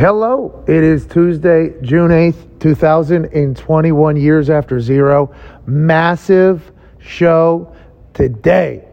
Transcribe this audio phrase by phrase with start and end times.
[0.00, 5.30] Hello, it is Tuesday, June 8th, 2021 years after zero.
[5.66, 7.76] Massive show
[8.14, 8.88] today.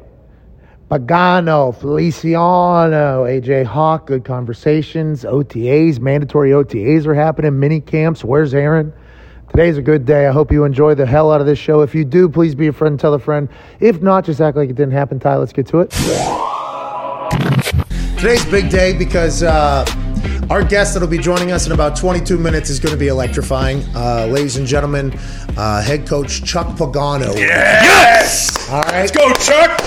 [0.92, 8.22] Pagano, Feliciano, AJ Hawk, good conversations, OTAs, mandatory OTAs are happening, mini camps.
[8.22, 8.92] Where's Aaron?
[9.52, 10.28] Today's a good day.
[10.28, 11.84] I hope you enjoy the hell out of this show.
[11.84, 13.48] If you do, please be a friend tell a friend.
[13.80, 15.22] If not, just act like it didn't happen.
[15.22, 15.92] Ty, let's get to it.
[18.18, 19.86] Today's big day because uh,
[20.50, 23.84] our guest that'll be joining us in about 22 minutes is going to be electrifying.
[23.94, 25.14] Uh, ladies and gentlemen,
[25.58, 27.36] uh, head coach Chuck Pagano.
[27.36, 28.70] Yes!
[28.70, 28.94] All right.
[28.94, 29.82] Let's go, Chuck!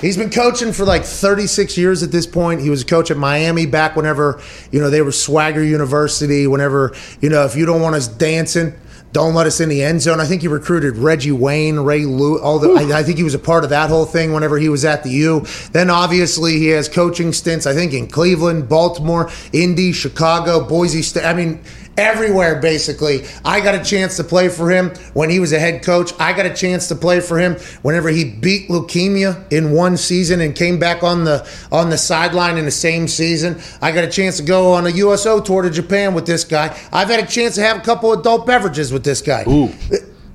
[0.00, 2.62] He's been coaching for like 36 years at this point.
[2.62, 4.40] He was a coach at Miami back whenever,
[4.70, 8.72] you know, they were Swagger University, whenever, you know, if you don't want us dancing,
[9.12, 10.20] don't let us in the end zone.
[10.20, 12.38] I think he recruited Reggie Wayne, Ray Lou.
[12.40, 14.68] All the, I, I, think he was a part of that whole thing whenever he
[14.68, 15.46] was at the U.
[15.72, 17.66] Then obviously he has coaching stints.
[17.66, 21.24] I think in Cleveland, Baltimore, Indy, Chicago, Boise State.
[21.24, 21.60] I mean,
[21.98, 23.26] everywhere basically.
[23.44, 26.12] I got a chance to play for him when he was a head coach.
[26.18, 30.40] I got a chance to play for him whenever he beat leukemia in one season
[30.40, 33.60] and came back on the on the sideline in the same season.
[33.82, 36.78] I got a chance to go on a USO tour to Japan with this guy.
[36.92, 39.44] I've had a chance to have a couple adult beverages with this guy.
[39.48, 39.72] Ooh.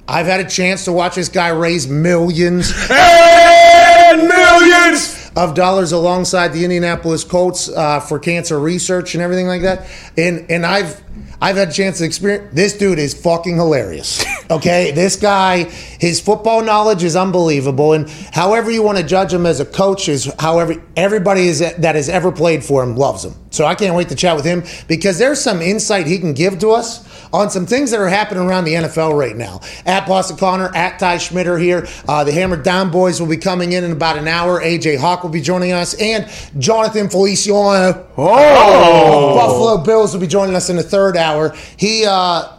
[0.08, 6.50] I've had a chance to watch this guy raise millions and millions of dollars alongside
[6.50, 9.88] the Indianapolis Colts uh, for cancer research and everything like that.
[10.18, 11.02] And and I've
[11.44, 12.54] I've had a chance to experience.
[12.54, 14.24] This dude is fucking hilarious.
[14.52, 19.46] Okay, this guy, his football knowledge is unbelievable, and however you want to judge him
[19.46, 23.34] as a coach is however everybody is that has ever played for him loves him.
[23.52, 26.60] So I can't wait to chat with him because there's some insight he can give
[26.60, 29.60] to us on some things that are happening around the NFL right now.
[29.86, 31.88] At Boston Connor, at Ty Schmitter here.
[32.08, 34.62] Uh, the Hammer Down Boys will be coming in in about an hour.
[34.62, 38.08] AJ Hawk will be joining us, and Jonathan Feliciano.
[38.18, 39.36] Oh.
[39.36, 41.56] Buffalo Bills will be joining us in the third hour.
[41.78, 42.50] He uh,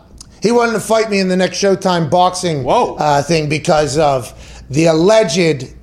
[0.42, 4.86] he wanted to fight me in the next Showtime boxing uh, thing because of the
[4.86, 5.74] alleged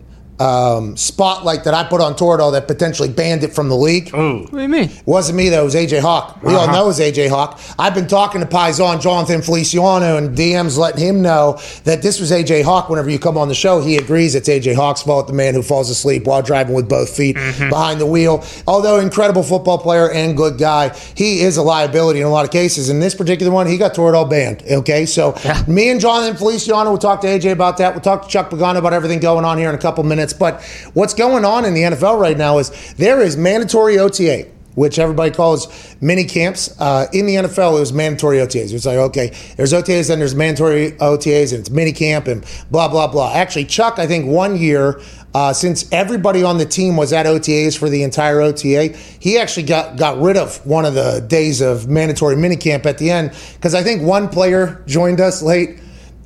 [0.41, 4.13] um, spotlight that I put on Toradol that potentially banned it from the league.
[4.15, 4.39] Ooh.
[4.43, 4.89] What do you mean?
[4.89, 5.61] It wasn't me though.
[5.61, 6.41] It was AJ Hawk.
[6.41, 7.59] We all know it was AJ Hawk.
[7.77, 12.31] I've been talking to Paisan Jonathan Feliciano and DMs letting him know that this was
[12.31, 12.89] AJ Hawk.
[12.89, 15.27] Whenever you come on the show, he agrees it's AJ Hawk's fault.
[15.27, 18.43] The man who falls asleep while driving with both feet behind the wheel.
[18.67, 22.51] Although incredible football player and good guy, he is a liability in a lot of
[22.51, 22.89] cases.
[22.89, 24.63] In this particular one, he got Toradol banned.
[24.71, 25.35] Okay, so
[25.67, 27.93] me and Jonathan Feliciano will talk to AJ about that.
[27.93, 30.30] We'll talk to Chuck Pagano about everything going on here in a couple minutes.
[30.33, 30.61] But
[30.93, 35.31] what's going on in the NFL right now is there is mandatory OTA which everybody
[35.31, 36.79] calls mini camps.
[36.79, 38.73] Uh, in the NFL, it was mandatory OTAs.
[38.73, 42.87] It's like, okay, there's OTAs, then there's mandatory OTAs, and it's mini camp and blah,
[42.87, 43.33] blah, blah.
[43.33, 45.01] Actually, Chuck, I think one year,
[45.33, 49.63] uh, since everybody on the team was at OTAs for the entire OTA, he actually
[49.63, 53.31] got, got rid of one of the days of mandatory mini camp at the end
[53.53, 55.79] because I think one player joined us late.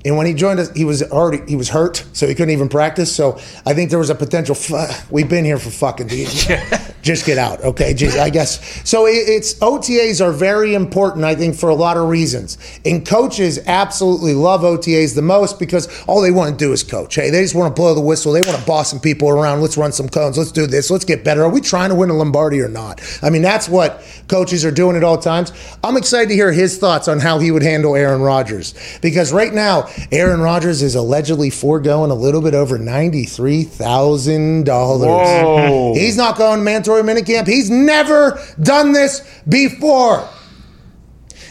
[0.05, 2.69] And when he joined us, he was already he was hurt, so he couldn't even
[2.69, 3.13] practice.
[3.13, 4.55] So I think there was a potential.
[4.55, 6.07] F- we've been here for fucking.
[7.05, 7.93] just get out, okay?
[7.93, 9.07] Just, I guess so.
[9.07, 12.57] It, it's OTAs are very important, I think, for a lot of reasons.
[12.85, 17.15] And coaches absolutely love OTAs the most because all they want to do is coach.
[17.15, 18.31] Hey, they just want to blow the whistle.
[18.31, 19.61] They want to boss some people around.
[19.61, 20.37] Let's run some cones.
[20.37, 20.91] Let's do this.
[20.91, 21.43] Let's get better.
[21.43, 23.01] Are we trying to win a Lombardi or not?
[23.23, 25.51] I mean, that's what coaches are doing at all times.
[25.83, 29.53] I'm excited to hear his thoughts on how he would handle Aaron Rodgers because right
[29.53, 35.97] now Aaron Rodgers is allegedly foregoing a little bit over ninety-three thousand dollars.
[35.97, 37.47] He's not going to mandatory minicamp.
[37.47, 40.27] He's never done this before.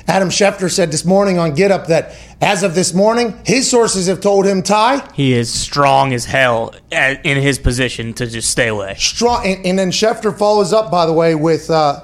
[0.07, 4.07] Adam Schefter said this morning on Get Up that as of this morning, his sources
[4.07, 8.69] have told him, Ty, He is strong as hell in his position to just stay
[8.69, 8.97] away.
[8.99, 9.47] strong.
[9.47, 12.03] And, and then Schefter follows up, by the way, with uh,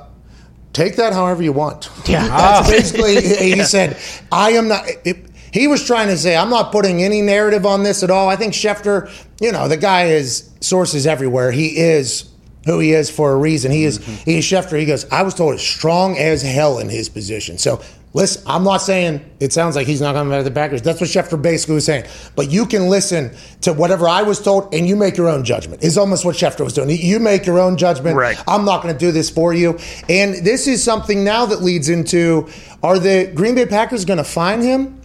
[0.72, 1.90] take that however you want.
[2.06, 2.26] Yeah.
[2.28, 3.98] That's basically, he said,
[4.32, 4.86] I am not.
[5.04, 8.28] It, he was trying to say, I'm not putting any narrative on this at all.
[8.28, 11.50] I think Schefter, you know, the guy is sources everywhere.
[11.50, 12.30] He is
[12.66, 13.72] who he is for a reason.
[13.72, 14.30] He is mm-hmm.
[14.30, 14.78] he is Schefter.
[14.78, 17.58] He goes, I was told as strong as hell in his position.
[17.58, 17.80] So
[18.12, 20.82] listen, I'm not saying it sounds like he's not coming back to the Packers.
[20.82, 22.04] That's what Schefter basically was saying.
[22.36, 25.82] But you can listen to whatever I was told and you make your own judgment.
[25.82, 26.90] Is almost what Schefter was doing.
[26.90, 28.16] You make your own judgment.
[28.16, 28.42] Right.
[28.46, 29.78] I'm not going to do this for you.
[30.08, 32.48] And this is something now that leads into
[32.82, 34.99] are the Green Bay Packers going to fine him?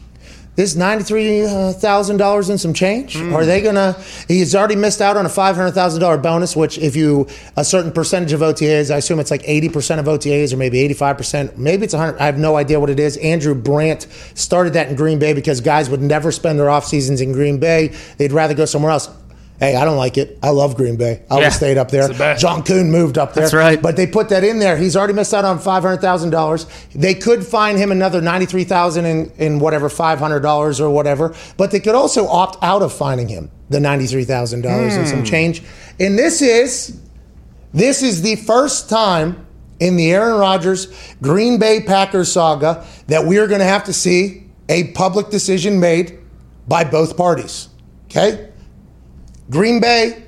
[0.55, 3.17] This ninety-three thousand dollars and some change.
[3.17, 3.33] Hmm.
[3.35, 3.93] Are they gonna?
[4.27, 6.55] He's already missed out on a five hundred thousand dollar bonus.
[6.55, 10.05] Which, if you a certain percentage of OTAs, I assume it's like eighty percent of
[10.05, 11.57] OTAs, or maybe eighty-five percent.
[11.57, 12.19] Maybe it's hundred.
[12.19, 13.17] I have no idea what it is.
[13.17, 17.19] Andrew Brandt started that in Green Bay because guys would never spend their off seasons
[17.19, 17.93] in Green Bay.
[18.17, 19.09] They'd rather go somewhere else.
[19.59, 20.37] Hey, I don't like it.
[20.43, 21.21] I love Green Bay.
[21.31, 21.49] I would Yeah.
[21.49, 22.09] stayed up there.
[22.09, 22.35] the.
[22.37, 23.43] John Kuhn moved up there.
[23.43, 23.81] That's right.
[23.81, 24.75] But they put that in there.
[24.75, 26.65] He's already missed out on five hundred thousand dollars.
[26.93, 30.89] They could fine him another ninety three thousand in in whatever five hundred dollars or
[30.89, 31.33] whatever.
[31.55, 35.07] But they could also opt out of fining him the ninety three thousand dollars and
[35.07, 35.25] some hmm.
[35.25, 35.63] change.
[35.99, 36.99] And this is
[37.73, 39.45] this is the first time
[39.79, 40.87] in the Aaron Rodgers
[41.21, 45.79] Green Bay Packers saga that we are going to have to see a public decision
[45.79, 46.19] made
[46.67, 47.69] by both parties.
[48.05, 48.49] Okay?
[49.49, 50.23] Green Bay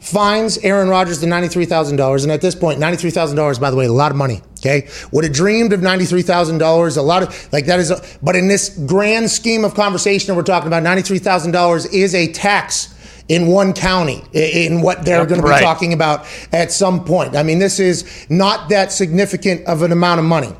[0.00, 2.22] fines Aaron Rodgers the $93,000.
[2.22, 4.42] And at this point, $93,000, by the way, a lot of money.
[4.58, 4.88] Okay.
[5.12, 6.96] Would have dreamed of $93,000.
[6.96, 10.42] A lot of, like, that is, a, but in this grand scheme of conversation we're
[10.42, 12.94] talking about, $93,000 is a tax
[13.28, 15.62] in one county in what they're Yep, going to be right.
[15.62, 17.34] talking about at some point.
[17.34, 20.52] I mean, this is not that significant of an amount of money.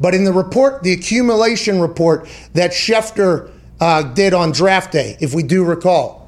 [0.00, 3.50] But in the report, the accumulation report that Schefter
[3.80, 6.23] uh, did on draft day, if we do recall,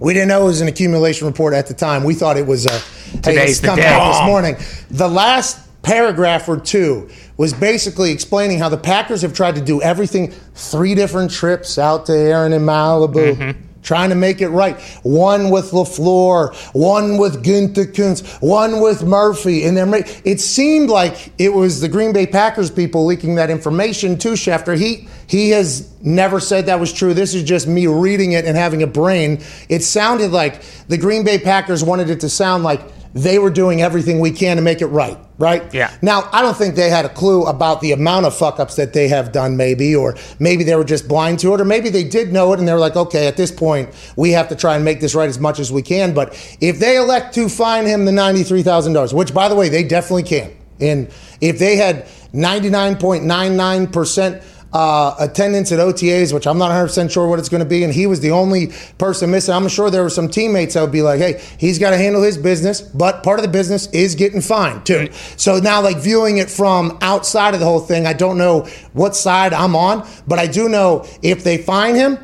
[0.00, 2.04] we didn't know it was an accumulation report at the time.
[2.04, 3.92] We thought it was a hey, Today's the coming day.
[3.92, 4.56] out this morning.
[4.90, 9.80] The last paragraph or two was basically explaining how the Packers have tried to do
[9.82, 10.30] everything.
[10.54, 13.36] Three different trips out to Aaron in Malibu.
[13.36, 13.60] Mm-hmm.
[13.82, 14.80] Trying to make it right.
[15.02, 19.66] One with LaFleur, one with Gutekunst, one with Murphy.
[19.66, 19.92] And then
[20.24, 24.78] it seemed like it was the Green Bay Packers people leaking that information to Schefter.
[24.78, 27.14] He he has never said that was true.
[27.14, 29.42] This is just me reading it and having a brain.
[29.68, 32.80] It sounded like the Green Bay Packers wanted it to sound like
[33.14, 35.72] they were doing everything we can to make it right, right?
[35.72, 35.96] Yeah.
[36.02, 38.92] Now, I don't think they had a clue about the amount of fuck ups that
[38.92, 42.02] they have done, maybe, or maybe they were just blind to it, or maybe they
[42.02, 44.74] did know it and they were like, okay, at this point, we have to try
[44.74, 46.12] and make this right as much as we can.
[46.12, 50.24] But if they elect to fine him the $93,000, which, by the way, they definitely
[50.24, 50.50] can,
[50.80, 51.08] and
[51.40, 54.42] if they had 99.99%,
[54.74, 57.94] uh, attendance at OTAs, which I'm not 100% sure what it's going to be, and
[57.94, 59.54] he was the only person missing.
[59.54, 62.22] I'm sure there were some teammates that would be like, hey, he's got to handle
[62.22, 65.08] his business, but part of the business is getting fined too.
[65.36, 69.14] So now, like viewing it from outside of the whole thing, I don't know what
[69.14, 72.18] side I'm on, but I do know if they fine him,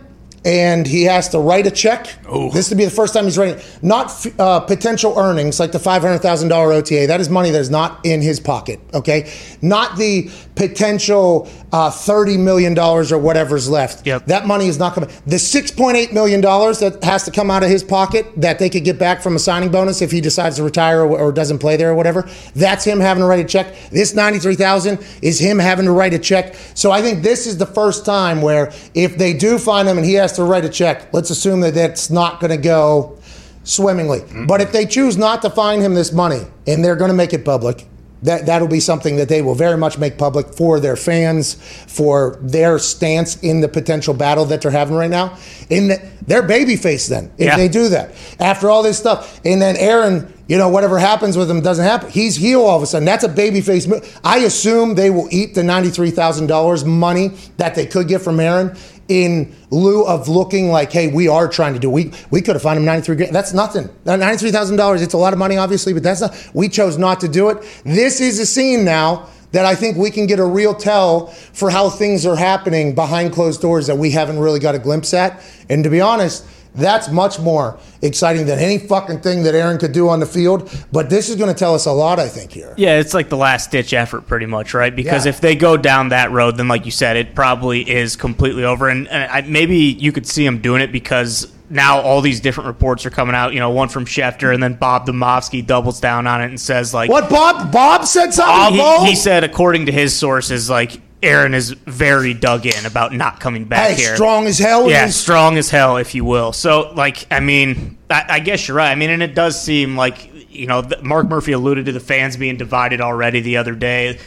[0.45, 2.05] and he has to write a check.
[2.53, 6.03] This would be the first time he's writing, not uh, potential earnings like the five
[6.03, 7.07] hundred thousand dollar OTA.
[7.09, 8.81] That is money that is not in his pocket.
[8.95, 14.07] Okay, not the potential uh, thirty million dollars or whatever's left.
[14.07, 14.27] Yep.
[14.27, 15.11] That money is not coming.
[15.27, 18.59] The six point eight million dollars that has to come out of his pocket that
[18.59, 21.33] they could get back from a signing bonus if he decides to retire or, or
[21.33, 22.29] doesn't play there or whatever.
[22.55, 23.75] That's him having to write a check.
[23.91, 26.55] This ninety three thousand is him having to write a check.
[26.75, 30.07] So I think this is the first time where if they do find him and
[30.07, 33.19] he has to write a check, let's assume that that's not going to go
[33.65, 34.21] swimmingly.
[34.21, 34.47] Mm-hmm.
[34.47, 37.33] But if they choose not to find him this money and they're going to make
[37.33, 37.87] it public,
[38.23, 42.39] that that'll be something that they will very much make public for their fans, for
[42.43, 45.39] their stance in the potential battle that they're having right now.
[45.71, 47.57] In the, their baby face, then if Yeah.
[47.57, 51.51] they do that after all this stuff, and then Aaron, you know, whatever happens with
[51.51, 52.11] him doesn't happen.
[52.11, 53.07] He's heel all of a sudden.
[53.07, 54.21] That's a baby face move.
[54.23, 58.21] I assume they will eat the ninety three thousand dollars money that they could get
[58.21, 58.77] from Aaron
[59.11, 61.91] in lieu of looking like, hey, we are trying to do.
[61.91, 63.35] We we could have found him ninety three grand.
[63.35, 63.91] That's nothing.
[64.07, 65.03] Ninety three thousand dollars.
[65.03, 66.51] It's a lot of money, obviously, but that's not.
[66.55, 67.59] We chose not to do it.
[67.85, 71.71] This is a scene now that I think we can get a real tell for
[71.71, 75.43] how things are happening behind closed doors that we haven't really got a glimpse at.
[75.69, 76.47] And to be honest.
[76.75, 80.71] That's much more exciting than any fucking thing that Aaron could do on the field.
[80.93, 82.73] But this is going to tell us a lot, I think, here.
[82.77, 84.95] Yeah, it's like the last ditch effort, pretty much, right?
[84.95, 85.31] Because Yeah.
[85.31, 88.89] if they go down that road, then like you said, it probably is completely over.
[88.89, 92.69] And, and I, maybe you could see them doing it because now all these different
[92.69, 93.53] reports are coming out.
[93.53, 96.95] You know, one from Schefter, and then Bob Demovsky doubles down on it and says
[96.95, 97.73] like, What, Bob?
[97.73, 98.79] Bob said something?
[98.79, 99.01] Bo?
[99.05, 103.41] He, he said, according to his sources, like Aaron is very dug in about not
[103.41, 104.15] coming back hey, here.
[104.17, 104.89] strong as hell.
[104.89, 106.53] Yeah, is- strong as hell, if you will.
[106.53, 108.91] So, like, I mean, I, I guess you're right.
[108.91, 112.37] I mean, and it does seem like you know, Mark Murphy alluded to the fans
[112.37, 114.19] being divided already the other day.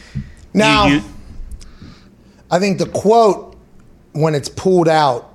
[0.53, 1.03] Now, You- you-
[2.51, 3.55] I think the quote,
[4.11, 5.31] when it's pulled out,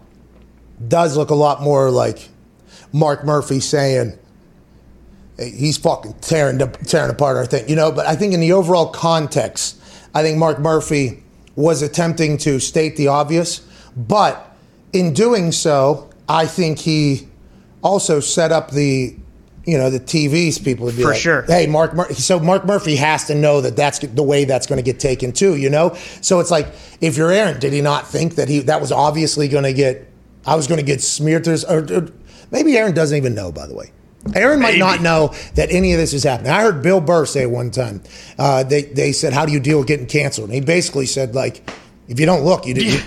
[0.87, 2.29] does look a lot more like
[2.93, 4.17] Mark Murphy saying
[5.38, 7.91] he's fucking tearing tearing apart our thing, you know.
[7.91, 9.77] But I think in the overall context,
[10.15, 11.23] I think Mark Murphy
[11.59, 14.57] was attempting to state the obvious, but
[14.93, 17.27] in doing so, I think he
[17.83, 19.17] also set up the.
[19.67, 21.43] You know the TV's people to be For like, sure.
[21.43, 21.93] Hey, Mark.
[21.93, 24.99] Mur- so Mark Murphy has to know that that's the way that's going to get
[24.99, 25.57] taken too.
[25.57, 25.95] You know.
[26.23, 26.69] So it's like
[27.03, 30.09] if you're Aaron, did he not think that he that was obviously going to get?
[30.47, 31.47] I was going to get smeared.
[31.47, 32.09] Or, or
[32.50, 33.53] maybe Aaron doesn't even know.
[33.53, 33.93] By the way,
[34.35, 36.50] Aaron might not know that any of this is happening.
[36.52, 38.02] I heard Bill Burr say one time.
[38.38, 41.35] Uh, they they said, "How do you deal with getting canceled?" And he basically said,
[41.35, 41.68] like,
[42.08, 43.00] if you don't look, you, you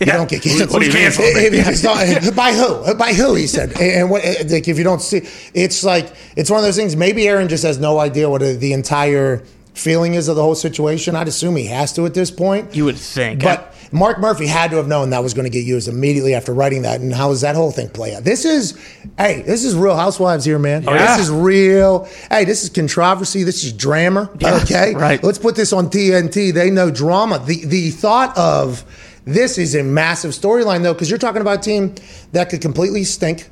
[0.00, 0.70] You don't get canceled.
[0.72, 1.06] What do you mean?
[1.06, 2.94] If- if it's not- by who?
[2.94, 3.34] By who?
[3.34, 3.70] He said.
[3.72, 4.22] And and what?
[4.48, 5.22] Like, if you don't see,
[5.54, 6.96] it's like it's one of those things.
[6.96, 9.42] Maybe Aaron just has no idea what the entire
[9.80, 11.16] feeling is of the whole situation.
[11.16, 12.74] I'd assume he has to at this point.
[12.74, 13.42] You would think.
[13.42, 16.54] But Mark Murphy had to have known that was going to get used immediately after
[16.54, 17.00] writing that.
[17.00, 18.22] And how does that whole thing play out?
[18.22, 18.78] This is,
[19.18, 20.84] hey, this is Real Housewives here, man.
[20.86, 21.16] Oh, yeah.
[21.16, 22.04] This is real.
[22.30, 23.42] Hey, this is controversy.
[23.42, 24.30] This is drama.
[24.60, 25.22] Okay, right.
[25.22, 26.52] Let's put this on TNT.
[26.52, 27.38] They know drama.
[27.38, 28.84] The the thought of
[29.24, 31.94] this is a massive storyline though, because you're talking about a team
[32.32, 33.48] that could completely stink,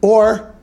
[0.00, 0.53] or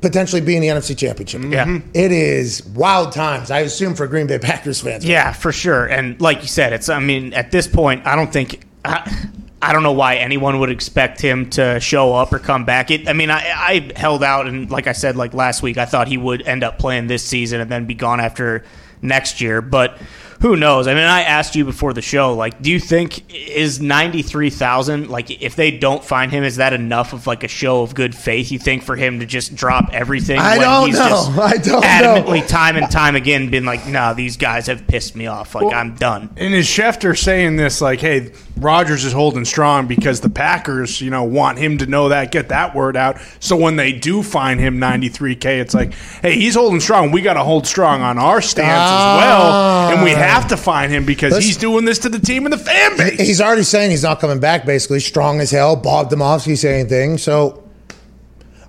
[0.00, 1.42] potentially be in the NFC Championship.
[1.42, 1.66] Yeah.
[1.66, 1.90] Mm-hmm.
[1.94, 3.50] It is wild times.
[3.50, 5.04] I assume for Green Bay Packers fans.
[5.04, 5.86] Yeah, for sure.
[5.86, 6.88] And like you said, it's.
[6.88, 8.64] I mean, at this point, I don't think.
[8.84, 9.28] I,
[9.60, 12.92] I don't know why anyone would expect him to show up or come back.
[12.92, 13.08] It.
[13.08, 16.06] I mean, I, I held out, and like I said, like last week, I thought
[16.06, 18.64] he would end up playing this season and then be gone after
[19.02, 19.60] next year.
[19.60, 19.98] But
[20.40, 20.86] who knows?
[20.86, 24.50] I mean, I asked you before the show, like, do you think is ninety three
[24.50, 27.94] thousand like if they don't find him, is that enough of like a show of
[27.94, 28.52] good faith?
[28.52, 30.38] You think for him to just drop everything?
[30.38, 31.00] I don't know.
[31.42, 31.80] I don't know.
[31.80, 35.56] adamantly time and time again been like, nah, these guys have pissed me off.
[35.56, 36.30] Like I'm done.
[36.36, 41.10] And is Schefter saying this like, hey, Rodgers is holding strong because the Packers, you
[41.10, 43.20] know, want him to know that, get that word out.
[43.40, 47.10] So when they do find him 93K, it's like, hey, he's holding strong.
[47.10, 49.90] We got to hold strong on our stance as well.
[49.90, 52.52] And we have to find him because Let's- he's doing this to the team and
[52.52, 53.18] the fan base.
[53.20, 55.00] He's already saying he's not coming back, basically.
[55.00, 55.76] Strong as hell.
[55.76, 57.22] Bob Demovsky saying things.
[57.22, 57.62] So,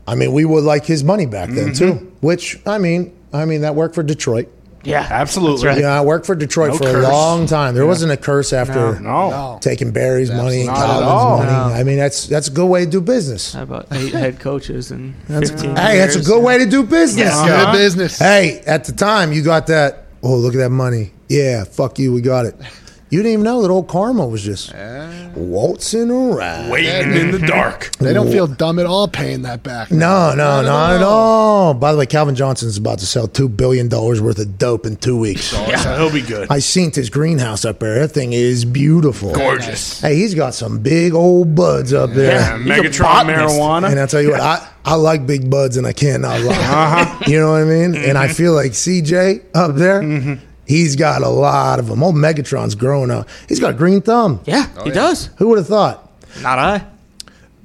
[0.07, 1.99] I mean, we would like his money back then, Mm-hmm.
[1.99, 2.11] too.
[2.21, 4.47] Which, I mean, I mean, that worked for Detroit.
[4.81, 5.67] Yeah, Absolutely.
[5.67, 5.79] Right.
[5.81, 7.05] Yeah, I worked for Detroit No for curse.
[7.05, 7.75] a long time.
[7.75, 9.57] There wasn't a curse after No.
[9.61, 11.51] taking Barry's money and Not at money.
[11.51, 11.75] No.
[11.75, 13.53] I mean, that's that's a good way to do business.
[13.53, 17.27] How about eight head coaches and 15 Hey, that's a good way to do business.
[17.27, 17.65] Yeah.
[17.73, 18.17] Good business.
[18.19, 20.05] Hey, at the time, you got that.
[20.21, 21.11] Oh, look at that money.
[21.29, 22.11] Yeah, fuck you.
[22.13, 22.55] We got it.
[23.11, 24.71] You didn't even know that old Karma was just
[25.35, 26.69] waltzing around.
[26.69, 27.89] Waiting in the dark.
[27.97, 29.91] They don't feel dumb at all paying that back.
[29.91, 31.73] No, no, not at all.
[31.73, 34.95] By the way, Calvin Johnson's about to sell two billion dollars worth of dope in
[34.95, 35.45] two weeks.
[35.45, 35.63] So
[35.97, 36.47] he'll be good.
[36.51, 37.99] I seen his greenhouse up there.
[37.99, 39.33] That thing is beautiful.
[39.33, 40.01] Gorgeous.
[40.01, 42.33] Hey, he's got some big old buds up there.
[42.39, 43.89] Yeah, He's Megatron marijuana.
[43.91, 46.55] And I tell you what, I, I like big buds and I cannot lie.
[46.55, 47.23] Uh-huh.
[47.27, 47.95] You know what I mean?
[47.95, 48.17] And Mm-hmm.
[48.17, 50.01] I feel like CJ up there,
[50.69, 52.01] he's got a lot of them.
[52.01, 53.27] Old Megatron's growing up.
[53.49, 54.39] He's got a green thumb.
[54.45, 55.25] Yeah, he oh, does.
[55.37, 56.09] Who would have thought?
[56.41, 56.85] Not I.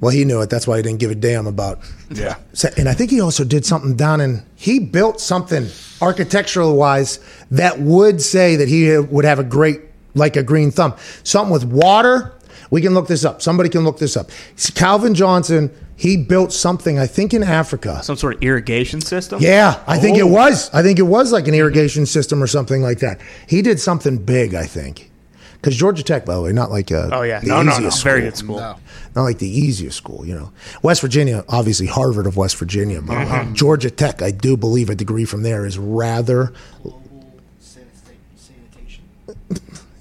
[0.01, 0.49] Well, he knew it.
[0.49, 1.79] That's why he didn't give a damn about.
[2.07, 2.35] Yeah.
[2.77, 4.45] And I think he also did something down in.
[4.55, 5.67] He built something
[5.99, 7.19] architectural wise
[7.49, 9.81] that would say that he uh, would have a great,
[10.13, 10.93] like a green thumb.
[11.23, 12.34] Something with water.
[12.71, 13.41] We can look this up.
[13.41, 14.29] Somebody can look this up.
[14.75, 15.71] Calvin Johnson.
[15.97, 16.99] He built something.
[16.99, 18.01] I think in Africa.
[18.03, 19.39] Some sort of irrigation system.
[19.41, 20.27] Yeah, I think it Oh.
[20.27, 20.69] was.
[20.73, 23.21] I think it was like an irrigation system or something like that.
[23.47, 25.09] He did something big, I think.
[25.53, 27.39] Because Georgia Tech, by the way, not like uh, Oh yeah.
[27.39, 27.77] the No, no, no.
[27.77, 28.29] easiest Very school.
[28.29, 28.59] good school.
[28.59, 28.75] No.
[29.15, 30.51] not like the easiest school, you know.
[30.83, 33.45] West Virginia, obviously Harvard of West Virginia, but Uh-huh.
[33.53, 36.51] Georgia Tech, I do believe a degree from there is rather.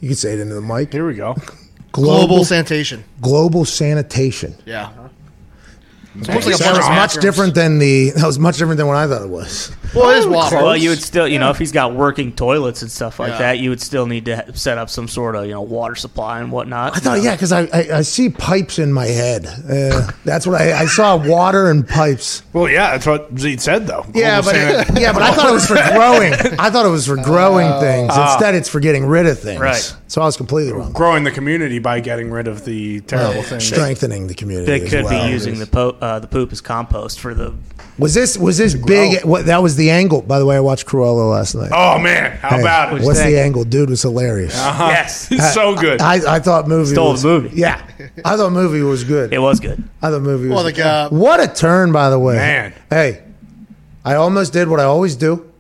[0.01, 0.93] You can say it into the mic.
[0.93, 1.35] Here we go.
[1.95, 3.05] Global sanitation.
[3.21, 4.55] global sanitation.
[4.67, 4.87] Yeah.
[4.87, 5.09] Uh-huh.
[6.17, 7.23] It's almost like a That bunch was of much bathrooms.
[7.25, 8.11] different than the.
[8.11, 9.71] That was much different than what I thought it was.
[9.95, 10.63] Well, it is waffles.
[10.63, 13.39] Well, you would still, you know, if he's got working toilets and stuff like Yeah.
[13.39, 15.95] that, you would still need to ha- set up some sort of, you know, water
[15.95, 16.97] supply and whatnot.
[16.97, 19.47] I thought, yeah, because I, I I see pipes in my head.
[19.47, 22.43] Uh, that's what I I saw water and pipes.
[22.53, 24.07] Well, yeah, that's what Zeke said, though.
[24.15, 26.33] Yeah, but san- yeah, but I thought it was for growing.
[26.59, 28.17] I thought it was for growing things.
[28.17, 29.61] Instead, it's for getting rid of things.
[29.61, 29.97] Right.
[30.09, 30.93] So I was completely wrong.
[30.93, 33.67] growing the community by getting rid of the terrible things.
[33.67, 34.67] Strengthening the community.
[34.67, 35.27] They as could well.
[35.27, 37.53] be using the po- uh, the poop as compost for the.
[37.99, 39.25] Was this was this big?
[39.25, 40.23] What that was the angle.
[40.23, 41.71] By the way, I watched Cruella last night.
[41.75, 43.03] Oh man, how Hey, about it?
[43.05, 43.33] What's think?
[43.35, 43.65] the angle?
[43.65, 44.59] Dude was hilarious.
[44.59, 44.89] Uh-huh.
[44.91, 45.31] Yes.
[45.33, 46.01] It's so good.
[46.01, 47.57] I, I thought movie Stole was, the movie.
[47.61, 47.87] Yeah,
[48.25, 49.33] I thought movie was good.
[49.33, 49.83] It was good.
[50.03, 52.37] I thought movie was Well, like, uh, what a turn, by the way.
[52.37, 52.75] Man.
[52.91, 53.23] hey,
[54.05, 55.51] I almost did what I always do.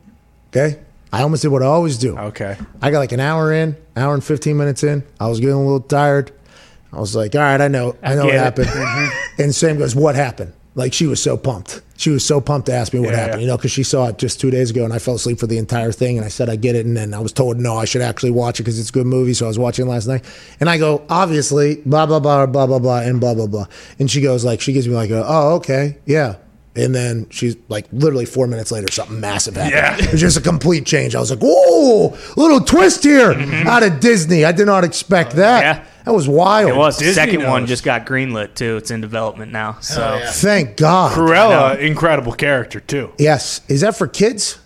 [0.50, 0.78] Okay,
[1.12, 2.16] I almost did what I always do.
[2.18, 2.56] okay.
[2.82, 5.02] I got like an hour in, hour and fifteen minutes in.
[5.20, 6.32] I was getting a little tired.
[6.92, 8.66] I was like, all right, I know, I know what get it.
[8.68, 9.12] happened.
[9.38, 10.52] and Sam goes, what happened?
[10.76, 11.82] Like she was so pumped.
[11.96, 13.40] She was so pumped to ask me what Yeah, happened, yeah.
[13.42, 15.46] you know, because she saw it just two days ago, and I fell asleep for
[15.46, 16.16] the entire thing.
[16.16, 18.32] And I said I get it, and then I was told no, I should actually
[18.32, 19.34] watch it because it's a good movie.
[19.34, 20.24] So I was watching it last night,
[20.58, 23.66] and I go, obviously, blah blah blah blah blah blah, and blah blah blah.
[24.00, 26.36] And she goes like, she gives me like, a, oh okay, yeah.
[26.76, 29.74] And then she's like, literally four minutes later, something massive happened.
[29.74, 29.96] Yeah.
[29.96, 31.14] It was just a complete change.
[31.14, 33.68] I was like, whoa, little twist here mm-hmm.
[33.68, 34.44] out of Disney.
[34.44, 35.60] I did not expect that.
[35.62, 35.86] Yeah.
[36.04, 36.70] That was wild.
[36.70, 36.98] It was.
[36.98, 38.76] The Disney second one just got greenlit too.
[38.76, 39.78] It's in development now.
[39.80, 41.12] So Thank God.
[41.12, 43.12] Cruella, incredible character too.
[43.18, 43.62] Yes.
[43.68, 44.58] Is that for kids?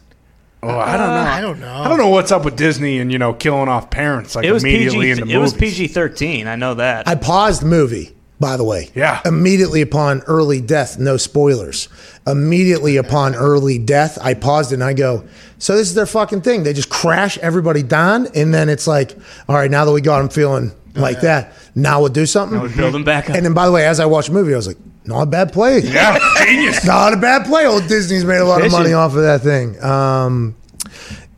[0.60, 1.30] Oh, I don't uh, know.
[1.30, 1.72] I don't know.
[1.72, 4.50] I don't know what's up with Disney and you know killing off parents like It
[4.50, 5.10] was immediately PG.
[5.10, 5.34] in the movie.
[5.34, 5.54] It was.
[5.54, 6.48] PG thirteen.
[6.48, 7.06] I know that.
[7.06, 8.90] I paused the movie, by the way.
[8.92, 9.20] Yeah.
[9.24, 11.88] Immediately upon early death, no spoilers.
[12.26, 15.24] Immediately upon early death, I paused and I go,
[15.58, 16.64] so this is their fucking thing.
[16.64, 19.16] They just crash everybody down, and then it's like,
[19.48, 22.60] all right, now that we got them feeling like that, now we'll do something.
[22.60, 23.36] We're building back up.
[23.36, 25.26] And then, by the way, as I watched the movie, I was like, not a
[25.26, 25.80] bad play.
[25.80, 26.84] Yeah, genius.
[26.86, 27.66] Not a bad play.
[27.66, 29.82] Old Disney's made a lot of money off of that thing.
[29.82, 30.54] Um,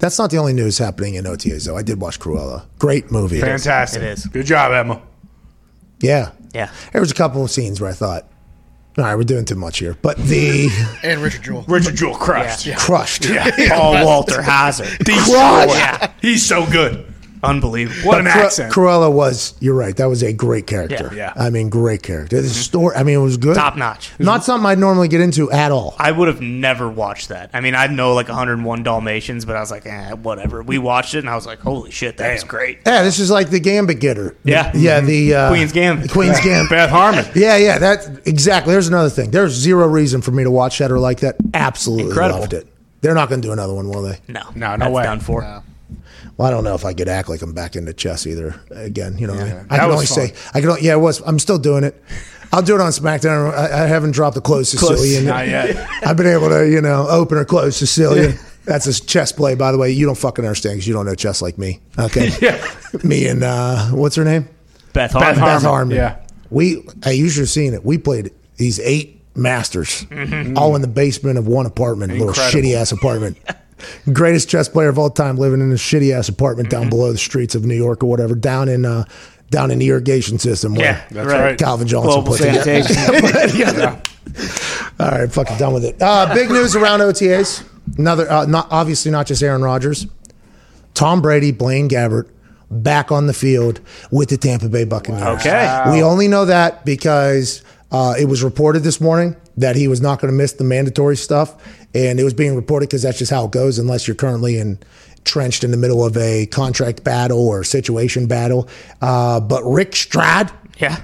[0.00, 1.76] that's not the only news happening in OTAs, though.
[1.76, 2.64] I did watch Cruella.
[2.80, 3.40] Great movie.
[3.40, 4.02] Fantastic.
[4.02, 4.26] It is.
[4.26, 5.00] Good job, Emma.
[6.00, 6.32] Yeah.
[6.52, 6.72] Yeah.
[6.92, 8.26] There was a couple of scenes where I thought,
[8.98, 9.96] all right, we're doing too much here.
[10.02, 10.68] But the
[11.04, 11.64] And Richard Jewell.
[11.68, 12.66] Richard Jewell crushed.
[12.66, 12.76] Yeah.
[12.76, 13.28] crushed.
[13.68, 14.84] Paul Walter Hauser.
[15.04, 15.28] Crushed.
[15.76, 16.12] yeah.
[16.20, 17.09] He's so good.
[17.42, 18.06] Unbelievable.
[18.08, 18.72] What an Cru- accent.
[18.72, 21.10] Cruella was, you're right, that was a great character.
[21.14, 21.32] Yeah.
[21.36, 21.42] Yeah.
[21.42, 22.40] I mean, great character.
[22.42, 23.54] The story, I mean, it was good.
[23.56, 24.10] Top notch.
[24.18, 25.94] Not something I'd normally get into at all.
[25.98, 27.50] I would have never watched that.
[27.52, 30.62] I mean, I know like 101 Dalmatians, but I was like, eh, whatever.
[30.62, 32.80] We watched it, and I was like, holy shit, that was great.
[32.86, 34.36] Yeah, this is like the Gambit getter.
[34.44, 34.70] Yeah.
[34.74, 36.10] Yeah, the uh, Queen's Gambit.
[36.10, 36.70] Queen's Gambit.
[36.70, 37.24] Beth Harmon.
[37.34, 38.72] Yeah, yeah, that's exactly.
[38.72, 39.30] There's another thing.
[39.30, 41.36] There's zero reason for me to watch that or like that.
[41.54, 42.40] Absolutely Incredible.
[42.40, 42.66] loved it.
[43.02, 44.18] They're not going to do another one, will they?
[44.28, 45.02] No, No, no that's way.
[45.04, 45.62] done for.
[46.36, 48.60] Well, I don't know if I could act like I'm back into chess either.
[48.70, 50.28] Again, you know, I, I That can was only fun.
[50.28, 50.70] say I can.
[50.70, 51.20] only- Yeah, it was.
[51.26, 52.02] I'm still doing it.
[52.52, 53.54] I'll do it on SmackDown.
[53.54, 55.24] I, I haven't dropped the close Sicilian.
[55.26, 55.76] Not yet.
[56.04, 58.36] I've been able to, you know, open or close Sicilian.
[58.64, 59.90] That's a chess play, by the way.
[59.92, 61.80] You don't fucking understand because you don't know chess like me.
[61.98, 62.30] Okay.
[62.40, 62.74] Yeah.
[63.04, 64.48] Me and uh, what's her name?
[64.92, 65.28] Beth Harmon.
[65.30, 65.54] Beth Harmon.
[65.56, 65.96] Beth Harmon.
[65.96, 66.16] Yeah.
[66.50, 67.84] We, I usually seen it.
[67.84, 70.58] We played these eight masters, Mm-hmm.
[70.58, 73.38] all in the basement of one apartment, little shitty ass apartment.
[74.12, 76.80] Greatest chess player of all time, living in a shitty ass apartment Mm-hmm.
[76.82, 79.04] down below the streets of New York or whatever, down in uh,
[79.50, 81.58] down in the irrigation system where Yeah, That's right.
[81.58, 82.82] Calvin Johnson Global put together.
[82.84, 84.02] sanitation.
[85.00, 85.96] All right, fucking done with it.
[86.00, 87.64] Uh, big news around OTAs.
[87.98, 90.06] Another, uh, not obviously not just Aaron Rodgers,
[90.94, 92.28] Tom Brady, Blaine Gabbert,
[92.70, 93.80] back on the field
[94.12, 95.22] with the Tampa Bay Buccaneers.
[95.40, 95.82] Okay.
[95.90, 100.20] we only know that because uh, it was reported this morning that he was not
[100.20, 101.54] going to miss the mandatory stuff,
[101.94, 105.64] and it was being reported because that's just how it goes unless you're currently entrenched
[105.64, 108.68] in the middle of a contract battle or situation battle.
[109.00, 111.00] Uh, but Rick Stroud yeah.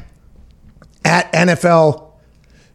[1.04, 2.10] at NFL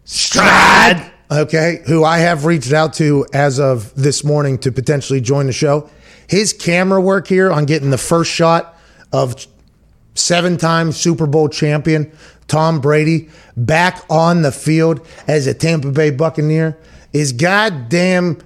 [0.06, 1.12] Stroud.
[1.32, 5.54] Okay, who I have reached out to as of this morning to potentially join the
[5.54, 5.89] show.
[6.28, 8.78] His camera work here on getting the first shot
[9.13, 9.48] of
[10.13, 12.12] seven time Super Bowl champion
[12.47, 16.77] Tom Brady back on the field as a Tampa Bay Buccaneer
[17.13, 18.39] is goddamn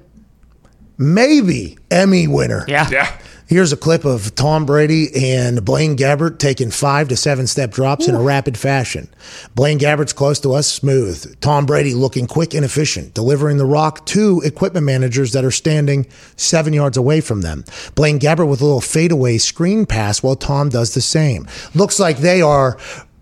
[0.98, 2.66] maybe Emmy winner.
[2.68, 2.90] Yeah.
[2.90, 3.18] Yeah.
[3.48, 8.08] Here's a clip of Tom Brady and Blaine Gabbert taking five to seven step drops
[8.08, 9.08] in a rapid fashion.
[9.54, 11.40] Blaine Gabbert's close to us, smooth.
[11.42, 16.08] Tom Brady looking quick and efficient, delivering the rock to equipment managers that are standing
[16.36, 17.64] seven yards away from them.
[17.94, 21.48] Blaine Gabbert with a little fadeaway screen pass while Tom does the same.
[21.76, 22.80] Looks like they are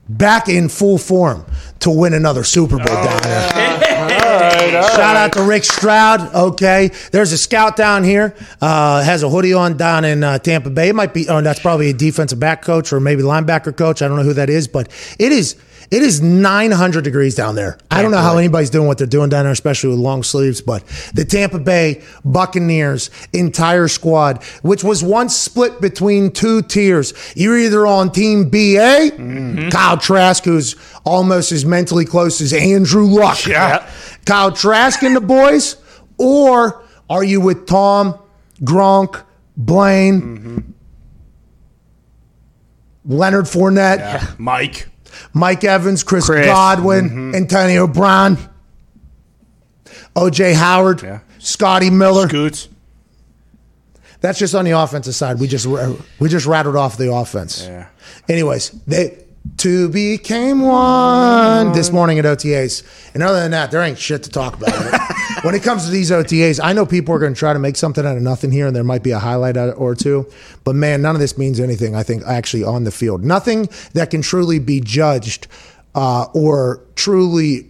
[0.10, 1.46] back in full form
[1.80, 3.50] to win another Super Bowl down there.
[4.96, 6.34] Shout out to Rick Stroud.
[6.34, 8.36] Okay, there's a scout down here.
[8.62, 10.90] Uh, has a hoodie on down in uh, Tampa Bay.
[10.90, 11.28] It might be.
[11.30, 14.02] Oh, that's probably a defensive back coach or maybe linebacker coach.
[14.02, 14.90] I don't know who that is, but
[15.20, 15.56] it is.
[15.94, 17.78] It is 900 degrees down there.
[17.92, 20.60] I don't know how anybody's doing what they're doing down there, especially with long sleeves.
[20.60, 27.60] But the Tampa Bay Buccaneers entire squad, which was once split between two tiers, you're
[27.60, 29.70] either on Team BA, mm-hmm.
[29.70, 30.76] Kyle Trask, who's
[31.06, 33.46] almost as mentally close as Andrew Luck.
[33.46, 33.88] Yeah.
[34.26, 35.76] Kyle Trask and the boys,
[36.18, 38.18] or are you with Tom,
[38.62, 39.24] Gronk,
[39.56, 40.60] Blaine, mm-hmm.
[43.06, 44.88] Leonard Fournette, Mike.
[45.34, 46.46] Mike Evans, Chris, Chris.
[46.46, 47.36] Godwin, mm-hmm.
[47.36, 48.38] Antonio Brown,
[50.16, 51.20] OJ Howard, Yeah.
[51.40, 52.28] Scotty Miller?
[52.28, 52.70] Scoots.
[54.22, 55.40] That's just on the offensive side.
[55.40, 55.66] We just
[56.20, 57.66] we just rattled off the offense.
[57.66, 57.88] Yeah.
[58.30, 59.23] Anyways, they
[59.58, 62.84] two became one this morning at OTAs.
[63.14, 64.72] And other than that, there ain't shit to talk about.
[65.44, 67.76] when it comes to these OTAs, I know people are going to try to make
[67.76, 70.30] something out of nothing here, and there might be a highlight or two.
[70.64, 71.96] But man, none of this means anything.
[71.96, 75.48] I think actually on the field, nothing that can truly be judged
[75.96, 77.70] uh, or truly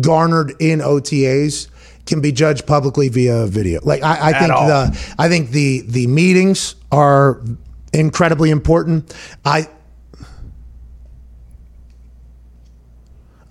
[0.00, 1.68] garnered in OTAs
[2.06, 3.80] can be judged publicly via video.
[3.82, 4.66] Like I, I think all.
[4.66, 7.40] the I think the the meetings are
[7.92, 9.14] incredibly important.
[9.44, 9.68] I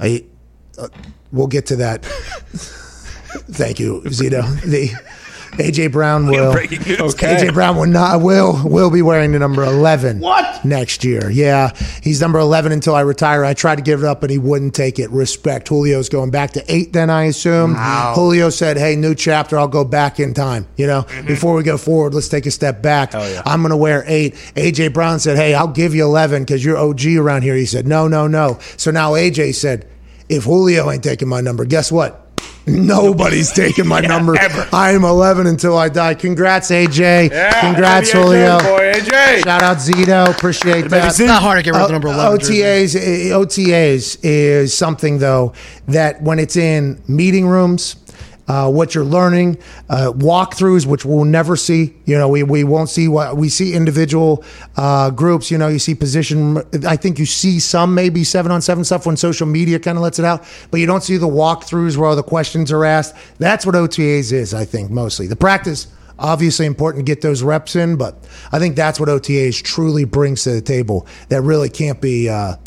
[0.01, 0.25] I
[0.77, 0.87] uh,
[1.31, 2.03] we'll get to that.
[3.51, 4.41] Thank you, Zito.
[4.61, 4.89] The
[5.57, 6.51] AJ Brown will.
[6.51, 6.67] Okay.
[6.67, 10.19] AJ Brown will not will will be wearing the number eleven.
[10.19, 10.63] What?
[10.63, 11.29] next year?
[11.29, 13.43] Yeah, he's number eleven until I retire.
[13.43, 15.09] I tried to give it up, but he wouldn't take it.
[15.09, 15.67] Respect.
[15.67, 16.93] Julio's going back to eight.
[16.93, 18.13] Then I assume Wow.
[18.15, 19.57] Julio said, "Hey, new chapter.
[19.57, 20.67] I'll go back in time.
[20.77, 23.11] You know, before we go forward, let's take a step back.
[23.13, 23.41] yeah.
[23.45, 24.35] I'm going to wear eight.
[24.55, 27.85] AJ Brown said, "Hey, I'll give you eleven because you're OG around here." He said,
[27.87, 29.85] "No, no, no." So now AJ said,
[30.31, 32.27] "If Julio ain't taking my number, guess what?"
[32.67, 34.37] Nobody's taking my number.
[34.39, 34.67] ever.
[34.71, 36.13] I am 11 until I die.
[36.13, 37.31] Congrats, AJ.
[37.31, 38.59] Yeah, Congrats, AJ Julio.
[38.59, 39.43] boy, AJ.
[39.43, 40.29] Shout out Zito.
[40.29, 41.07] Appreciate that.
[41.09, 42.37] It's not hard to get rid of the number 11.
[42.39, 45.53] OTAs, eh, OTAs is something though
[45.87, 47.95] that when it's in meeting rooms,
[48.47, 49.57] uh, what you're learning,
[49.89, 51.95] uh, walkthroughs, which we'll never see.
[52.05, 54.43] You know, we, we won't see what we see individual
[54.77, 55.51] uh, groups.
[55.51, 56.57] You know, you see position.
[56.85, 60.03] I think you see some maybe seven on seven stuff when social media kind of
[60.03, 63.15] lets it out, but you don't see the walkthroughs where all the questions are asked.
[63.37, 65.87] That's what OTAs is, I think, mostly the practice
[66.21, 68.15] obviously important to get those reps in, but
[68.51, 72.57] I think that's what OTAs truly brings to the table that really can't be, uh,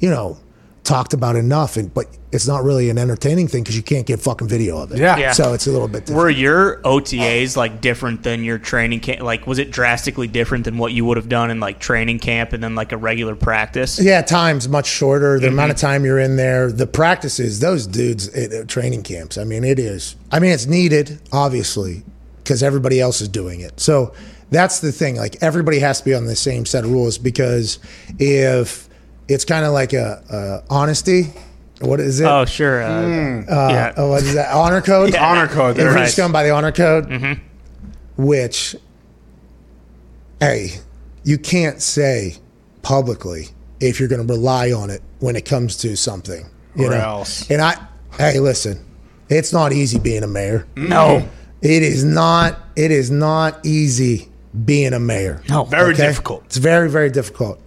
[0.00, 0.38] you know,
[0.86, 1.76] talked about enough.
[1.76, 4.92] And but it's not really an entertaining thing because you can't get fucking video of
[4.92, 4.98] it.
[4.98, 5.16] Yeah.
[5.16, 5.32] Yeah.
[5.32, 6.16] So it's a little bit different.
[6.18, 9.20] Were your OTAs like different than your training camp?
[9.22, 12.52] Like, was it drastically different than what you would have done in like training camp
[12.52, 14.00] and then like a regular practice?
[14.00, 15.38] yeah, time's much shorter.
[15.38, 15.70] The amount Mm-hmm.
[15.72, 19.36] of time you're in there, the practices, those dudes at at training camps.
[19.38, 20.16] I mean, it is.
[20.30, 22.04] I mean, it's needed, obviously,
[22.38, 23.80] because everybody else is doing it.
[23.80, 24.12] So
[24.50, 25.16] that's the thing.
[25.16, 27.80] Like everybody has to be on the same set of rules because
[28.20, 28.85] if
[29.28, 31.32] it's kind of like a, a honesty.
[31.80, 32.24] What is it?
[32.26, 32.82] Oh, sure.
[32.82, 33.92] Uh, Uh, yeah.
[33.96, 34.54] oh, what is that?
[34.54, 35.12] Honor code.
[35.12, 35.26] Yeah.
[35.26, 35.72] Honor code.
[35.72, 37.38] If There we're it just going by the honor code,
[38.16, 38.74] which,
[40.40, 40.70] hey,
[41.24, 42.36] you can't say
[42.82, 43.48] publicly
[43.80, 46.46] if you're going to rely on it when it comes to something.
[46.74, 46.96] You Or know?
[46.96, 47.50] else.
[47.50, 47.74] And I,
[48.18, 48.84] hey, listen,
[49.28, 50.66] it's not easy being a mayor.
[50.76, 51.26] no.
[51.62, 52.58] It is not.
[52.76, 54.28] It is not easy
[54.66, 55.42] being a mayor.
[55.48, 55.64] No.
[55.64, 56.06] Very Okay?
[56.06, 56.44] difficult.
[56.44, 57.58] It's very, very difficult.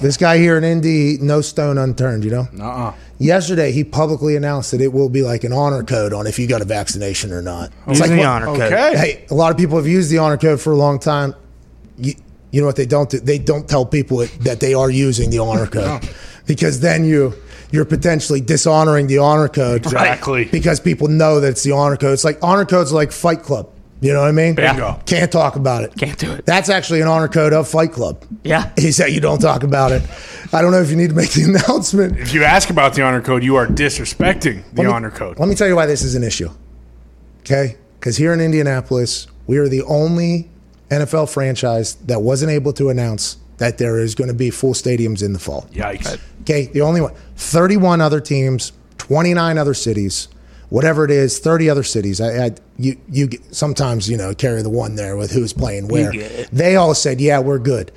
[0.00, 2.24] This guy here in Indy, no stone unturned.
[2.24, 2.48] You know.
[2.60, 2.94] Uh-uh.
[3.18, 6.46] Yesterday, he publicly announced that it will be like an honor code on if you
[6.46, 7.70] got a vaccination or not.
[7.86, 8.72] It's Using like the what- honor code.
[8.72, 8.96] Okay.
[8.96, 11.34] Hey, a lot of people have used the honor code for a long time.
[11.96, 12.14] You,
[12.50, 13.20] you know what they don't do?
[13.20, 16.08] They don't tell people it, that they are using the honor code
[16.46, 17.34] because then you
[17.70, 19.84] you're potentially dishonoring the honor code.
[19.86, 20.44] Exactly.
[20.44, 22.12] Because people know that it's the honor code.
[22.12, 23.70] It's like honor codes like Fight Club.
[24.00, 24.54] You know what I mean?
[24.54, 25.00] Bingo.
[25.06, 25.94] Can't talk about it.
[25.96, 26.44] Can't do it.
[26.44, 28.22] That's actually an honor code of Fight Club.
[28.42, 28.70] Yeah.
[28.76, 30.02] Is that you don't talk about it.
[30.52, 32.18] I don't know if you need to make the announcement.
[32.18, 35.38] If you ask about the honor code, you are disrespecting the me- honor code.
[35.38, 36.50] Let me tell you why this is an issue.
[37.40, 37.76] Okay?
[37.98, 40.50] Because here in Indianapolis, we are the only
[40.90, 45.22] NFL franchise that wasn't able to announce that there is going to be full stadiums
[45.22, 45.62] in the fall.
[45.72, 46.20] Yikes.
[46.42, 46.66] Okay?
[46.66, 47.14] The only one.
[47.36, 50.28] 31 other teams, 29 other cities,
[50.70, 52.20] whatever it is, 30 other cities.
[52.20, 55.88] I, I you you get- sometimes, you know, carry the one there with who's playing
[55.88, 56.12] where.
[56.52, 57.92] They all said, "Yeah, we're good."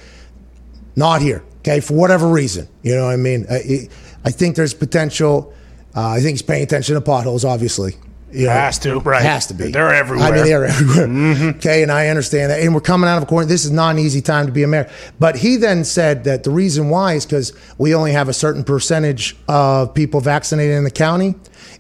[0.95, 1.43] Not here.
[1.59, 2.67] Okay, for whatever reason.
[2.81, 3.45] You know what I mean?
[3.49, 3.87] I,
[4.25, 5.53] I think there's potential.
[5.95, 7.93] Uh, I think he's paying attention to potholes, obviously.
[8.31, 8.99] You know, Has to.
[8.99, 9.21] Right.
[9.21, 9.71] Has to be.
[9.71, 10.27] They're everywhere.
[10.27, 11.49] I mean, they're everywhere.
[11.57, 12.59] Okay, and I understand that.
[12.61, 13.49] And we're coming out of a quarantine.
[13.49, 14.89] This is not an easy time to be a mayor.
[15.17, 18.63] But he then said that the reason why is because we only have a certain
[18.63, 21.35] percentage of people vaccinated in the county.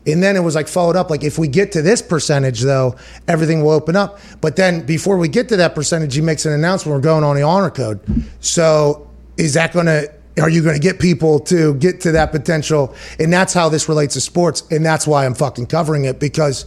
[0.07, 2.95] And then it was like followed up, like if we get to this percentage, though,
[3.27, 4.19] everything will open up.
[4.41, 7.35] But then before we get to that percentage, he makes an announcement we're going on
[7.35, 7.99] the honor code.
[8.39, 12.31] So is that going to are you going to get people to get to that
[12.31, 12.93] potential?
[13.19, 14.63] And that's how this relates to sports.
[14.69, 16.65] And that's why I'm fucking covering it because,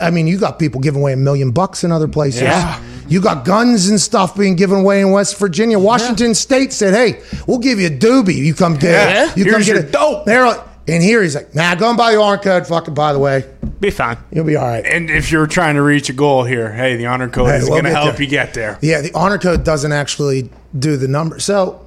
[0.00, 2.40] I mean, you got people giving away a million bucks in other places.
[2.42, 2.82] Yeah.
[3.06, 5.78] You got guns and stuff being given away in West Virginia.
[5.78, 8.36] Washington State said, "Hey, we'll give you a doobie.
[8.36, 9.24] You come get Yeah.
[9.30, 9.36] it.
[9.36, 10.24] You come Here's get your it." dope.
[10.24, 12.66] They're like, and here he's like, "Nah, go and buy your honor code.
[12.66, 13.44] Fucking by the way,
[13.80, 14.18] Be fine.
[14.30, 17.06] you'll be all right." And if you're trying to reach a goal here, hey, the
[17.06, 18.22] honor code Hey, is we'll going to get help there.
[18.24, 18.78] you get there.
[18.82, 21.38] Yeah, the honor code doesn't actually do the number.
[21.40, 21.84] So,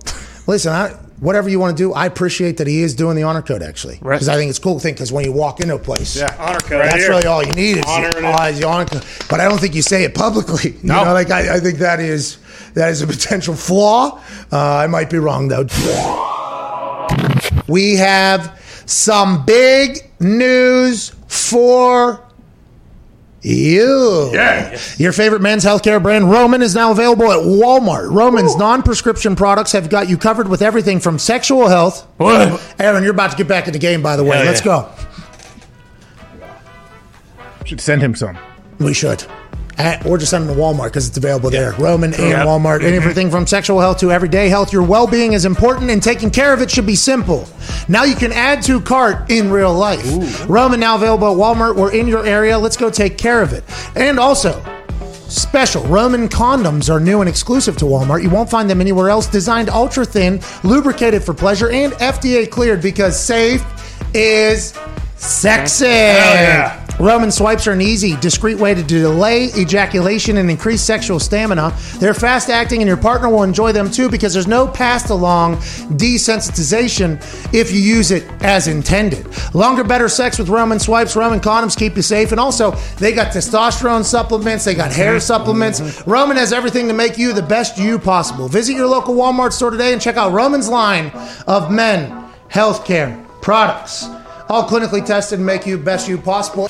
[0.47, 3.41] listen, I, whatever you want to do, I appreciate that he is doing the honor
[3.41, 4.15] code actually, Right.
[4.15, 4.93] because I think it's a cool thing.
[4.93, 6.33] Because when you walk into a place, Yeah.
[6.39, 6.81] Honor code.
[6.85, 9.03] That's really all you need is, Honoring is the honor code.
[9.29, 10.71] But I don't think you say it publicly.
[10.81, 11.03] You No.
[11.03, 12.37] know, like I, I think that is
[12.73, 14.19] that is a potential flaw.
[14.51, 15.65] Uh, I might be wrong though.
[17.67, 18.57] We have
[18.87, 22.23] some big news for
[23.41, 24.31] you.
[24.33, 24.79] Yeah.
[24.97, 28.11] Your favorite men's healthcare brand, Roman, is now available at Walmart.
[28.11, 32.07] Roman's non prescription products have got you covered with everything from sexual health.
[32.17, 32.75] What?
[32.79, 34.37] Aaron, you're about to get back in the game, by the way.
[34.37, 34.65] Hell Let's yeah.
[34.65, 34.91] go.
[37.65, 38.37] Should send him some.
[38.79, 39.25] We should.
[39.79, 41.73] Uh, or just send them to Walmart because it's available there.
[41.73, 42.47] Roman and Yep.
[42.47, 42.77] Walmart.
[42.77, 44.73] And everything from sexual health to everyday health.
[44.73, 47.47] Your well being is important, and taking care of it should be simple.
[47.87, 50.47] Now you can add to cart in real life.
[50.49, 52.57] Roman now available at Walmart or in your area.
[52.57, 53.63] Let's go take care of it.
[53.95, 54.63] And also,
[55.29, 55.83] special.
[55.83, 58.23] Roman condoms are new and exclusive to Walmart.
[58.23, 59.27] You won't find them anywhere else.
[59.27, 63.63] Designed ultra thin, lubricated for pleasure, and FDA cleared because safe
[64.15, 64.73] is
[65.17, 65.85] sexy.
[65.85, 66.87] yeah.
[66.99, 71.71] Roman swipes are an easy, discreet way to delay ejaculation and increase sexual stamina.
[71.99, 75.57] They're fast acting, and your partner will enjoy them too because there's no passed along
[75.97, 77.21] desensitization
[77.53, 79.27] if you use it as intended.
[79.53, 81.15] Longer, better sex with Roman swipes.
[81.15, 85.19] Roman condoms keep you safe, and also they got testosterone supplements, they got hair mm-hmm.
[85.19, 85.79] supplements.
[85.79, 86.09] Mm-hmm.
[86.09, 88.47] Roman has everything to make you the best you possible.
[88.47, 91.11] Visit your local Walmart store today and check out Roman's line
[91.45, 94.07] of men healthcare products
[94.49, 96.67] all clinically tested and make you best you possible.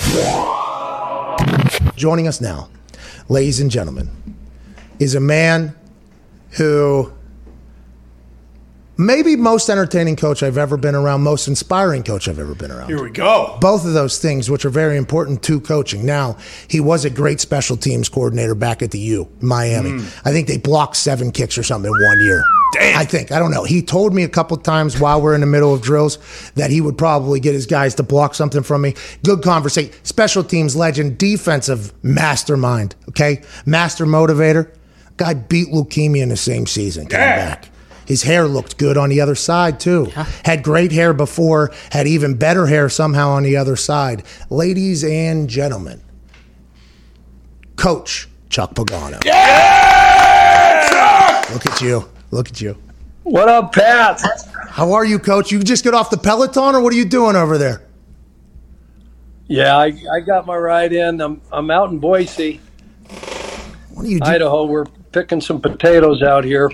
[1.95, 2.69] Joining us now,
[3.29, 4.09] ladies and gentlemen,
[4.99, 5.75] is a man
[6.51, 7.11] who
[8.97, 12.89] maybe most entertaining coach I've ever been around, most inspiring coach I've ever been around.
[12.89, 13.57] Here we go.
[13.61, 16.05] Both of those things, which are very important to coaching.
[16.05, 19.91] Now, he was a great special teams coordinator back at the U, Miami.
[19.91, 20.21] Mm.
[20.25, 22.43] I think they blocked seven kicks or something in one year.
[22.73, 22.99] Damn.
[22.99, 23.31] I think.
[23.31, 23.63] I don't know.
[23.63, 26.17] He told me a couple times while we're in the middle of drills
[26.55, 28.93] that he would probably get his guys to block something from me.
[29.23, 29.93] Good conversation.
[30.03, 32.95] Special teams legend, defensive mastermind.
[33.09, 33.41] Okay.
[33.65, 34.69] Master motivator.
[35.15, 37.07] Guy beat leukemia in the same season.
[37.07, 37.49] Came Yeah.
[37.55, 37.69] back.
[38.07, 40.05] His hair looked good on the other side too.
[40.45, 44.23] Had great hair before, had even better hair somehow on the other side.
[44.49, 46.01] Ladies and gentlemen,
[47.75, 49.23] Coach Chuck Pagano.
[49.25, 49.37] Yeah!
[51.53, 52.07] Look at you.
[52.31, 52.77] Look at you.
[53.23, 54.21] What up, Pat?
[54.69, 55.51] How are you, Coach?
[55.51, 57.81] You just get off the Peloton, or what are you doing over there?
[59.47, 61.19] Yeah, I, I got my ride in.
[61.19, 62.61] I'm I'm out in Boise,
[63.93, 64.25] What do you do?
[64.25, 64.65] Idaho.
[64.65, 66.69] We're picking some potatoes out here.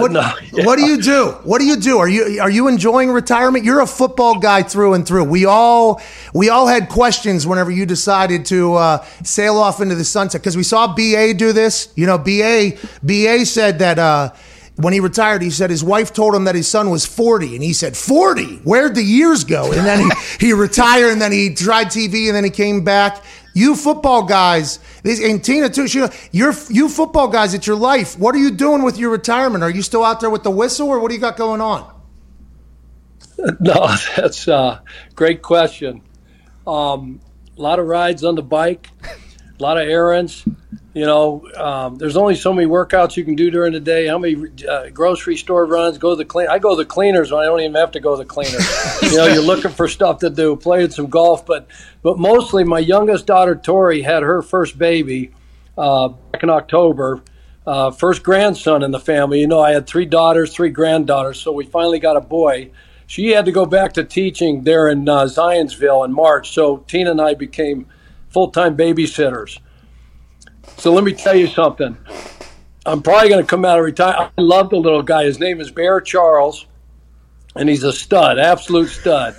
[0.00, 0.22] What, no,
[0.64, 1.32] what do you do?
[1.44, 1.98] What do you do?
[1.98, 3.64] Are you are you enjoying retirement?
[3.64, 5.24] You're a football guy through and through.
[5.24, 6.00] We all
[6.32, 10.56] we all had questions whenever you decided to uh, sail off into the sunset because
[10.56, 11.92] we saw BA do this.
[11.94, 14.32] You know, BA BA said that uh,
[14.76, 17.62] when he retired, he said his wife told him that his son was 40, and
[17.62, 18.56] he said 40.
[18.58, 19.70] Where'd the years go?
[19.70, 20.00] And then
[20.38, 23.22] he, he retired, and then he tried TV, and then he came back.
[23.54, 25.86] You football guys, and Tina too.
[25.86, 27.54] She, you're you football guys.
[27.54, 28.18] It's your life.
[28.18, 29.62] What are you doing with your retirement?
[29.62, 31.92] Are you still out there with the whistle, or what do you got going on?
[33.60, 34.82] no, that's a
[35.14, 36.02] great question.
[36.66, 37.20] Um,
[37.58, 38.88] a lot of rides on the bike,
[39.58, 40.44] a lot of errands.
[40.94, 44.06] You know, um, there's only so many workouts you can do during the day.
[44.08, 44.36] How many
[44.68, 45.96] uh, grocery store runs?
[45.96, 46.48] Go to the clean.
[46.48, 49.02] I go to the cleaners when I don't even have to go to the cleaners.
[49.02, 50.54] you know, you're looking for stuff to do.
[50.54, 51.66] Played some golf, but
[52.02, 55.32] but mostly my youngest daughter Tori had her first baby
[55.78, 57.22] uh, back in October.
[57.66, 59.40] Uh, first grandson in the family.
[59.40, 62.70] You know, I had three daughters, three granddaughters, so we finally got a boy.
[63.06, 67.12] She had to go back to teaching there in uh, Zionsville in March, so Tina
[67.12, 67.86] and I became
[68.28, 69.58] full time babysitters.
[70.78, 71.96] So let me tell you something.
[72.84, 74.32] I'm probably going to come out of retirement.
[74.36, 75.24] I love the little guy.
[75.24, 76.66] His name is Bear Charles,
[77.54, 79.36] and he's a stud, absolute stud.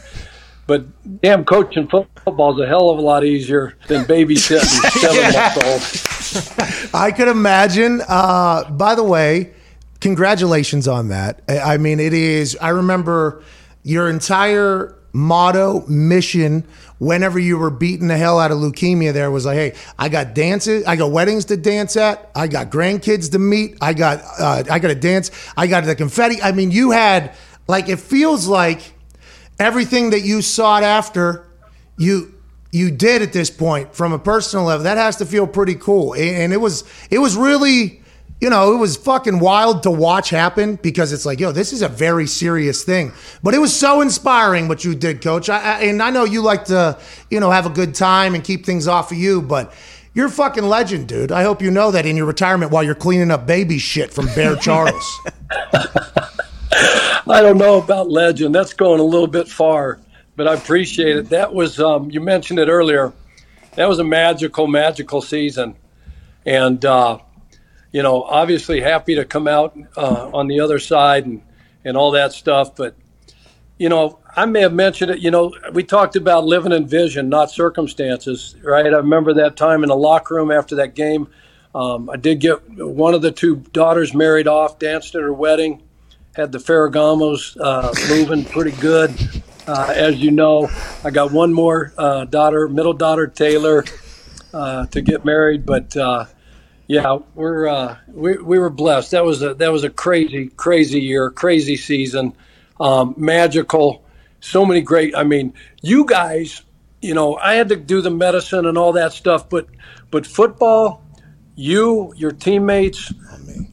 [0.66, 4.62] But damn, coaching football is a hell of a lot easier than babysitting
[5.02, 6.90] seven months old.
[6.94, 8.02] I could imagine.
[8.08, 9.54] Uh, by the way,
[10.00, 11.42] congratulations on that.
[11.50, 12.58] I I mean, it is.
[12.62, 13.44] I remember
[13.84, 16.66] your entire motto, mission,
[17.00, 20.34] whenever you were beating the hell out of leukemia, there was like, hey, I got
[20.34, 24.64] dances, I got weddings to dance at, I got grandkids to meet, I got, uh,
[24.70, 26.42] I got to dance, I got the confetti.
[26.42, 27.34] I mean, you had
[27.68, 28.94] like it feels like
[29.60, 31.48] everything that you sought after,
[31.98, 32.34] you
[32.72, 34.84] you did at this point from a personal level.
[34.84, 36.16] That has to feel pretty cool.
[36.16, 38.03] And it was it was really,
[38.42, 41.82] you know, it was fucking wild to watch happen because it's like, yo, this is
[41.82, 43.14] a very serious thing.
[43.42, 45.50] But it was so inspiring what you did, coach.
[45.50, 48.44] I, I, and I know you like to, you know, have a good time and
[48.44, 49.74] keep things off of you, but
[50.14, 51.32] you're a fucking legend, dude.
[51.32, 54.28] I hope you know that in your retirement while you're cleaning up baby shit from
[54.36, 55.20] Bear Charles.
[57.26, 58.54] I don't know about legend.
[58.54, 60.00] That's going a little bit far,
[60.36, 61.30] but I appreciate it.
[61.30, 63.14] That was um, you mentioned it earlier.
[63.76, 65.76] That was a magical, magical season,
[66.46, 67.20] and uh,
[67.94, 71.42] you know, obviously happy to come out uh, on the other side and
[71.86, 72.76] and all that stuff.
[72.76, 72.96] But
[73.78, 75.20] you know, I may have mentioned it.
[75.20, 78.86] You know, we talked about living in vision, not circumstances, right?
[78.86, 81.30] I remember that time in the locker room after that game.
[81.74, 85.82] Um, I did get one of the two daughters married off, danced at her wedding
[86.36, 89.14] had the Ferragamos uh, moving pretty good.
[89.68, 90.70] Uh, as you know,
[91.04, 93.86] I got one more uh, daughter, middle daughter Taylor,
[94.54, 95.66] uh, to get married.
[95.66, 96.26] But uh,
[96.88, 99.12] yeah, we're uh, we, we were blessed.
[99.12, 102.36] That was a that was a crazy crazy year, crazy season,
[102.80, 104.04] um, magical.
[104.40, 105.16] So many great.
[105.16, 106.62] I mean, you guys.
[107.02, 109.68] You know, I had to do the medicine and all that stuff, but
[110.10, 111.04] but football
[111.56, 113.14] you, your teammates,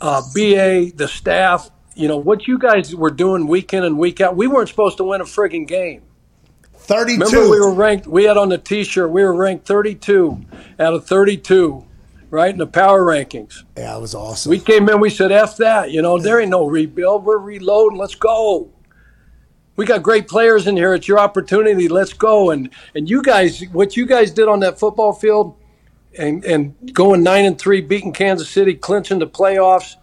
[0.01, 4.20] uh, BA, the staff, you know, what you guys were doing week in and week
[4.20, 4.37] out.
[4.37, 6.03] We weren't supposed to win a frigging game.
[6.75, 7.25] 32.
[7.25, 10.40] Remember, we were ranked, we had on the t shirt, we were ranked 32
[10.79, 11.87] out of 32,
[12.31, 13.64] right, in the power rankings.
[13.77, 14.51] Yeah, it was awesome.
[14.51, 15.90] We came in, we said, F that.
[15.90, 17.25] You know, there ain't no rebuild.
[17.25, 17.99] We're reloading.
[17.99, 18.71] Let's go.
[19.77, 20.95] We got great players in here.
[20.95, 21.88] It's your opportunity.
[21.88, 22.51] Let's go.
[22.51, 25.57] And and you guys, what you guys did on that football field,
[26.19, 29.97] and and going nine and three, beating Kansas City, clinching the playoffs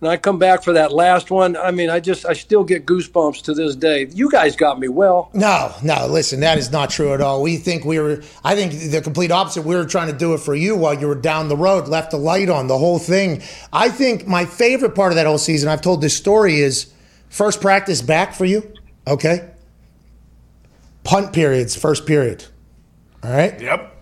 [0.00, 1.56] and I come back for that last one.
[1.56, 4.06] I mean, I just I still get goosebumps to this day.
[4.12, 5.30] You guys got me well.
[5.34, 7.42] No, no, listen, that is not true at all.
[7.42, 9.62] We think we were I think the complete opposite.
[9.62, 12.12] We were trying to do it for you while you were down the road, left
[12.12, 13.42] the light on, the whole thing.
[13.72, 16.92] I think my favorite part of that whole season, I've told this story is
[17.28, 18.72] first practice back for you,
[19.06, 19.50] okay?
[21.02, 22.44] Punt periods, first period.
[23.24, 23.60] All right?
[23.60, 23.96] Yep.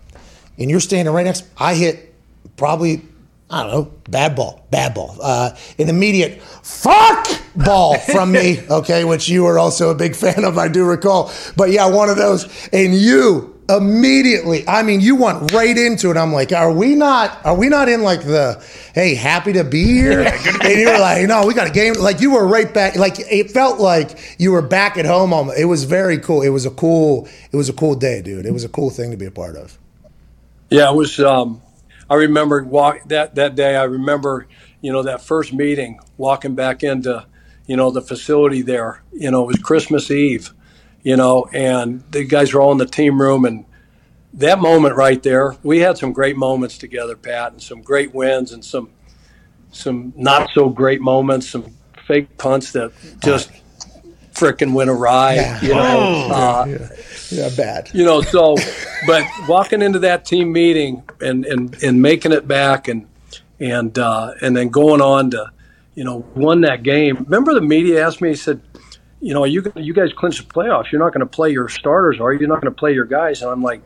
[0.59, 2.13] And you're standing right next I hit
[2.55, 3.01] probably
[3.49, 5.15] I don't know, bad ball, bad ball.
[5.21, 10.43] Uh, an immediate fuck ball from me, okay, which you were also a big fan
[10.43, 11.31] of, I do recall.
[11.55, 12.45] But yeah, one of those.
[12.73, 16.17] And you immediately, I mean, you went right into it.
[16.17, 18.61] I'm like, are we not, are we not in like the,
[18.93, 20.21] hey, happy to be here?
[20.21, 21.93] and you were like, no, we got a game.
[21.93, 22.97] Like you were right back.
[22.97, 25.51] Like it felt like you were back at home.
[25.57, 26.41] It was very cool.
[26.41, 28.45] It was a cool, it was a cool day, dude.
[28.45, 29.77] It was a cool thing to be a part of.
[30.69, 31.61] Yeah, it was, um,
[32.09, 33.75] I remember walk that that day.
[33.75, 34.47] I remember,
[34.81, 37.25] you know, that first meeting, walking back into,
[37.65, 39.03] you know, the facility there.
[39.11, 40.53] You know, it was Christmas Eve,
[41.03, 43.65] you know, and the guys were all in the team room, and
[44.33, 48.51] that moment right there, we had some great moments together, Pat, and some great wins,
[48.51, 48.89] and some
[49.71, 51.75] some not so great moments, some
[52.07, 52.91] fake punts that
[53.23, 53.51] just
[54.37, 55.35] fricking went awry.
[55.35, 55.61] Yeah.
[55.61, 56.87] You know, oh, uh, yeah.
[57.31, 57.89] yeah, bad.
[57.93, 58.55] You know, so
[59.05, 63.07] but walking into that team meeting and and and making it back and
[63.59, 65.51] and uh, and then going on to
[65.95, 67.17] you know won that game.
[67.17, 68.29] Remember the media asked me.
[68.29, 68.61] He said,
[69.19, 70.91] you know, you you guys clinched the playoffs.
[70.91, 72.39] You're not going to play your starters, are you?
[72.39, 73.41] You're not going to play your guys.
[73.41, 73.81] And I'm like.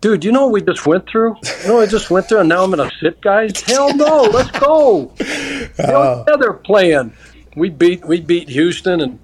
[0.00, 1.34] Dude, you know what we just went through?
[1.62, 3.58] You know what I just went through, and now I'm going to sit guys?
[3.66, 5.14] Hell no, let's go.
[5.18, 7.14] Uh, yeah, they're playing.
[7.56, 9.18] We beat we beat Houston, and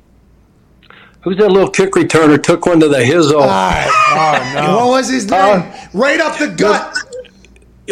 [1.22, 2.42] Who's that little kick returner?
[2.42, 3.40] Took one to the hizzo.
[3.40, 3.90] All right.
[4.12, 4.76] Oh, no.
[4.76, 5.60] what was his name?
[5.60, 6.96] Uh, right up the gut.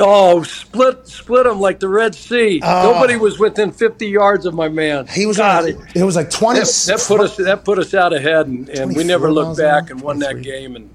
[0.00, 2.60] Oh, split, split him like the Red Sea.
[2.62, 2.92] Oh.
[2.92, 5.06] Nobody was within 50 yards of my man.
[5.08, 5.36] He was.
[5.36, 6.60] God, it, it was like 20.
[6.60, 7.36] That, that, put us.
[7.36, 10.76] That put us out ahead, and, and we never looked back and won that game.
[10.76, 10.88] And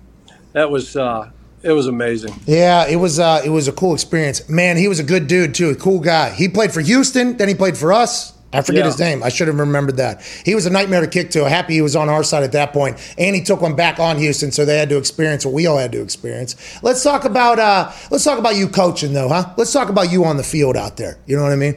[0.54, 0.96] that was.
[0.96, 2.34] Uh, it was amazing.
[2.46, 3.20] Yeah, it was.
[3.20, 4.48] Uh, it was a cool experience.
[4.50, 5.70] Man, he was a good dude too.
[5.70, 6.32] A cool guy.
[6.32, 7.38] He played for Houston.
[7.38, 8.33] Then he played for us.
[8.54, 8.92] I forget yeah.
[8.92, 9.24] his name.
[9.24, 10.22] I should have remembered that.
[10.46, 11.50] He was a nightmare to kick to.
[11.50, 14.18] Happy he was on our side at that point, and he took one back on
[14.18, 16.56] Houston, so they had to experience what we all had to experience.
[16.84, 19.54] Let's talk about uh, let's talk about you coaching though, huh?
[19.58, 21.18] Let's talk about you on the field out there.
[21.26, 21.74] You know what I mean?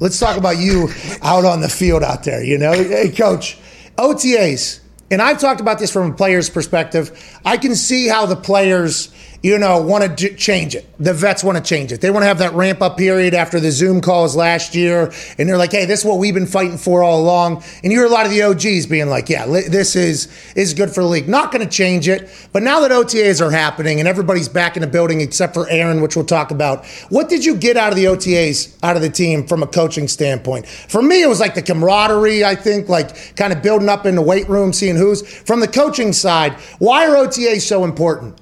[0.00, 0.88] Let's talk about you
[1.22, 2.44] out on the field out there.
[2.44, 3.58] You know, hey, coach,
[3.96, 7.40] OTAs, and I've talked about this from a player's perspective.
[7.44, 10.86] I can see how the players you know, want to change it.
[10.98, 12.00] The vets want to change it.
[12.00, 15.12] They want to have that ramp up period after the Zoom calls last year.
[15.36, 17.64] And they're like, hey, this is what we've been fighting for all along.
[17.82, 20.90] And you hear a lot of the OGs being like, yeah, this is, is good
[20.90, 21.28] for the league.
[21.28, 22.30] Not going to change it.
[22.52, 26.00] But now that OTAs are happening and everybody's back in the building except for Aaron,
[26.02, 29.10] which we'll talk about, what did you get out of the OTAs, out of the
[29.10, 30.68] team from a coaching standpoint?
[30.68, 34.14] For me, it was like the camaraderie, I think, like kind of building up in
[34.14, 35.26] the weight room, seeing who's.
[35.26, 38.38] From the coaching side, why are OTAs so important?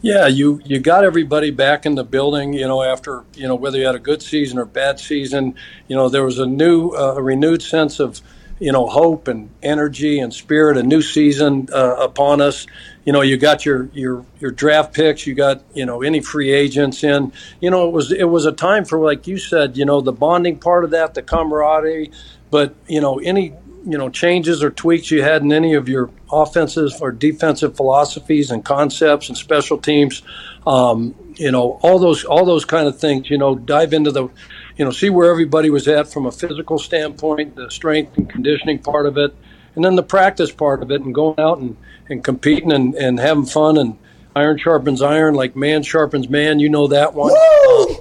[0.00, 2.52] Yeah, you you got everybody back in the building.
[2.52, 5.56] You know, after you know whether you had a good season or bad season,
[5.88, 8.20] you know there was a new, uh, a renewed sense of
[8.60, 10.76] you know hope and energy and spirit.
[10.76, 12.66] A new season uh, upon us.
[13.04, 15.26] You know, you got your your your draft picks.
[15.26, 17.32] You got you know any free agents in.
[17.60, 19.76] You know, it was it was a time for like you said.
[19.76, 22.12] You know, the bonding part of that, the camaraderie.
[22.52, 23.54] But you know, any
[23.88, 28.50] you know changes or tweaks you had in any of your offensive or defensive philosophies
[28.50, 30.22] and concepts and special teams
[30.66, 34.28] um, you know all those all those kind of things you know dive into the
[34.76, 38.78] you know see where everybody was at from a physical standpoint the strength and conditioning
[38.78, 39.34] part of it
[39.74, 41.76] and then the practice part of it and going out and,
[42.10, 43.96] and competing and, and having fun and
[44.36, 47.94] iron sharpens iron like man sharpens man you know that one uh,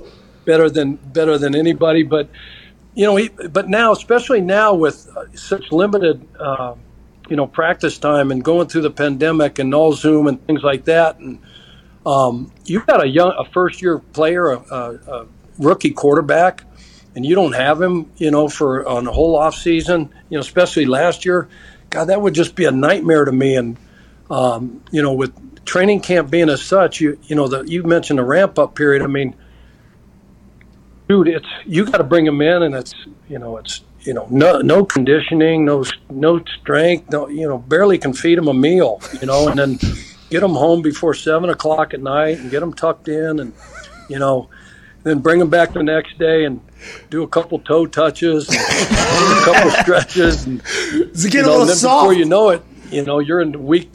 [0.44, 2.30] better than better than anybody but
[2.98, 6.74] you know, he, but now, especially now with uh, such limited, uh,
[7.30, 10.86] you know, practice time and going through the pandemic and all Zoom and things like
[10.86, 11.40] that, and
[12.08, 15.28] um, you've got a young, a first year player, a, a, a,
[15.60, 16.64] rookie quarterback,
[17.16, 20.42] and you don't have him, you know, for on the whole off season, you know,
[20.42, 21.50] especially last year.
[21.92, 23.58] God, that would just be a nightmare to me.
[23.58, 23.78] And
[24.32, 28.18] um, you know, with training camp being as such, you you know, the, you mentioned
[28.18, 29.04] the ramp up period.
[29.04, 29.36] I mean
[31.08, 32.94] dude, it's you got to bring them in, and it's
[33.28, 37.98] you know it's you know no no conditioning, no no strength, no you know barely
[37.98, 39.80] can feed them a meal, you know, and then
[40.30, 43.54] get them home before seven o'clock at night and get them tucked in, and
[44.10, 44.50] you know,
[45.04, 46.62] then bring them back the next day and
[47.10, 50.62] do a couple toe touches, and a couple stretches, and,
[50.94, 52.04] you know, and then soft.
[52.04, 53.90] before you know it, you know you're in week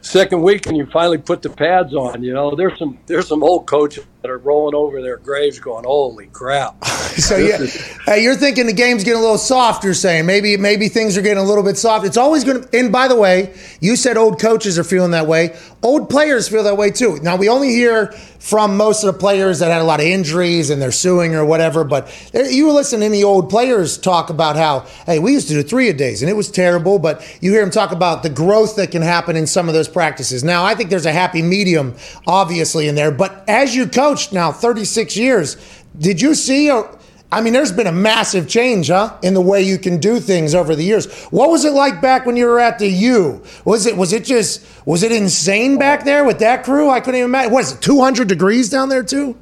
[0.00, 2.22] second week and you finally put the pads on.
[2.22, 5.84] You know, there's some there's some old coaches that are rolling over their graves, going,
[5.84, 7.58] "Holy crap!" so yeah,
[8.04, 9.84] hey, you're thinking the game's getting a little soft.
[9.84, 12.06] You're saying maybe maybe things are getting a little bit soft.
[12.06, 12.78] It's always going to.
[12.78, 15.56] And by the way, you said old coaches are feeling that way.
[15.82, 17.18] Old players feel that way too.
[17.22, 20.70] Now we only hear from most of the players that had a lot of injuries
[20.70, 21.84] and they're suing or whatever.
[21.84, 25.62] But you listen to any old players talk about how, hey, we used to do
[25.62, 26.98] three a days and it was terrible.
[26.98, 29.88] But you hear them talk about the growth that can happen in some of those
[29.88, 30.44] practices.
[30.44, 31.94] Now I think there's a happy medium,
[32.26, 33.10] obviously, in there.
[33.10, 33.86] But as you
[34.18, 35.56] coached now 36 years,
[35.98, 36.82] did you see a
[37.30, 40.54] I mean, there's been a massive change, huh, in the way you can do things
[40.54, 41.24] over the years.
[41.24, 43.42] What was it like back when you were at the U?
[43.66, 46.88] Was it was it just was it insane back there with that crew?
[46.88, 47.52] I couldn't even imagine.
[47.52, 49.36] Was it 200 degrees down there too?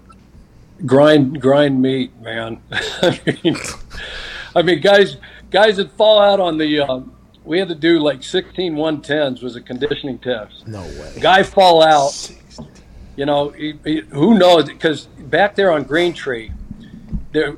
[0.85, 2.61] Grind grind meat, man.
[2.73, 3.57] I mean,
[4.57, 5.19] I mean, guys
[5.53, 6.81] guys that fall out on the.
[6.81, 7.03] Uh,
[7.45, 10.67] we had to do like 16 110s was a conditioning test.
[10.67, 11.13] No way.
[11.21, 12.33] Guy fall out.
[13.17, 14.67] You know, he, he, who knows?
[14.67, 16.53] Because back there on Green Tree,
[17.33, 17.57] there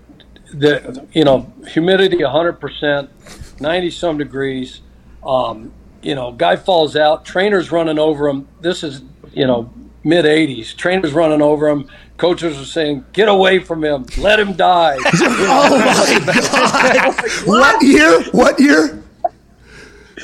[0.53, 4.81] the you know humidity 100% 90 some degrees
[5.27, 8.49] um, you know guy falls out trainers running over him.
[8.61, 9.03] This is
[9.33, 9.73] you know
[10.05, 11.89] mid 80s trainers running over him.
[12.17, 14.07] Coaches are saying get away from him.
[14.17, 14.97] Let him die.
[15.51, 16.21] Oh my
[16.95, 17.15] god.
[17.47, 18.23] What year?
[18.31, 19.03] What year?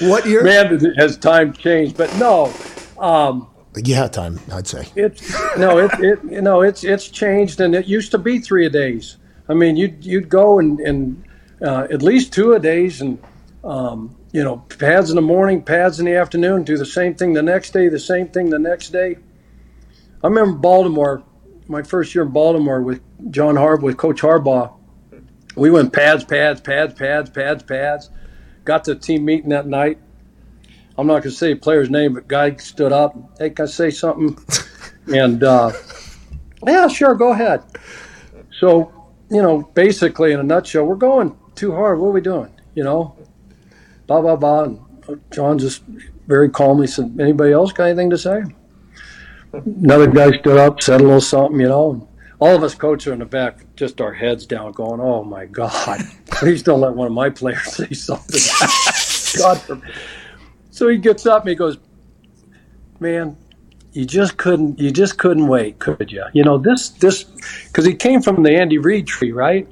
[0.03, 0.43] What year?
[0.43, 2.53] Man has time changed but no
[2.99, 4.87] um, yeah, time I'd say.
[4.95, 8.67] It's no, it, it you know it's it's changed, and it used to be three
[8.67, 9.17] a days.
[9.49, 11.25] I mean, you'd you'd go and and
[11.61, 13.19] uh, at least two a days, and
[13.65, 16.65] um, you know, pads in the morning, pads in the afternoon.
[16.65, 19.17] Do the same thing the next day, the same thing the next day.
[20.23, 21.23] I remember Baltimore,
[21.69, 23.01] my first year in Baltimore with
[23.31, 24.73] John Harbaugh, with Coach Harbaugh.
[25.57, 28.11] We went pads, pads, pads, pads, pads, pads.
[28.65, 29.99] Got to the team meeting that night.
[30.97, 33.17] I'm not going to say a player's name, but guy stood up.
[33.39, 34.39] Hey, can I say something?
[35.09, 35.73] and uh,
[36.67, 37.63] yeah, sure, go ahead.
[38.59, 41.99] So you know, basically in a nutshell, we're going too hard.
[41.99, 42.51] What are we doing?
[42.75, 43.17] You know,
[44.07, 44.65] blah blah blah.
[44.65, 44.81] And
[45.33, 45.83] John just
[46.27, 48.45] very calmly said, "Anybody else got anything to say?"
[49.53, 51.61] Another guy stood up, said a little something.
[51.61, 55.01] You know, all of us coaches are in the back, just our heads down, going,
[55.01, 58.41] "Oh my God, please don't let one of my players say something."
[59.43, 59.83] God
[60.75, 61.79] So he gets up and he goes,
[62.99, 63.37] "Man,
[63.93, 66.25] you just couldn't you just couldn't wait, could you?
[66.33, 67.23] You know this this
[67.69, 69.69] because he came from the Andy Reid tree, right?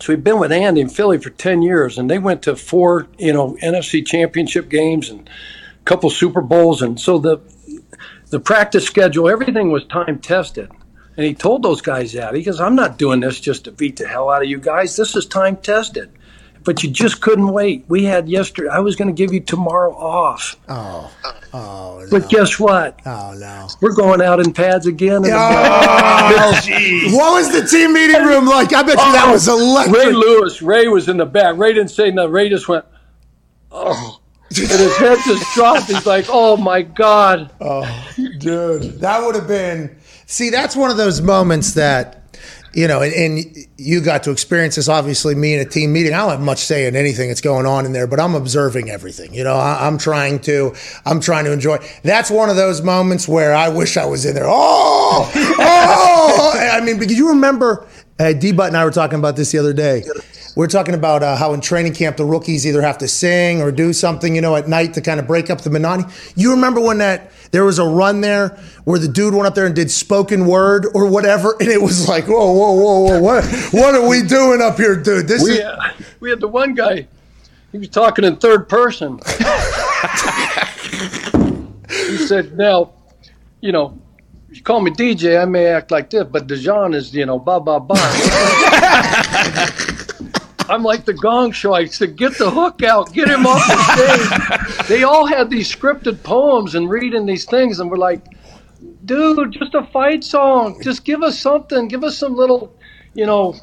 [0.00, 3.08] So he'd been with Andy in Philly for ten years, and they went to four
[3.18, 7.40] you know NFC Championship games and a couple Super Bowls, and so the
[8.30, 10.70] the practice schedule, everything was time tested.
[11.16, 12.34] And he told those guys that.
[12.34, 14.96] He goes, I'm not doing this just to beat the hell out of you guys.
[14.96, 16.10] This is time tested
[16.64, 17.84] but you just couldn't wait.
[17.88, 18.68] We had yesterday.
[18.70, 20.56] I was going to give you tomorrow off.
[20.68, 21.12] Oh,
[21.52, 21.84] oh.
[22.04, 22.10] No.
[22.10, 23.00] But guess what?
[23.06, 25.22] Oh no, we're going out in pads again.
[25.24, 27.14] Oh, jeez.
[27.14, 28.72] what was the team meeting room like?
[28.72, 29.96] I bet you oh, that was oh, electric.
[29.96, 30.60] Ray Lewis.
[30.60, 31.56] Ray was in the back.
[31.56, 32.32] Ray didn't say nothing.
[32.32, 32.84] Ray just went,
[33.70, 34.20] oh.
[34.50, 35.86] and his head just dropped.
[35.86, 39.96] He's like, "Oh my god!" Oh, dude, that would have been.
[40.26, 42.23] See, that's one of those moments that
[42.74, 44.88] you know, and, and, you got to experience this.
[44.88, 47.66] Obviously, me in a team meeting, I don't have much say in anything that's going
[47.66, 49.32] on in there, but I'm observing everything.
[49.32, 50.74] You know, I, am trying to,
[51.06, 51.78] I'm trying to enjoy.
[52.02, 54.46] That's one of those moments where I wish I was in there.
[54.46, 56.52] Oh, oh!
[56.54, 57.86] I mean, because you remember,
[58.18, 58.52] uh, D.
[58.52, 60.04] Butt and I were talking about this the other day.
[60.56, 63.60] We are talking about uh, how in training camp the rookies either have to sing
[63.60, 66.12] or do something, you know, at night to kind of break up the monotony.
[66.36, 68.48] You remember when that there was a run there
[68.82, 72.08] where the dude went up there and did spoken word or whatever, and it was
[72.08, 75.28] like, whoa, whoa, whoa, whoa, what, what are we doing up here, dude?
[75.28, 75.60] This we, is.
[75.60, 77.06] Uh, we had the one guy.
[77.70, 79.20] He was talking in third person.
[81.88, 82.94] he said, "Now,
[83.60, 84.00] you know,
[84.50, 87.60] you call me DJ, I may act like this, but Dijon is, you know, blah
[87.60, 87.96] blah blah."
[90.68, 91.74] I'm like the Gong Show.
[91.74, 94.86] I said, get the hook out, get him off the stage.
[94.88, 98.24] they all had these scripted poems and reading these things, and we're like,
[99.04, 100.80] dude, just a fight song.
[100.82, 101.88] Just give us something.
[101.88, 102.74] Give us some little,
[103.14, 103.54] you know.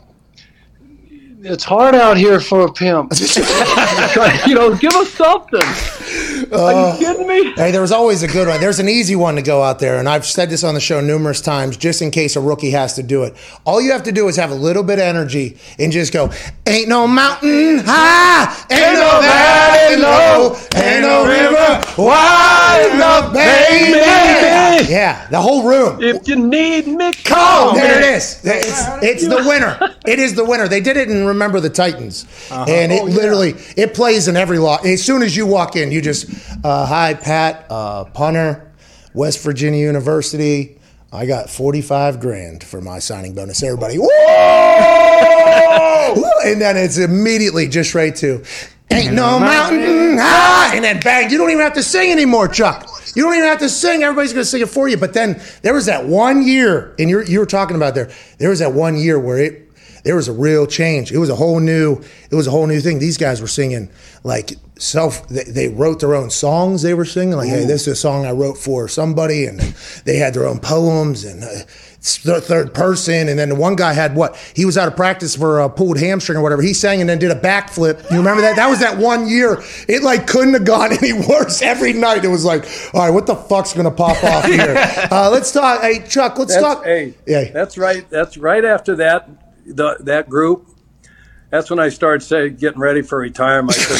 [1.43, 3.13] It's hard out here for a pimp.
[4.47, 5.61] you know, give us something.
[6.51, 7.53] Are you kidding me?
[7.53, 8.59] Hey, there was always a good one.
[8.59, 10.99] There's an easy one to go out there, and I've said this on the show
[11.01, 13.35] numerous times, just in case a rookie has to do it.
[13.65, 16.31] All you have to do is have a little bit of energy and just go,
[16.67, 23.99] "Ain't no mountain high, ain't no valley low, ain't no river wide enough, baby."
[24.91, 26.01] Yeah, the whole room.
[26.01, 28.41] If you need me, Oh, call there it is.
[28.43, 29.95] It's, it's the winner.
[30.05, 30.67] It is the winner.
[30.67, 32.65] They did it in Remember the Titans, uh-huh.
[32.67, 34.77] and it oh, literally it plays in every law.
[34.83, 36.25] As soon as you walk in, you just
[36.63, 38.71] uh, hi Pat, uh, punter,
[39.13, 40.79] West Virginia University.
[41.11, 43.61] I got forty five grand for my signing bonus.
[43.63, 44.07] Everybody, whoa!
[46.45, 48.43] and then it's immediately just right to.
[48.91, 51.29] Ain't no mountain high, and then bang!
[51.31, 52.89] You don't even have to sing anymore, Chuck.
[53.15, 54.03] You don't even have to sing.
[54.03, 54.97] Everybody's going to sing it for you.
[54.97, 58.09] But then there was that one year, and you're, you were talking about there.
[58.37, 59.70] There was that one year where it
[60.03, 61.11] there was a real change.
[61.11, 62.01] It was a whole new.
[62.29, 62.99] It was a whole new thing.
[62.99, 63.89] These guys were singing
[64.23, 65.27] like self.
[65.27, 66.81] They, they wrote their own songs.
[66.81, 69.59] They were singing like, "Hey, this is a song I wrote for somebody," and
[70.05, 71.43] they had their own poems and.
[71.43, 71.63] Uh,
[72.03, 74.35] third person, and then the one guy had what?
[74.55, 76.63] He was out of practice for a pulled hamstring or whatever.
[76.63, 78.09] He sang and then did a backflip.
[78.09, 78.55] You remember that?
[78.55, 79.61] That was that one year.
[79.87, 81.61] It like couldn't have gone any worse.
[81.61, 84.75] Every night it was like, all right, what the fuck's gonna pop off here?
[85.11, 85.81] Uh, let's talk.
[85.81, 86.85] Hey, Chuck, let's That's, talk.
[86.85, 88.09] hey, yeah, that's right.
[88.09, 89.29] That's right after that,
[89.65, 90.67] the, that group.
[91.51, 93.77] That's when I started saying, getting ready for retirement.
[93.77, 93.99] I said,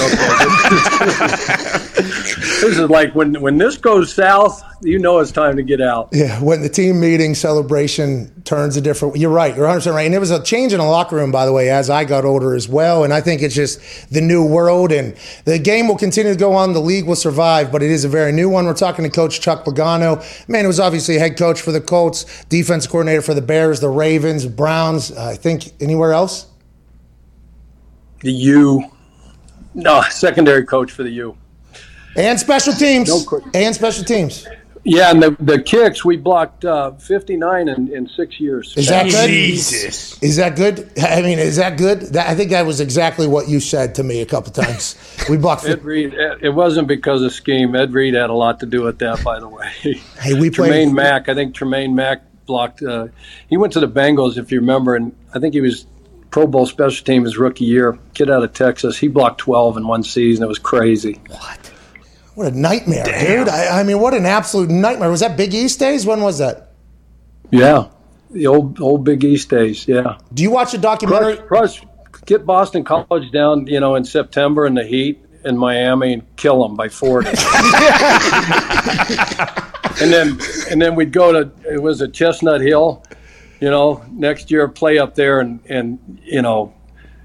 [1.96, 2.02] okay,
[2.62, 6.08] this, is like when when this goes south, you know it's time to get out.
[6.14, 9.18] Yeah, when the team meeting celebration turns a different.
[9.18, 9.54] You're right.
[9.54, 10.04] You're 100 percent right.
[10.04, 12.24] And there was a change in the locker room, by the way, as I got
[12.24, 13.04] older as well.
[13.04, 16.54] And I think it's just the new world, and the game will continue to go
[16.54, 16.72] on.
[16.72, 18.66] The league will survive, but it is a very new one.
[18.66, 20.24] We're talking to Coach Chuck Pagano.
[20.48, 23.90] Man, it was obviously head coach for the Colts, defense coordinator for the Bears, the
[23.90, 25.12] Ravens, Browns.
[25.12, 26.48] I think anywhere else.
[28.22, 28.92] The U,
[29.74, 31.38] no secondary coach for the U.
[32.16, 33.10] And special teams.
[33.10, 34.48] No que- and special teams.
[34.84, 38.74] Yeah, and the, the kicks we blocked uh, 59 in, in six years.
[38.76, 39.30] Is that good?
[39.30, 40.22] Jesus.
[40.24, 40.92] Is that good?
[41.00, 42.02] I mean, is that good?
[42.14, 44.96] That, I think that was exactly what you said to me a couple times.
[45.30, 45.66] We blocked.
[45.68, 47.76] Ed Reed, it wasn't because of scheme.
[47.76, 49.72] Ed Reed had a lot to do with that, by the way.
[50.20, 50.70] Hey, we played.
[50.70, 52.84] Tremaine Mack, I think Tremaine Mack blocked.
[52.84, 53.08] Uh,
[53.50, 55.86] he went to the Bengals, if you remember, and I think he was
[56.32, 58.00] Pro Bowl special team his rookie year.
[58.14, 60.44] Kid out of Texas, he blocked 12 in one season.
[60.44, 61.20] It was crazy.
[61.28, 61.72] What
[62.36, 63.50] What a nightmare, dude!
[63.50, 65.10] I, I mean, what an absolute nightmare.
[65.10, 66.06] Was that Big East days?
[66.06, 66.72] When was that?
[67.52, 67.90] Yeah,
[68.32, 69.88] the old old Big East days.
[69.88, 71.36] Yeah, Do you watch the documentary?
[71.38, 76.14] crush, crush, get Boston College down, you know, in September in the heat in Miami
[76.14, 77.28] and kill them by 40.
[80.02, 83.04] and then and then we'd go to it was at Chestnut Hill,
[83.62, 86.74] you know, next year play up there and and you know,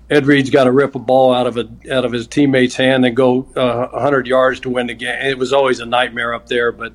[0.09, 3.05] Ed Reed's got to rip a ball out of a out of his teammate's hand
[3.05, 5.19] and go uh, 100 yards to win the game.
[5.21, 6.93] It was always a nightmare up there, but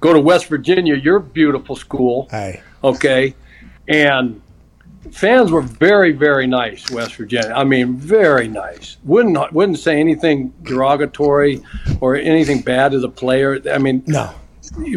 [0.00, 2.28] go to West Virginia, your beautiful school.
[2.30, 3.34] Hey, okay?
[3.88, 4.40] And
[5.10, 7.52] fans were very very nice west virginia.
[7.54, 8.96] I mean very nice.
[9.04, 11.62] Wouldn't wouldn't say anything derogatory
[12.00, 13.60] or anything bad to the player.
[13.72, 14.34] I mean no.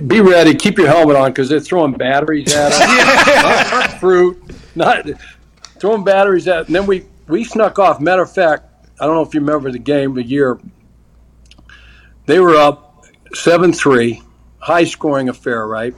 [0.08, 2.80] Be ready keep your helmet on because they're throwing batteries at us
[3.44, 4.44] not, not fruit
[4.76, 5.06] not
[5.80, 8.66] throwing batteries at and then we we snuck off matter of fact
[9.00, 10.60] i don't know if you remember the game the year
[12.26, 14.22] they were up 7-3
[14.60, 15.96] high scoring affair right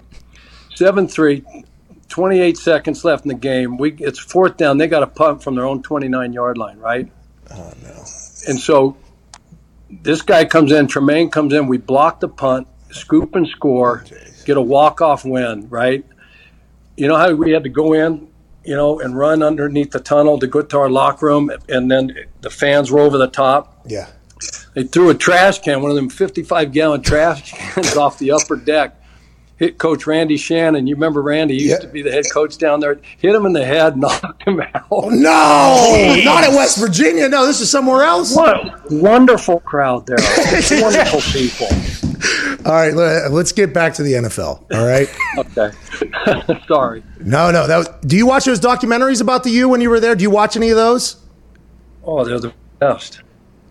[0.75, 1.65] 7-3
[2.13, 3.75] 28 seconds left in the game.
[3.75, 4.77] We it's fourth down.
[4.77, 7.11] They got a punt from their own 29 yard line, right?
[7.49, 8.05] Oh no!
[8.47, 8.95] And so
[9.89, 10.85] this guy comes in.
[10.85, 11.65] Tremaine comes in.
[11.65, 14.03] We block the punt, scoop and score,
[14.45, 16.05] get a walk off win, right?
[16.97, 18.27] You know how we had to go in,
[18.63, 22.15] you know, and run underneath the tunnel to get to our locker room, and then
[22.41, 23.81] the fans were over the top.
[23.87, 24.07] Yeah.
[24.73, 28.55] They threw a trash can, one of them 55 gallon trash cans, off the upper
[28.55, 28.99] deck.
[29.57, 30.87] Hit Coach Randy Shannon.
[30.87, 31.55] You remember Randy?
[31.55, 31.87] He used Yeah.
[31.87, 32.99] to be the head coach down there.
[33.19, 34.85] Hit him in the head, knocked him out.
[34.91, 37.29] Oh, no, not at West Virginia.
[37.29, 38.35] No, this is somewhere else.
[38.35, 40.17] What a wonderful crowd there.
[40.81, 41.67] wonderful people.
[42.65, 44.63] All right, let- let's get back to the NFL.
[44.73, 45.09] All right.
[45.37, 45.71] Okay.
[46.67, 47.03] Sorry.
[47.19, 47.65] No, no.
[47.67, 50.15] That was, do you watch those documentaries about the U when you were there?
[50.15, 51.15] Do you watch any of those?
[52.03, 53.21] Oh, they're the best.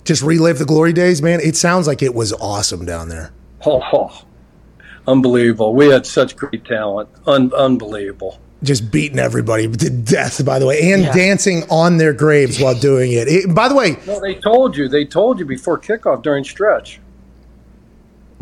[0.05, 1.39] Just relive the glory days, man.
[1.41, 3.33] It sounds like it was awesome down there.
[3.65, 4.23] Oh, oh.
[5.07, 5.75] unbelievable.
[5.75, 7.09] We had such great talent.
[7.27, 8.41] Un- unbelievable.
[8.65, 13.13] Just beating everybody to death, by the way, and dancing on their graves while doing
[13.13, 13.27] it.
[13.29, 13.55] it.
[13.55, 14.89] By the way, No, they told you.
[14.89, 17.01] They told you before kickoff during stretch.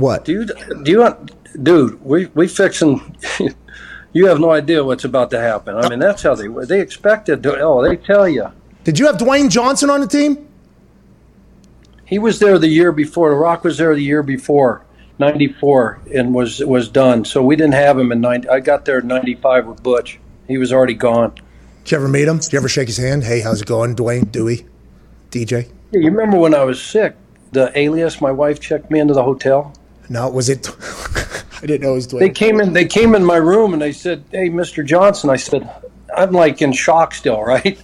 [0.01, 0.24] What?
[0.24, 1.32] Do you, do you want,
[1.62, 3.16] dude, we, we fixing,
[4.12, 5.76] you have no idea what's about to happen.
[5.76, 8.51] I mean, that's how they, they expected to, oh, they tell you.
[8.84, 10.48] Did you have Dwayne Johnson on the team?
[12.11, 13.30] He was there the year before.
[13.30, 14.84] The Rock was there the year before,
[15.20, 17.24] '94, and was was done.
[17.24, 18.48] So we didn't have him in '90.
[18.48, 20.18] I got there in '95 with Butch.
[20.48, 21.32] He was already gone.
[21.84, 22.38] Did you ever meet him?
[22.38, 23.22] Did you ever shake his hand?
[23.22, 24.66] Hey, how's it going, Dwayne, Dewey,
[25.30, 25.70] DJ?
[25.92, 27.14] Yeah, you remember when I was sick?
[27.53, 29.72] The alias, my wife checked me into the hotel.
[30.11, 30.68] No, was it?
[31.62, 32.18] I didn't know it was Dwayne.
[32.18, 32.72] They came in.
[32.72, 34.84] They came in my room and they said, "Hey, Mr.
[34.84, 35.70] Johnson." I said,
[36.14, 37.80] "I'm like in shock still, right?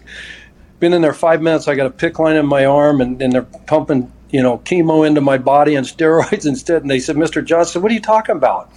[0.80, 1.68] Been in there five minutes.
[1.68, 5.06] I got a PICC line in my arm, and, and they're pumping, you know, chemo
[5.06, 7.44] into my body and steroids instead." And they said, "Mr.
[7.44, 8.72] Johnson, what are you talking about?"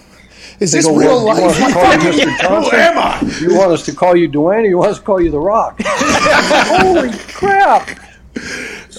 [0.60, 1.38] Is this go, real well, life?
[1.38, 2.40] You want, us to call you Mr.
[2.40, 2.72] Johnson?
[2.72, 3.38] Who am I?
[3.40, 5.40] You want us to call you Dwayne, or you want us to call you The
[5.40, 5.80] Rock?
[5.82, 8.00] Holy crap!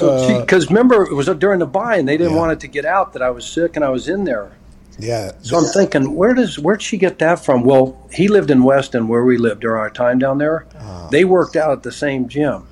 [0.01, 2.39] So, because uh, remember, it was during the bye, and they didn't yeah.
[2.39, 4.53] want it to get out that I was sick and I was in there.
[4.99, 5.33] Yeah.
[5.43, 7.65] So I'm thinking, where does where'd she get that from?
[7.65, 10.67] Well, he lived in Weston, where we lived during our time down there.
[10.77, 12.67] Uh, they worked out at the same gym.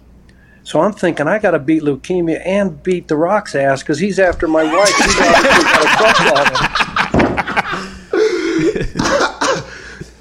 [0.62, 4.18] So I'm thinking I got to beat leukemia and beat the Rock's ass because he's
[4.18, 4.94] after my wife.
[4.96, 5.16] He's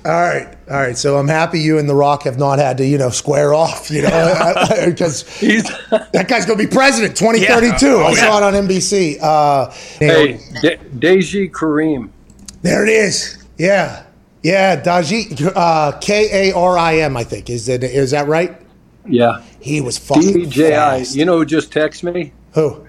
[0.07, 0.97] All right, all right.
[0.97, 3.91] So I'm happy you and The Rock have not had to, you know, square off,
[3.91, 4.09] you know,
[4.85, 7.85] because that guy's going to be president 2032.
[7.85, 7.93] Yeah.
[7.93, 9.17] Oh, I saw it on NBC.
[9.21, 12.13] Uh, hey, De- Deji Karim.
[12.61, 13.43] There it is.
[13.57, 14.05] Yeah,
[14.43, 14.81] yeah.
[14.81, 17.17] Daji, uh, K A R I M.
[17.17, 18.61] I think is that is that right?
[19.05, 19.43] Yeah.
[19.59, 21.17] He was fucking DJI.
[21.17, 22.31] You know who just texted me?
[22.53, 22.87] Who?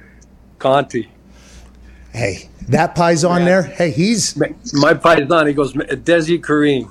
[0.61, 1.11] Conti.
[2.13, 3.47] Hey, that pie's on yeah.
[3.47, 3.63] there.
[3.63, 5.47] Hey, he's my pie's on.
[5.47, 6.91] He goes Desi Kareem.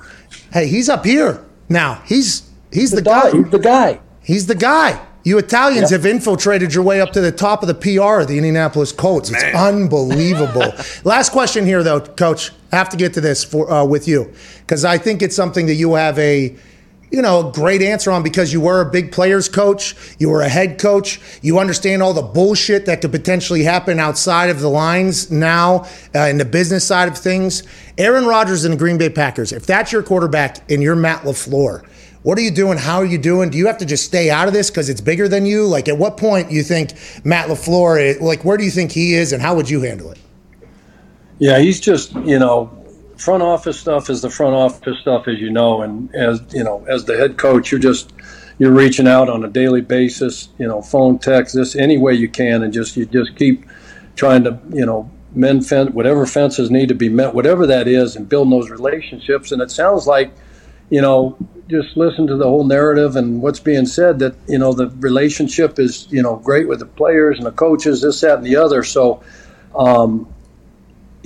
[0.52, 2.02] Hey, he's up here now.
[2.06, 3.32] He's he's the, the guy.
[3.32, 4.00] He's the guy.
[4.22, 5.08] He's the guy.
[5.24, 6.00] You Italians yep.
[6.02, 9.30] have infiltrated your way up to the top of the PR of the Indianapolis Colts.
[9.30, 9.56] It's Man.
[9.56, 10.72] unbelievable.
[11.04, 12.54] Last question here, though, Coach.
[12.72, 15.66] I have to get to this for uh, with you because I think it's something
[15.66, 16.56] that you have a
[17.12, 20.42] you know, a great answer on because you were a big players coach, you were
[20.42, 24.70] a head coach, you understand all the bullshit that could potentially happen outside of the
[24.70, 27.64] lines now uh, in the business side of things.
[27.98, 31.86] Aaron Rodgers and the Green Bay Packers, if that's your quarterback and you're Matt LaFleur,
[32.24, 32.78] what are you doing?
[32.78, 33.50] How are you doing?
[33.50, 35.66] Do you have to just stay out of this because it's bigger than you?
[35.66, 36.92] Like, at what point you think
[37.24, 40.20] Matt LaFleur, like, where do you think he is and how would you handle it?
[41.40, 42.70] Yeah, he's just, you know,
[43.18, 46.86] front office stuff is the front office stuff, as you know, and as you know,
[46.88, 48.14] as the head coach, you're just
[48.60, 52.30] you're reaching out on a daily basis, you know, phone, text, this any way you
[52.30, 53.66] can, and just you just keep
[54.16, 58.16] trying to, you know, mend fence, whatever fences need to be met, whatever that is,
[58.16, 59.52] and building those relationships.
[59.52, 60.32] And it sounds like,
[60.90, 61.38] you know,
[61.70, 65.80] just listen to the whole narrative and what's being said that you know the relationship
[65.80, 68.84] is you know great with the players and the coaches, this, that, and the other.
[68.84, 69.24] So.
[69.76, 70.34] Um,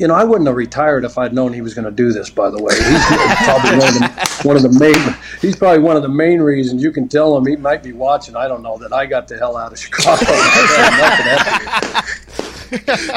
[0.02, 2.32] you know, I wouldn't have retired if I'd known he was going to do this.
[2.32, 3.06] By the way, he's
[3.46, 4.96] probably one of, the, one of the main.
[5.40, 8.36] He's probably one of the main reasons you can tell him he might be watching.
[8.36, 10.26] I don't know that I got the hell out of Chicago.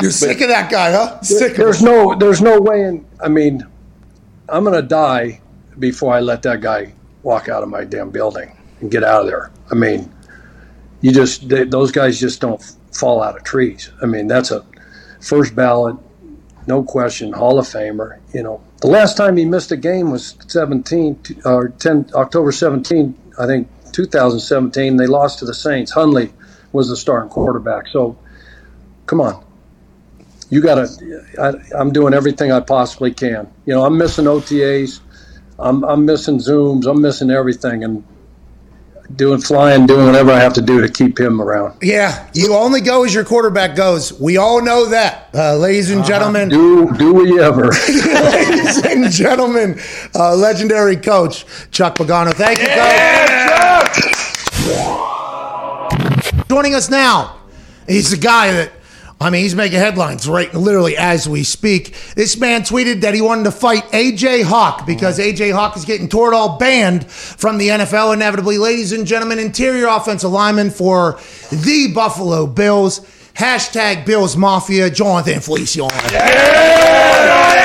[0.03, 1.23] You're sick of that guy, huh?
[1.23, 1.57] Sick.
[1.57, 2.83] There's no, there's no way.
[2.83, 3.67] In, I mean,
[4.51, 5.41] I'm going to die
[5.79, 9.27] before I let that guy walk out of my damn building and get out of
[9.27, 9.51] there.
[9.73, 10.13] I mean,
[11.01, 12.63] you just they, those guys just don't
[12.93, 13.91] fall out of trees.
[14.03, 14.67] I mean, that's a
[15.23, 15.97] first ballot
[16.67, 18.19] no question, Hall of Famer.
[18.33, 23.15] You know, the last time he missed a game was 17 or 10 October 17,
[23.39, 24.97] I think 2017.
[24.97, 25.93] They lost to the Saints.
[25.93, 26.33] Hundley
[26.73, 27.89] was the starting quarterback.
[27.89, 28.19] So,
[29.07, 29.45] come on,
[30.51, 31.67] you got to.
[31.77, 33.51] I'm doing everything I possibly can.
[33.67, 35.01] You know, I'm missing OTAs.
[35.59, 36.87] I'm, I'm missing Zooms.
[36.87, 38.05] I'm missing everything, and
[39.17, 41.77] doing flying, doing whatever I have to do to keep him around.
[41.83, 44.13] Yeah, you only go as your quarterback goes.
[44.19, 46.09] We all know that, uh, ladies and uh-huh.
[46.09, 46.49] gentlemen.
[46.53, 47.67] Uh, do do we ever?
[47.89, 49.79] ladies and gentlemen,
[50.15, 52.33] uh, legendary coach Chuck Pagano.
[52.33, 54.03] Thank you, yeah, coach.
[54.65, 56.49] Chuck!
[56.49, 57.41] Joining us now,
[57.87, 58.73] he's the guy that
[59.21, 61.97] I mean, he's making headlines right literally as we speak.
[62.15, 66.09] This man tweeted that he wanted to fight AJ Hawk because AJ Hawk is getting
[66.09, 68.59] Toradol banned from the NFL inevitably.
[68.59, 71.19] Ladies and gentlemen, interior offensive lineman for
[71.51, 73.01] the Buffalo Bills.
[73.35, 75.95] Hashtag Bills Mafia, Jonathan Feliciano.
[76.13, 77.64] Yeah!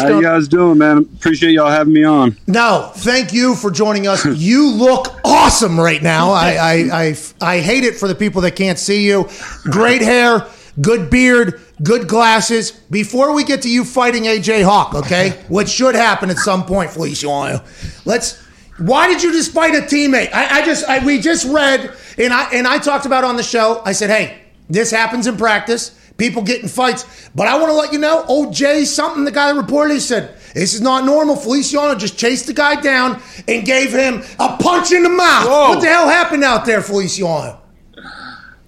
[0.00, 0.98] How you guys doing, man?
[0.98, 2.36] Appreciate y'all having me on.
[2.46, 4.24] No, thank you for joining us.
[4.24, 6.30] you look awesome right now.
[6.30, 9.28] I, I, I, I hate it for the people that can't see you.
[9.64, 10.46] Great hair,
[10.80, 12.70] good beard, good glasses.
[12.70, 16.90] Before we get to you fighting AJ Hawk, okay, which should happen at some point,
[16.90, 17.62] Feliciano.
[18.04, 18.48] Let's.
[18.78, 20.32] Why did you just fight a teammate?
[20.32, 23.42] I, I just I, we just read and I and I talked about on the
[23.42, 23.82] show.
[23.84, 24.40] I said, hey,
[24.70, 27.30] this happens in practice people get in fights.
[27.34, 30.74] But I want to let you know, OJ, something the guy that reported said, this
[30.74, 31.34] is not normal.
[31.34, 35.46] Feliciano just chased the guy down and gave him a punch in the mouth.
[35.46, 35.68] Whoa.
[35.70, 37.60] What the hell happened out there, Feliciano?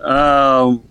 [0.00, 0.82] Um,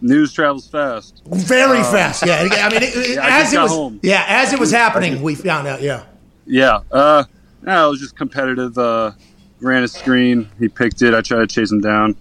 [0.00, 1.22] news travels fast.
[1.26, 2.26] Very uh, fast.
[2.26, 2.48] Yeah.
[2.50, 3.70] I mean, it, yeah, as it was.
[3.70, 4.00] Home.
[4.02, 5.82] Yeah, as it was happening, we found out.
[5.82, 6.04] Yeah.
[6.46, 6.80] Yeah.
[6.90, 7.24] Uh,
[7.62, 8.78] no, it was just competitive.
[8.78, 9.12] Uh,
[9.60, 10.48] ran a screen.
[10.58, 11.12] He picked it.
[11.14, 12.16] I tried to chase him down.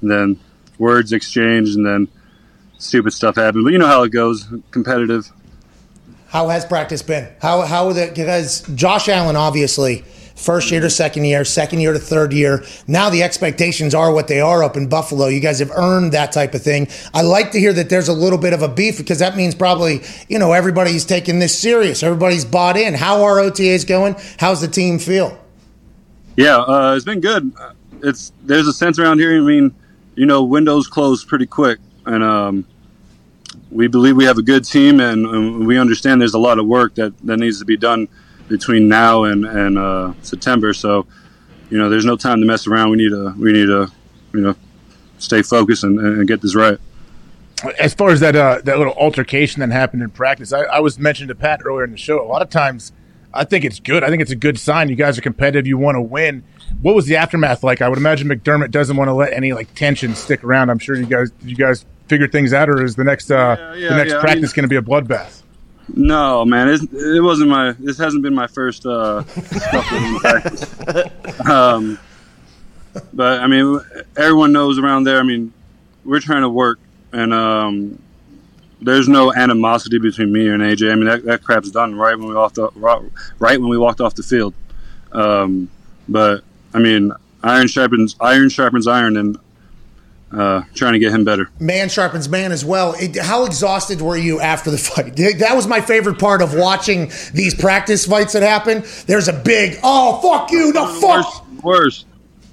[0.00, 0.40] And then
[0.78, 2.08] words exchanged, and then
[2.80, 3.64] stupid stuff happened.
[3.64, 4.46] But you know how it goes.
[4.70, 5.30] Competitive.
[6.28, 7.28] How has practice been?
[7.40, 10.04] How how the because Josh Allen obviously
[10.40, 12.64] first year to second year, second year to third year.
[12.86, 15.26] Now the expectations are what they are up in Buffalo.
[15.26, 16.88] You guys have earned that type of thing.
[17.12, 19.54] I like to hear that there's a little bit of a beef because that means
[19.54, 22.02] probably, you know, everybody's taking this serious.
[22.02, 22.94] Everybody's bought in.
[22.94, 24.16] How are OTAs going?
[24.38, 25.38] How's the team feel?
[26.36, 27.52] Yeah, uh, it's been good.
[28.02, 29.36] It's there's a sense around here.
[29.36, 29.74] I mean,
[30.14, 31.78] you know, windows close pretty quick,
[32.14, 32.66] and um,
[33.70, 36.66] we believe we have a good team, and, and, we understand there's a lot of
[36.66, 38.08] work that, that needs to be done
[38.48, 40.72] between now and and uh, September.
[40.72, 41.06] So,
[41.70, 42.90] you know, there's no time to mess around.
[42.90, 43.90] We need to we need to
[44.34, 44.56] you know
[45.18, 46.78] stay focused and, and get this right.
[47.78, 50.98] As far as that uh, that little altercation that happened in practice, I, I was
[50.98, 52.20] mentioned to Pat earlier in the show.
[52.20, 52.92] A lot of times,
[53.32, 54.02] I think it's good.
[54.02, 54.88] I think it's a good sign.
[54.88, 55.66] You guys are competitive.
[55.66, 56.42] You want to win.
[56.82, 57.82] What was the aftermath like?
[57.82, 60.70] I would imagine McDermott doesn't want to let any like tension stick around.
[60.70, 63.74] I'm sure you guys you guys figure things out, or is the next uh, yeah,
[63.74, 65.42] yeah, the next yeah, practice I mean, going to be a bloodbath?
[65.94, 67.72] No, man, it, it wasn't my.
[67.78, 69.22] This hasn't been my first uh,
[70.20, 70.66] practice.
[71.48, 71.98] Um,
[73.12, 73.80] but I mean,
[74.16, 75.18] everyone knows around there.
[75.18, 75.52] I mean,
[76.04, 76.80] we're trying to work,
[77.12, 78.02] and um,
[78.80, 80.90] there's no animosity between me and AJ.
[80.90, 82.74] I mean, that, that crap's done right when we walked off,
[83.38, 84.54] right when we walked off the field.
[85.12, 85.70] Um,
[86.08, 86.42] but
[86.74, 89.38] I mean, iron sharpens iron sharpens iron, and
[90.32, 91.50] uh, trying to get him better.
[91.58, 92.94] Man sharpens man as well.
[92.98, 95.16] It, how exhausted were you after the fight?
[95.16, 98.84] That was my favorite part of watching these practice fights that happen.
[99.06, 101.46] There's a big, oh fuck you, no fuck.
[101.46, 101.64] Worst.
[101.64, 102.06] worst.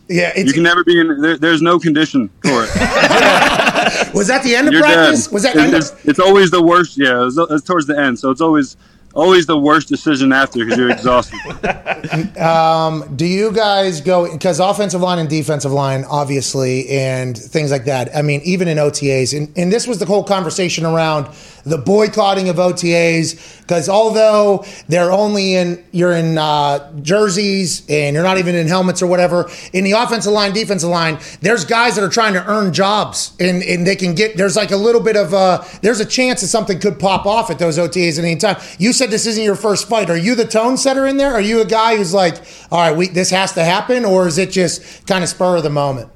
[0.10, 1.20] Yeah, you can never be in.
[1.22, 2.70] There, there's no condition for it.
[4.14, 5.26] was that the end of You're practice?
[5.26, 5.34] Dead.
[5.34, 5.56] Was that?
[5.58, 6.98] It's, it's, it's, always the worst.
[6.98, 8.78] Yeah, it's, it's towards the end, so it's always
[9.18, 12.38] always the worst decision after because you're exhausted.
[12.38, 17.86] um, do you guys go because offensive line and defensive line, obviously, and things like
[17.86, 18.16] that?
[18.16, 21.28] I mean, even in OTAs, and, and this was the whole conversation around
[21.68, 28.24] the boycotting of OTAs because although they're only in you're in uh, jerseys and you're
[28.24, 32.04] not even in helmets or whatever in the offensive line defensive line there's guys that
[32.04, 35.16] are trying to earn jobs and, and they can get there's like a little bit
[35.16, 38.38] of uh there's a chance that something could pop off at those OTAs at any
[38.38, 38.58] time.
[38.80, 40.10] You said this isn't your first fight.
[40.10, 41.34] Are you the tone setter in there?
[41.34, 42.38] Are you a guy who's like
[42.72, 45.64] all right we, this has to happen or is it just kind of spur of
[45.64, 46.10] the moment?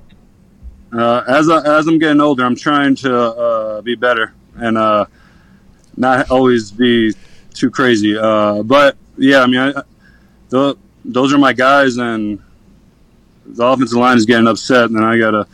[0.94, 5.06] Uh, as, I, as I'm getting older, I'm trying to uh, be better, and uh,
[5.98, 7.14] not always be
[7.54, 8.18] too crazy.
[8.18, 9.84] Uh, but yeah, I mean, I,
[10.50, 12.42] the, those are my guys, and
[13.46, 15.48] the offensive line is getting upset, and I gotta.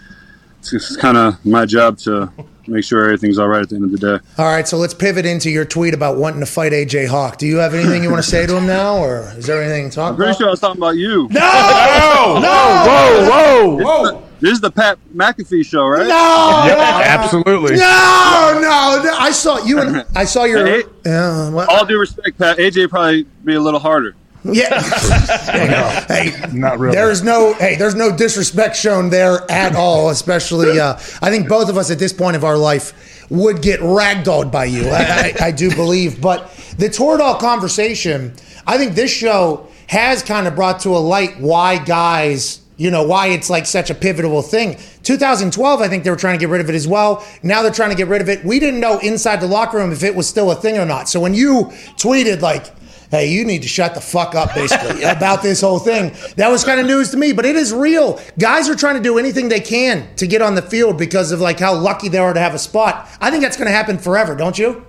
[0.60, 2.32] It's kind of my job to
[2.68, 4.26] make sure everything's all right at the end of the day.
[4.38, 7.38] All right, so let's pivot into your tweet about wanting to fight AJ Hawk.
[7.38, 9.90] Do you have anything you want to say to him now, or is there anything
[9.90, 10.38] to talk I'm pretty about?
[10.38, 11.28] sure I was talking about you.
[11.32, 11.40] No,
[12.40, 14.24] no, no, whoa, whoa, whoa.
[14.40, 16.08] This is the Pat McAfee show, right?
[16.08, 17.76] No, yep, absolutely.
[17.76, 20.58] No, no, no, I saw you and I saw your.
[20.68, 22.58] Hey, uh, all due respect, Pat.
[22.58, 24.16] AJ probably be a little harder.
[24.54, 24.80] Yeah.
[26.08, 26.96] hey, not really.
[26.96, 30.10] There's no hey, there's no disrespect shown there at all.
[30.10, 33.80] Especially, uh, I think both of us at this point of our life would get
[33.82, 34.88] ragdolled by you.
[34.90, 38.34] I, I, I do believe, but the Toradol conversation,
[38.66, 43.04] I think this show has kind of brought to a light why guys you know
[43.04, 46.50] why it's like such a pivotal thing 2012 i think they were trying to get
[46.50, 48.80] rid of it as well now they're trying to get rid of it we didn't
[48.80, 51.34] know inside the locker room if it was still a thing or not so when
[51.34, 51.66] you
[51.98, 52.66] tweeted like
[53.12, 56.14] hey, you need to shut the fuck up, basically, about this whole thing.
[56.36, 58.20] That was kind of news to me, but it is real.
[58.38, 61.40] Guys are trying to do anything they can to get on the field because of
[61.40, 63.10] like how lucky they are to have a spot.
[63.22, 64.86] I think that's going to happen forever, don't you?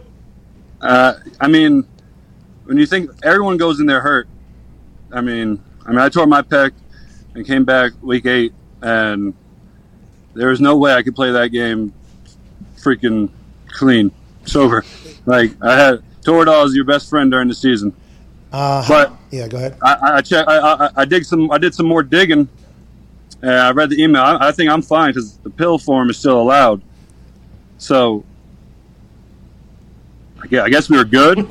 [0.81, 1.87] Uh, I mean,
[2.65, 4.29] when you think everyone goes in there hurt,
[5.13, 6.73] I mean, I mean, I tore my pec
[7.35, 8.53] and came back week eight,
[8.83, 9.35] and
[10.35, 11.93] there was no way I could play that game
[12.77, 13.31] freaking
[13.69, 14.13] clean,
[14.45, 14.85] sober.
[15.27, 17.95] Like I had Toradol is your best friend during the season.
[18.53, 19.79] Uh, but yeah, go ahead.
[19.83, 20.47] I, I check.
[20.49, 21.51] I, I, I dig some.
[21.51, 22.49] I did some more digging.
[23.41, 24.23] And I read the email.
[24.23, 26.83] I, I think I'm fine because the pill form is still allowed.
[27.79, 28.25] So,
[30.51, 31.39] yeah, I guess we were good.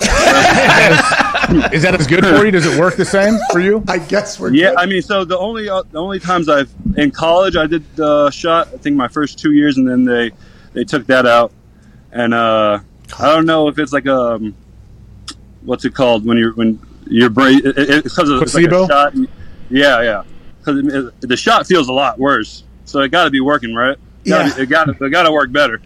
[1.72, 2.52] is that as good for you?
[2.52, 3.84] Does it work the same for you?
[3.88, 4.54] I guess we're.
[4.54, 4.80] Yeah, good.
[4.80, 8.30] I mean, so the only uh, the only times I've in college I did the
[8.32, 8.68] shot.
[8.74, 10.32] I think my first two years, and then they
[10.74, 11.54] they took that out.
[12.12, 12.80] And uh,
[13.18, 14.56] I don't know if it's like a um,
[15.64, 18.82] what's it called when you're when your brain it, it, because of placebo.
[18.82, 19.16] Like shot,
[19.70, 20.24] yeah, yeah.
[20.60, 23.98] Because the shot feels a lot worse, so it got to be working right.
[24.24, 25.82] It yeah, it got it got to work better.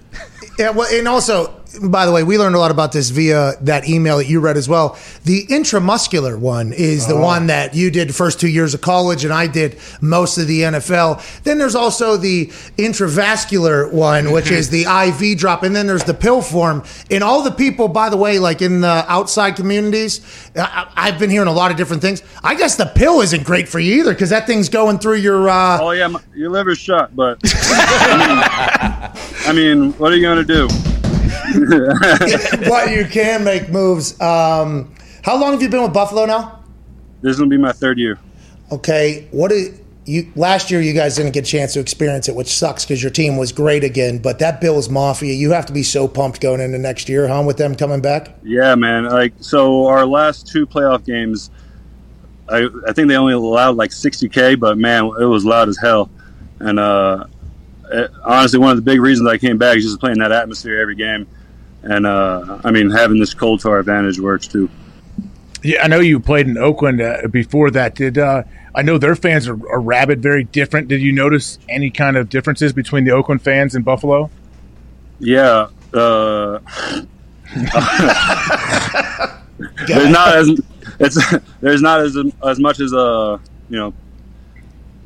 [0.58, 3.88] Yeah, well, and also, by the way, we learned a lot about this via that
[3.88, 4.98] email that you read as well.
[5.24, 9.24] The intramuscular one is the one that you did the first two years of college,
[9.24, 11.44] and I did most of the NFL.
[11.44, 12.48] Then there's also the
[12.78, 16.84] intravascular one, which is the IV drop, and then there's the pill form.
[17.10, 20.22] And all the people, by the way, like in the outside communities,
[20.56, 22.22] I, I've been hearing a lot of different things.
[22.44, 25.50] I guess the pill isn't great for you either because that thing's going through your.
[25.50, 30.22] Uh, Oh yeah, my, your liver's shot, but I mean, I mean, what are you
[30.22, 30.68] gonna do?
[32.68, 34.20] but you can make moves.
[34.22, 34.94] Um,
[35.24, 36.64] how long have you been with Buffalo now?
[37.22, 38.20] This will be my third year.
[38.72, 40.32] Okay, what is you?
[40.36, 43.12] Last year, you guys didn't get a chance to experience it, which sucks because your
[43.12, 44.18] team was great again.
[44.18, 47.44] But that Bills Mafia, you have to be so pumped going into next year, huh?
[47.46, 48.36] With them coming back.
[48.44, 49.06] Yeah, man.
[49.06, 51.52] Like so, our last two playoff games,
[52.50, 56.10] I I think they only allowed like 60k, but man, it was loud as hell.
[56.60, 57.26] And uh,
[57.92, 60.80] it, honestly, one of the big reasons I came back is just playing that atmosphere
[60.80, 61.28] every game.
[61.84, 64.70] And uh, I mean, having this cold to our advantage works too.
[65.64, 67.96] Yeah, I know you played in Oakland uh, before that.
[67.96, 70.88] Did uh, I know their fans are, are rabid, very different?
[70.88, 74.30] Did you notice any kind of differences between the Oakland fans and Buffalo?
[75.20, 75.68] Yeah.
[75.94, 76.60] Uh,
[79.88, 80.62] there's not as
[81.00, 83.38] it's there's not as as much as uh
[83.70, 83.94] you know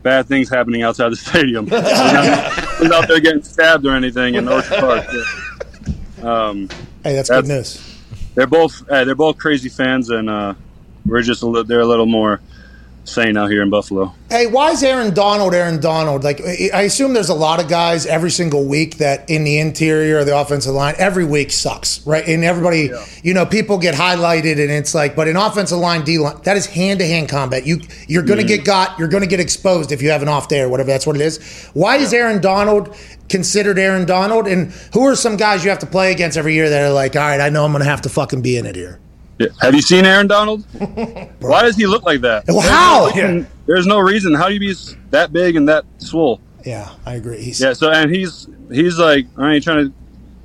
[0.04, 1.66] bad things happening outside the stadium.
[1.70, 5.06] There's not- out there getting stabbed or anything in Orchard Park.
[5.08, 5.55] but,
[6.26, 6.70] um,
[7.04, 8.00] Hey, that's, That's- good news.
[8.36, 10.54] they're both uh, they're both crazy fans, and uh,
[11.06, 12.42] we're just a little they're a little more
[13.06, 14.14] sane out here in Buffalo.
[14.30, 16.24] Hey, why is Aaron Donald Aaron Donald?
[16.24, 20.20] Like, I assume there's a lot of guys every single week that in the interior
[20.20, 22.28] of the offensive line, every week sucks, right?
[22.28, 22.90] And everybody,
[23.24, 26.58] you know, people get highlighted, and it's like, but in offensive line, D line, that
[26.58, 27.66] is hand to hand combat.
[27.66, 30.28] You you're going to get got, you're going to get exposed if you have an
[30.28, 30.88] off day or whatever.
[30.88, 31.70] That's what it is.
[31.74, 32.96] Why is Aaron Donald
[33.30, 34.48] considered Aaron Donald?
[34.48, 37.16] And who are some guys you have to play against every year that are like,
[37.16, 39.00] all right, I know I'm going to have to fucking be in it here.
[39.38, 39.48] Yeah.
[39.62, 40.64] Have you seen Aaron Donald?
[41.40, 42.46] Why does he look like that?
[42.48, 43.10] Well, how?
[43.12, 44.34] There's no reason- There's no reason.
[44.34, 44.74] How do you be
[45.12, 46.40] that big and that swole?
[46.66, 47.42] Yeah, I agree.
[47.42, 47.74] He's, Yeah.
[47.74, 49.94] So and he's he's like I ain't trying to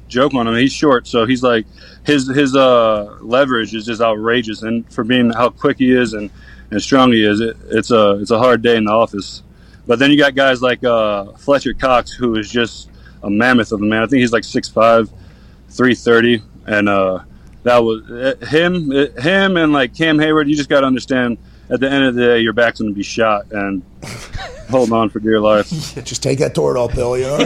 [0.09, 0.55] joke on him.
[0.57, 1.67] He's short, so he's like
[2.05, 4.63] his his uh leverage is just outrageous.
[4.63, 6.29] And for being how quick he is and
[6.71, 9.43] and strong he is, it, it's a it's a hard day in the office.
[9.87, 12.91] But then you got guys like uh, Fletcher Cox, who is just
[13.23, 14.03] a mammoth of a man.
[14.03, 15.09] I think he's like 6'5",
[15.71, 17.21] 330, and uh,
[17.65, 18.91] that was uh, him.
[18.91, 20.49] uh, Him and like Cam Heyward.
[20.49, 21.39] You just got to understand.
[21.73, 23.83] At the end of the day, your back's going to be shot, and
[24.71, 25.69] holding on for dear life.
[26.05, 27.37] Just take that Toradol pill, you know.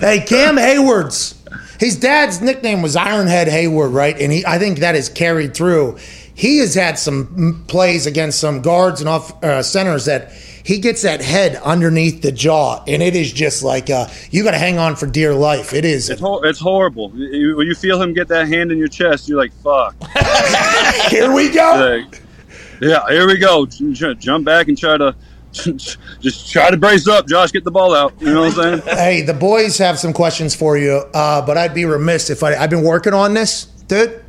[0.00, 1.34] hey, Cam Heyward's
[1.78, 4.18] his dad's nickname was Ironhead Heyward, right?
[4.18, 5.98] And he, I think that is carried through.
[6.34, 10.32] He has had some plays against some guards and off uh, centers that
[10.66, 14.50] he gets that head underneath the jaw, and it is just like uh, you got
[14.50, 15.72] to hang on for dear life.
[15.72, 16.10] It is.
[16.10, 17.12] It's, hor- it's horrible.
[17.14, 19.94] You- When you feel him get that hand in your chest, you're like, "Fuck."
[21.10, 22.02] Here we go.
[22.04, 22.22] Like,
[22.80, 23.64] yeah, here we go.
[23.66, 25.14] J- j- Jump back and try to
[26.20, 27.52] just try to brace up, Josh.
[27.52, 28.12] Get the ball out.
[28.20, 28.96] You know what I'm saying?
[28.96, 32.54] Hey, the boys have some questions for you, uh, but I'd be remiss if I.
[32.56, 34.22] I've been working on this, dude.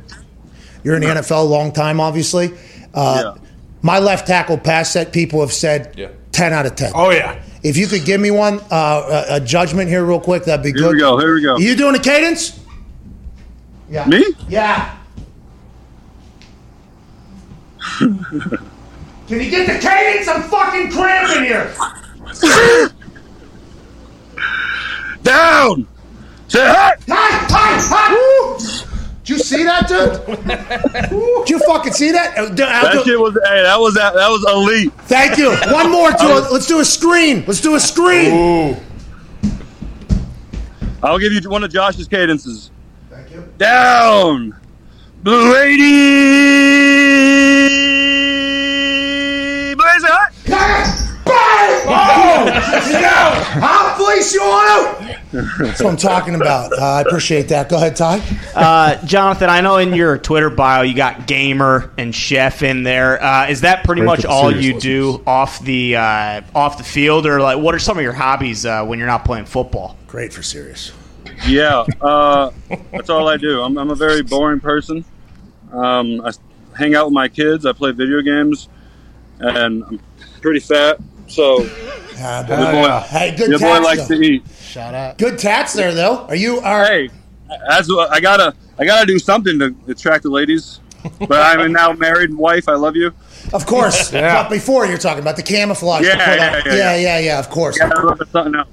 [0.84, 2.52] You're in the NFL a long time, obviously.
[2.94, 3.44] Uh, Yeah.
[3.82, 5.94] My left tackle pass set, people have said
[6.38, 6.92] 10 out of 10.
[6.94, 7.42] Oh yeah.
[7.64, 10.68] If you could give me one, uh, a, a judgment here, real quick, that'd be
[10.68, 10.82] Here good.
[10.84, 11.18] Here we go.
[11.18, 11.54] Here we go.
[11.54, 12.60] Are you doing a cadence?
[13.90, 14.06] Yeah.
[14.06, 14.24] Me?
[14.48, 14.96] Yeah.
[17.98, 18.20] Can
[19.28, 20.28] you get the cadence?
[20.28, 21.74] I'm fucking cramping here.
[25.24, 25.88] Down.
[26.46, 26.94] Say hi.
[27.08, 28.87] Hi, hi, hi.
[29.28, 30.12] Did you see that, dude?
[31.44, 32.38] Did you fucking see that?
[32.38, 33.34] Uh, d- I'll That do- shit was.
[33.46, 34.14] Hey, that was that.
[34.14, 34.90] That was elite.
[35.02, 35.50] Thank you.
[35.70, 36.10] One more.
[36.10, 37.44] To a, let's do a screen.
[37.46, 38.78] Let's do a screen.
[41.02, 42.70] I'll give you one of Josh's cadences.
[43.10, 43.44] Thank you.
[43.58, 44.58] Down.
[45.22, 45.84] Blue lady.
[52.70, 55.16] I'll fleece you on out.
[55.32, 56.72] That's what I'm talking about.
[56.72, 57.68] Uh, I appreciate that.
[57.68, 58.22] Go ahead, Ty.
[58.54, 63.22] Uh, Jonathan, I know in your Twitter bio you got gamer and chef in there.
[63.22, 64.82] Uh, is that pretty Great much all you listeners.
[64.82, 68.64] do off the uh, off the field, or like what are some of your hobbies
[68.64, 69.96] uh, when you're not playing football?
[70.06, 70.92] Great for serious.
[71.46, 72.50] Yeah, uh,
[72.90, 73.62] that's all I do.
[73.62, 75.04] I'm, I'm a very boring person.
[75.72, 76.32] Um, I
[76.76, 77.66] hang out with my kids.
[77.66, 78.68] I play video games,
[79.38, 80.00] and I'm
[80.40, 80.98] pretty fat.
[81.28, 81.68] So
[82.20, 83.84] Uh, your boy, hey, good your boy tats.
[83.84, 84.16] likes though.
[84.16, 84.42] to eat.
[84.60, 85.18] Shout out.
[85.18, 86.26] Good tats there, though.
[86.28, 86.58] Are you?
[86.60, 87.10] Are, Hey,
[87.68, 88.54] that's what I gotta.
[88.78, 90.80] I gotta do something to attract the ladies.
[91.20, 92.68] But I'm a now married wife.
[92.68, 93.12] I love you.
[93.52, 94.10] Of course.
[94.12, 96.04] But before you're talking about the camouflage.
[96.04, 96.96] Yeah, yeah, yeah, yeah, yeah.
[96.96, 97.78] yeah, yeah, Of course.
[97.78, 98.68] Gotta look something else.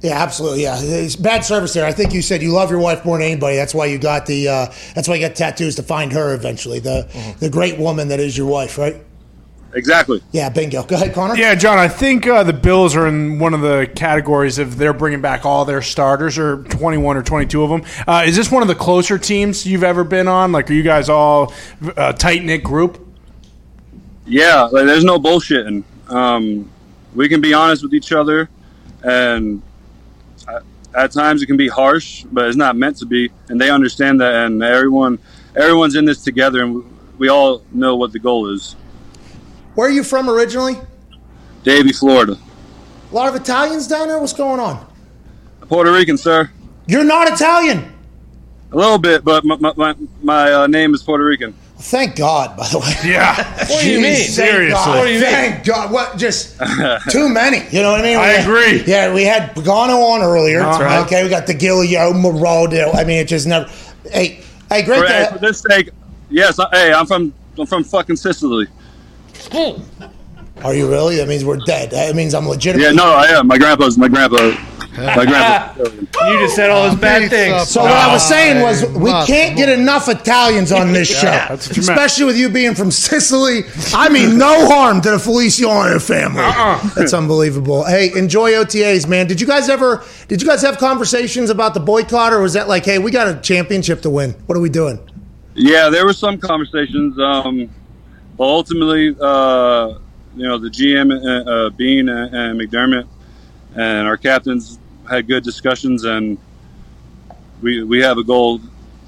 [0.00, 0.62] Yeah, absolutely.
[0.62, 1.84] Yeah, it's bad service there.
[1.84, 3.56] I think you said you love your wife more than anybody.
[3.56, 4.48] That's why you got the.
[4.48, 6.78] Uh, that's why you got tattoos to find her eventually.
[6.80, 7.38] The Mm-hmm.
[7.40, 8.96] the great woman that is your wife, right?
[9.74, 10.22] Exactly.
[10.32, 10.82] Yeah, bingo.
[10.82, 11.36] Go ahead, Connor.
[11.36, 14.94] Yeah, John, I think uh, the Bills are in one of the categories of they're
[14.94, 17.82] bringing back all their starters, or 21 or 22 of them.
[18.06, 20.52] Uh, is this one of the closer teams you've ever been on?
[20.52, 21.52] Like, are you guys all
[21.96, 23.06] a tight knit group?
[24.26, 25.84] Yeah, like, there's no bullshitting.
[26.08, 26.70] Um,
[27.14, 28.48] we can be honest with each other,
[29.02, 29.62] and
[30.48, 30.62] at,
[30.94, 33.30] at times it can be harsh, but it's not meant to be.
[33.48, 35.18] And they understand that, and everyone,
[35.54, 36.84] everyone's in this together, and
[37.18, 38.76] we all know what the goal is.
[39.78, 40.76] Where are you from originally?
[41.62, 42.36] Davie, Florida,
[43.12, 44.18] A lot of Italians down there.
[44.18, 44.84] What's going on?
[45.68, 46.50] Puerto Rican, sir.
[46.88, 47.92] You're not Italian.
[48.72, 51.52] A little bit, but my my, my, my uh, name is Puerto Rican.
[51.76, 52.92] Thank God, by the way.
[53.08, 53.36] Yeah.
[53.70, 54.16] What do you mean?
[54.16, 54.72] Seriously.
[54.72, 55.30] God, What do you mean?
[55.30, 55.92] Thank God.
[55.92, 56.16] What?
[56.18, 56.58] Just
[57.10, 57.58] too many.
[57.70, 58.16] You know what I mean?
[58.18, 58.82] I We had- agree.
[58.84, 60.58] Yeah, we had Pagano on earlier.
[60.58, 61.06] That's right.
[61.06, 62.92] Okay, we got the Gilio, Maraldo.
[62.96, 63.70] I mean, it just never.
[64.10, 65.02] Hey, hey, great.
[65.02, 65.90] For, hey, to- for this sake,
[66.30, 66.58] yes.
[66.58, 68.66] I, hey, I'm from I'm from fucking Sicily.
[70.64, 71.16] Are you really?
[71.16, 71.90] That means we're dead.
[71.90, 72.84] That means I'm legitimate.
[72.84, 73.46] Yeah, no, I am.
[73.46, 74.36] My grandpa's my grandpa.
[74.96, 75.74] My grandpa.
[76.28, 77.68] You just said all those bad things.
[77.68, 81.68] So what I was saying was we can't get enough Italians on this show, that's
[81.68, 81.90] what you meant.
[81.90, 83.60] especially with you being from Sicily.
[83.94, 86.40] I mean, no harm to the Feliciano family.
[86.42, 86.88] Uh-uh.
[86.96, 87.84] That's unbelievable.
[87.84, 89.28] Hey, enjoy OTAs, man.
[89.28, 90.02] Did you guys ever?
[90.26, 93.28] Did you guys have conversations about the boycott, or was that like, hey, we got
[93.28, 94.32] a championship to win?
[94.46, 94.98] What are we doing?
[95.54, 97.16] Yeah, there were some conversations.
[97.20, 97.77] Um, but
[98.46, 99.98] ultimately, uh,
[100.36, 103.06] you know, the GM, uh, uh, Beane and, and McDermott,
[103.74, 104.78] and our captains
[105.08, 106.38] had good discussions, and
[107.60, 108.60] we we have a goal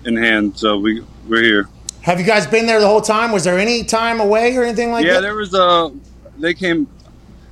[0.05, 1.69] in hand, so we we're here.
[2.03, 3.31] Have you guys been there the whole time?
[3.31, 5.21] Was there any time away or anything like Yeah, that?
[5.21, 5.91] there was uh
[6.39, 6.89] they came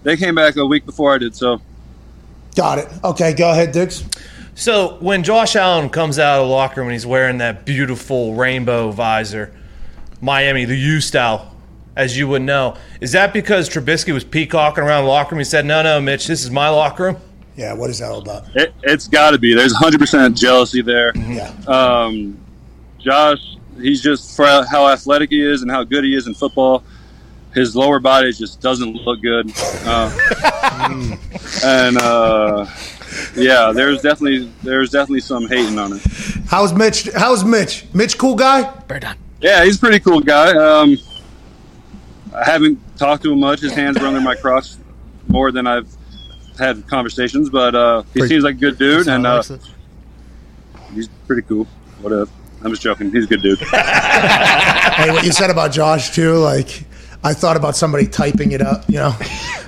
[0.03, 1.61] they came back a week before I did, so
[2.57, 2.89] Got it.
[3.05, 4.05] Okay, go ahead, Diggs.
[4.57, 8.35] So when Josh Allen comes out of the locker room and he's wearing that beautiful
[8.35, 9.55] rainbow visor,
[10.21, 11.55] Miami, the U style,
[11.99, 15.41] as you would know, is that because Trubisky was peacocking around the locker room?
[15.41, 17.17] He said, "No, no, Mitch, this is my locker room."
[17.57, 18.45] Yeah, what is that all about?
[18.55, 19.53] it, it's got to be.
[19.53, 21.13] There's 100% jealousy there.
[21.17, 21.53] Yeah.
[21.67, 22.39] Um,
[23.01, 26.85] Josh, he's just for how athletic he is and how good he is in football.
[27.53, 29.51] His lower body just doesn't look good,
[29.85, 30.17] uh,
[31.65, 32.67] and uh,
[33.35, 36.03] yeah, there's definitely there's definitely some hating on it.
[36.47, 37.09] How's Mitch?
[37.17, 37.87] How's Mitch?
[37.93, 38.73] Mitch, cool guy.
[39.41, 40.53] Yeah, he's a pretty cool guy.
[40.57, 40.99] Um,
[42.35, 43.61] I haven't talked to him much.
[43.61, 44.73] His hands are under my crotch
[45.29, 45.89] more than I've
[46.59, 49.43] had conversations, but uh, he Pretty- seems like a good dude, and uh,
[50.95, 51.65] he's pretty cool.
[52.01, 52.31] Whatever.
[52.63, 53.13] I'm just joking.
[53.13, 53.59] He's a good dude.
[54.99, 56.83] Hey, what you said about Josh too, like
[57.23, 59.13] I thought about somebody typing it up, you know.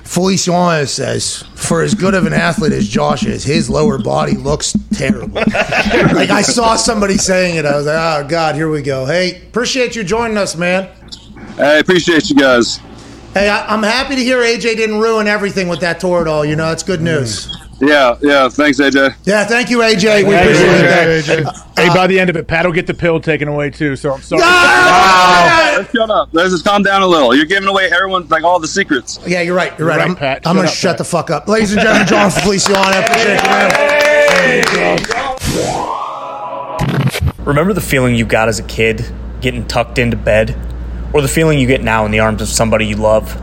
[0.03, 4.75] Feliciano says, for as good of an athlete as Josh is, his lower body looks
[4.93, 5.35] terrible.
[5.35, 7.95] like I saw somebody saying it, I was like,
[8.25, 9.05] oh God, here we go.
[9.05, 10.89] Hey, appreciate you joining us, man.
[11.57, 12.77] I appreciate you guys.
[13.33, 16.43] Hey, I, I'm happy to hear AJ didn't ruin everything with that tour at all.
[16.43, 17.47] You know, that's good news.
[17.79, 18.47] Yeah, yeah.
[18.49, 19.15] Thanks, AJ.
[19.25, 20.27] Yeah, thank you, AJ.
[20.27, 21.67] We appreciate that.
[21.75, 23.95] Hey, by the end of it, Pat will get the pill taken away too.
[23.95, 24.43] So I'm sorry.
[24.45, 25.75] Ah!
[25.77, 26.29] Let's shut up.
[26.31, 27.33] Let's just calm down a little.
[27.33, 29.17] You're giving away everyone like all the secrets.
[29.25, 29.73] Yeah, you're right.
[29.79, 29.97] You're right.
[29.97, 30.45] right, I'm, Pat.
[30.45, 30.97] I'm Shut going to up, shut Pat.
[30.99, 31.47] the fuck up.
[31.47, 32.81] Ladies and gentlemen, Jon Feliciano.
[32.83, 34.79] I appreciate you,
[37.39, 37.45] man.
[37.45, 39.03] Remember the feeling you got as a kid
[39.41, 40.55] getting tucked into bed?
[41.13, 43.41] Or the feeling you get now in the arms of somebody you love?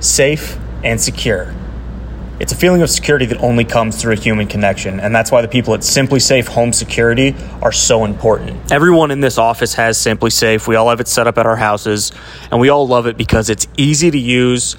[0.00, 1.54] Safe and secure.
[2.40, 5.42] It's a feeling of security that only comes through a human connection, and that's why
[5.42, 8.72] the people at SimpliSafe Home Security are so important.
[8.72, 10.66] Everyone in this office has SimpliSafe.
[10.66, 12.10] We all have it set up at our houses,
[12.50, 14.74] and we all love it because it's easy to use.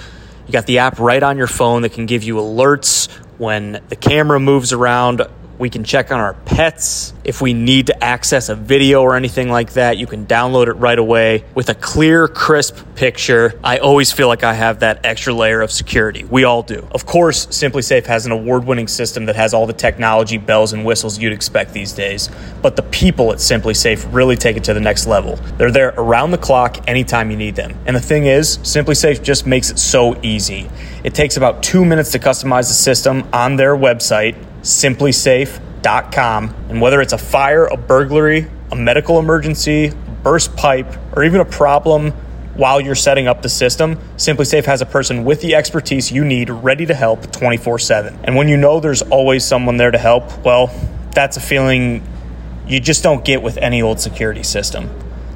[0.47, 3.95] You got the app right on your phone that can give you alerts when the
[3.95, 5.21] camera moves around.
[5.59, 7.13] We can check on our pets.
[7.23, 10.73] If we need to access a video or anything like that, you can download it
[10.73, 13.59] right away with a clear, crisp picture.
[13.63, 16.23] I always feel like I have that extra layer of security.
[16.23, 16.87] We all do.
[16.91, 20.83] Of course, SimpliSafe has an award winning system that has all the technology, bells, and
[20.83, 22.29] whistles you'd expect these days.
[22.61, 25.35] But the people at SimpliSafe really take it to the next level.
[25.57, 27.77] They're there around the clock anytime you need them.
[27.85, 30.69] And the thing is, SimpliSafe just makes it so easy.
[31.03, 36.55] It takes about two minutes to customize the system on their website simplisafe.com.
[36.69, 39.93] And whether it's a fire, a burglary, a medical emergency,
[40.23, 42.11] burst pipe, or even a problem
[42.55, 46.49] while you're setting up the system, SimpliSafe has a person with the expertise you need
[46.49, 48.19] ready to help 24 7.
[48.23, 50.67] And when you know there's always someone there to help, well,
[51.13, 52.03] that's a feeling
[52.67, 54.89] you just don't get with any old security system.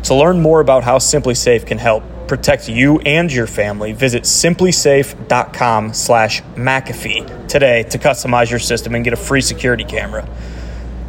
[0.08, 5.94] To learn more about how SimpliSafe can help protect you and your family, visit simplisafe.com
[5.94, 10.26] slash McAfee today to customize your system and get a free security camera.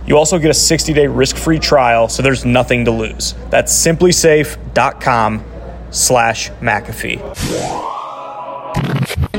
[0.04, 3.36] You also get a 60-day risk-free trial, so there's nothing to lose.
[3.50, 5.44] That's simplisafe.com
[5.92, 7.97] slash McAfee.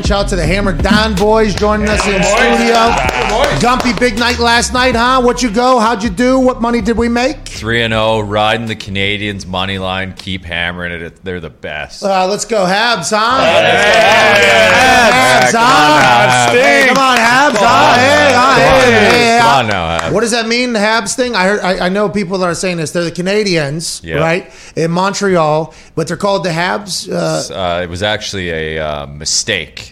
[0.03, 2.73] Shout out to the Hammer Dahn boys joining us in studio.
[3.59, 5.21] Gumpy, big night last night, huh?
[5.21, 5.77] What you go?
[5.79, 6.39] How'd you do?
[6.39, 7.47] What money did we make?
[7.47, 11.23] 3 and 0, riding the Canadiens money line, keep hammering it.
[11.23, 12.01] They're the best.
[12.03, 13.39] Uh, let's go Habs, huh?
[14.39, 16.51] Habs, Habs, huh?
[16.53, 17.93] Hey, come on, Habs, huh?
[17.95, 18.55] Hey, huh?
[18.55, 20.13] Hey, hey, Come on now, Habs.
[20.13, 21.35] What does that mean, the Habs thing?
[21.35, 21.59] I heard.
[21.59, 22.91] I, I know people that are saying this.
[22.91, 24.15] They're the Canadiens, Yeah.
[24.17, 27.07] right, in Montreal, but they're called the Habs.
[27.11, 29.05] Uh, Uh, it was actually a uh,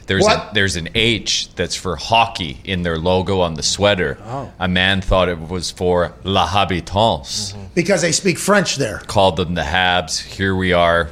[0.05, 4.17] There's a, there's an H that's for hockey in their logo on the sweater.
[4.25, 4.51] Oh.
[4.59, 7.53] A man thought it was for La Habitants.
[7.75, 8.99] because they speak French there.
[9.07, 10.19] Called them the Habs.
[10.21, 11.11] Here we are,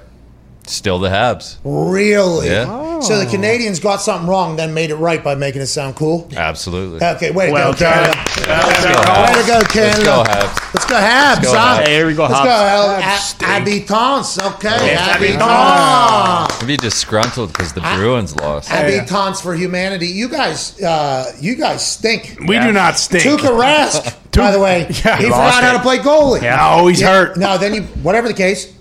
[0.67, 1.57] still the Habs.
[1.63, 2.47] Really?
[2.49, 2.99] Yeah.
[3.01, 6.27] So the Canadiens got something wrong, then made it right by making it sound cool.
[6.35, 7.05] Absolutely.
[7.05, 8.13] Okay, way to Well go, done.
[8.13, 8.23] Canada.
[8.47, 9.41] Let's go, Way Habs.
[9.41, 9.91] to go, Canada.
[9.91, 10.73] Let's go, Habs.
[10.73, 11.43] Let's go, Habs.
[11.43, 11.81] go, huh?
[11.83, 12.43] Hey, here we go, Let's Habs.
[12.43, 14.39] go, Hab- Habs Ha- Habitants.
[14.39, 15.43] Okay, Habitants.
[15.43, 16.61] Habitants.
[16.61, 18.69] I'd be disgruntled because the Bruins lost.
[18.69, 20.07] Habitants for humanity.
[20.07, 22.37] You guys, uh, you guys stink.
[22.47, 23.23] We do not stink.
[23.23, 26.41] Tuukka Rask, by the way, Yeah, he he forgot lost how to play goalie.
[26.41, 27.37] No, he's hurt.
[27.37, 28.71] No, then you, whatever the case,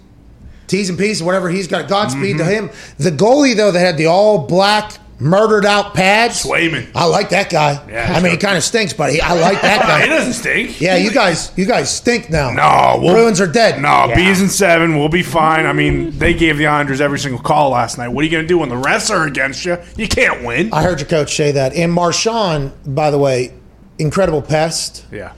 [0.66, 1.88] T's and P's, whatever he's got.
[1.88, 2.38] Godspeed Mm-hmm.
[2.38, 2.70] to him.
[2.98, 6.42] The goalie though that had the all black murdered out pads.
[6.42, 6.90] Swayman.
[6.94, 7.80] I like that guy.
[7.88, 10.02] Yeah, I mean, he kind of stinks, but he, I like that guy.
[10.02, 10.80] he doesn't stink.
[10.80, 12.50] yeah, you guys, you guys stink now.
[12.50, 13.80] No, we'll, Bruins are dead.
[13.80, 14.16] No, Yeah.
[14.16, 14.98] bees and seven.
[14.98, 15.66] We'll be fine.
[15.66, 18.08] I mean, they gave the Islanders every single call last night.
[18.08, 19.78] What are you going to do when the refs are against you?
[19.96, 20.72] You can't win.
[20.72, 21.74] I heard your coach say that.
[21.74, 23.54] And Marchand, by the way,
[23.98, 25.06] incredible pest.
[25.12, 25.32] yeah.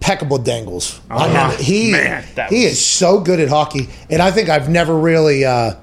[0.00, 0.98] Impeccable dangles.
[1.10, 1.24] Uh-huh.
[1.24, 4.68] I mean, he Man, he was- is so good at hockey, and I think I've
[4.68, 5.74] never really, uh,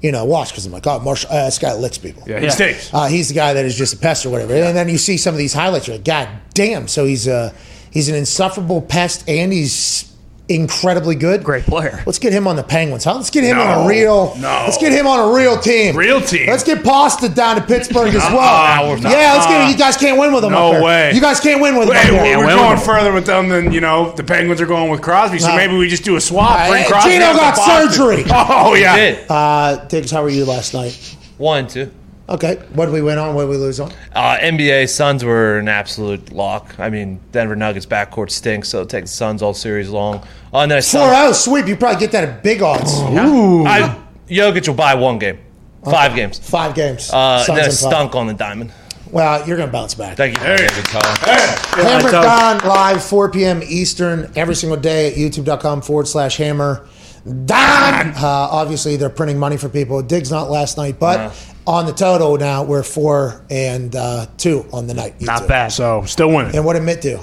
[0.00, 2.22] you know, watched because I'm like, oh, Marsh, uh, this guy licks people.
[2.26, 2.94] Yeah, he stinks.
[2.94, 4.54] Uh, he's the guy that is just a pest or whatever.
[4.54, 6.86] And then you see some of these highlights, you're like, God damn!
[6.86, 7.52] So he's uh,
[7.90, 10.10] he's an insufferable pest, and he's
[10.48, 11.44] incredibly good.
[11.44, 12.02] Great player.
[12.06, 13.04] Let's get him on the Penguins.
[13.04, 13.16] Huh?
[13.16, 14.34] Let's get him on a real.
[14.36, 14.48] no.
[14.64, 15.96] Let's get him on a real team.
[15.96, 16.46] Real team.
[16.48, 18.96] Let's get Pasta down to Pittsburgh as well.
[18.96, 19.70] not- yeah, let's get.
[19.70, 20.52] You guys can't win with him.
[20.52, 20.82] No up there.
[20.82, 21.12] way.
[21.14, 21.94] You guys can't win with him.
[21.94, 22.38] Hey, up we're, there.
[22.38, 24.12] we're going further with them than you know.
[24.12, 25.56] The Penguins are going with Crosby, so No.
[25.56, 26.58] maybe we just do a swap.
[26.60, 28.24] Uh, bring Crosby Geno got surgery.
[28.30, 28.96] Oh yeah.
[28.96, 31.16] Did Uh, Diggs, how were you last night?
[31.36, 31.90] one two.
[32.28, 33.34] Okay, what did we win on?
[33.34, 33.90] What did we lose on?
[34.12, 36.78] Uh, NBA Suns were an absolute lock.
[36.78, 40.22] I mean, Denver Nuggets backcourt stinks, so take the Suns all series long.
[40.52, 41.66] Oh, and then I Four saw zero sweep.
[41.66, 42.92] You probably get that at big odds.
[43.00, 43.98] I,
[44.28, 45.38] Jokic will buy one game,
[45.84, 46.38] five games.
[46.38, 47.10] Five games.
[47.10, 47.92] Uh, Suns and then and it five.
[47.92, 48.72] stunk on the diamond.
[49.10, 50.18] Well, you're gonna bounce back.
[50.18, 50.44] Thank you.
[50.44, 51.02] David Tall.
[51.02, 53.62] Hammer Dahn live 4 p.m.
[53.64, 56.86] Eastern every single day at youtube.com forward slash hammer
[57.24, 58.10] Dahn.
[58.14, 60.00] Uh, obviously, they're printing money for people.
[60.02, 61.34] Diggs not last night, but
[61.68, 65.20] on the total now we're four and uh, two on the night.
[65.20, 65.48] Not two.
[65.48, 65.68] bad.
[65.68, 66.56] So still winning.
[66.56, 67.18] And what did Mitt do?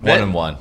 [0.00, 0.56] One and one.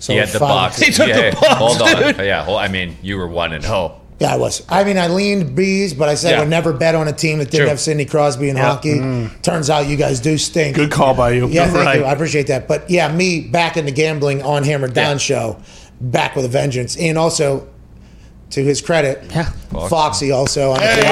[0.00, 0.78] So he had the five- box.
[0.80, 2.02] He took the box, Hold on.
[2.02, 2.16] dude.
[2.18, 3.96] Yeah, hold, I mean, you were one and oh.
[4.18, 4.66] Yeah, I was.
[4.68, 7.38] I mean, I leaned bees, but I said I would never bet on a team
[7.38, 7.68] that didn't True.
[7.70, 8.98] have Sidney Crosby in hockey.
[9.40, 10.76] Turns out you guys do stink.
[10.76, 11.48] Good call by you.
[11.48, 11.98] Yeah, thank Right.
[12.00, 12.04] you.
[12.04, 12.68] I appreciate that.
[12.68, 15.56] But yeah, me back in the gambling on Hammer Dahn show,
[16.02, 17.66] back with a vengeance, and also
[18.50, 19.24] to his credit,
[19.88, 21.04] Foxy also on the team.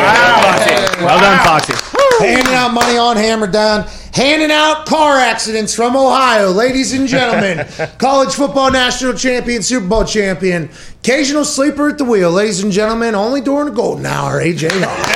[1.04, 1.72] Well done, Foxy.
[2.18, 7.64] handing out money on Hammer Dahn, handing out car accidents from Ohio, ladies and gentlemen.
[7.98, 10.68] College football national champion, Super Bowl champion,
[11.00, 13.14] occasional sleeper at the wheel, ladies and gentlemen.
[13.14, 14.70] Only during the golden hour, AJ.
[14.82, 15.06] Hawk.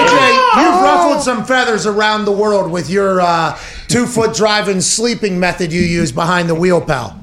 [0.00, 3.58] AJ, you've ruffled some feathers around the world with your uh,
[3.88, 7.19] two foot driving sleeping method you use behind the wheel, pal.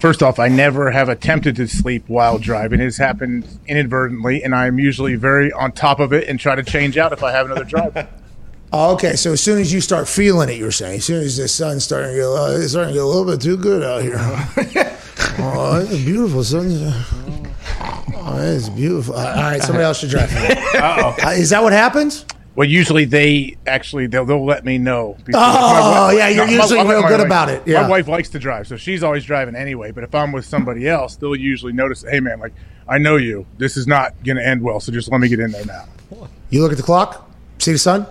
[0.00, 2.80] First off, I never have attempted to sleep while driving.
[2.80, 6.62] It has happened inadvertently, and I'm usually very on top of it and try to
[6.62, 8.08] change out if I have another drive.
[8.74, 11.36] Oh, okay, so as soon as you start feeling it, you're saying, as soon as
[11.36, 13.82] the sun's starting to get, uh, it's starting to get a little bit too good
[13.82, 14.14] out here.
[15.38, 16.70] oh, it's beautiful, sun.
[18.14, 19.14] Oh, it's beautiful.
[19.14, 20.30] All right, somebody else should drive.
[20.74, 22.24] Uh, is that what happens?
[22.54, 25.16] Well, usually they actually they'll, they'll let me know.
[25.24, 27.82] because Oh, my yeah, you're my- usually real my- good my- about it, yeah.
[27.82, 29.90] My wife likes to drive, so she's always driving anyway.
[29.90, 32.52] But if I'm with somebody else, they'll usually notice, hey man, like
[32.86, 33.46] I know you.
[33.58, 35.84] This is not going to end well, so just let me get in there now.
[36.50, 38.06] You look at the clock, see the sun.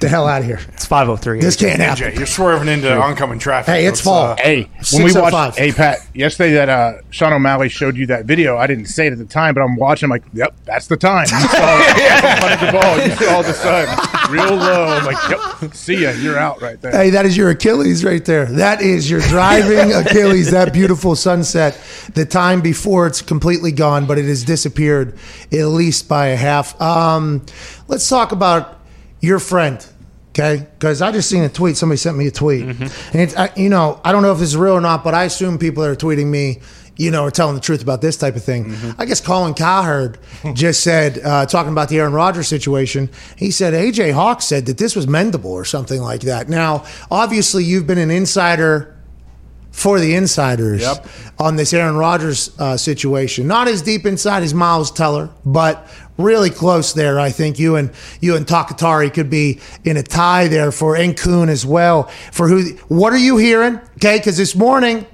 [0.00, 0.58] The hell out of here.
[0.68, 1.40] It's 503.
[1.40, 2.10] This can't happen.
[2.10, 3.72] Jay, you're swerving into oncoming traffic.
[3.72, 4.24] Hey, it's Let's, fall.
[4.32, 5.32] uh, Hey, when we 6:05.
[5.32, 9.06] watched, hey Pat, yesterday that uh, Sean O'Malley showed you that video, I didn't say
[9.06, 10.06] it at the time, but I'm watching.
[10.06, 11.26] I'm like, yep, that's the time.
[11.32, 14.32] You saw, you saw the ball, you saw the sun.
[14.32, 14.84] real low.
[14.86, 16.90] I'm like, yep, see ya, you're out right there.
[16.92, 18.46] Hey, that is your Achilles right there.
[18.46, 20.50] That is your driving Achilles.
[20.50, 21.78] That beautiful sunset.
[22.14, 25.16] The time before it's completely gone, but it has disappeared
[25.52, 26.80] at least by a half.
[26.80, 27.44] Um,
[27.88, 28.78] let's talk about
[29.22, 29.84] your friend.
[30.30, 31.76] Okay, because I just seen a tweet.
[31.76, 34.48] Somebody sent me a tweet, and it's, I, you know I don't know if this
[34.48, 36.60] is real or not, but I assume people that are tweeting me,
[36.96, 38.74] you know, are telling the truth about this type of thing.
[38.98, 40.18] I guess Colin Cowherd
[40.54, 44.78] just said, uh, talking about the Aaron Rodgers situation, he said AJ Hawk said that
[44.78, 46.48] this was mendable or something like that.
[46.48, 48.96] Now, obviously, you've been an insider
[49.70, 51.06] for the insiders Yep.
[51.38, 53.46] on this Aaron Rodgers uh, situation.
[53.46, 57.18] Not as deep inside as Miles Teller, but really close there.
[57.18, 57.90] I think you and
[58.20, 62.04] you and Takatari could be in a tie there for and as well.
[62.32, 62.74] For who?
[62.88, 63.76] What are you hearing?
[63.96, 65.06] Okay, because this morning.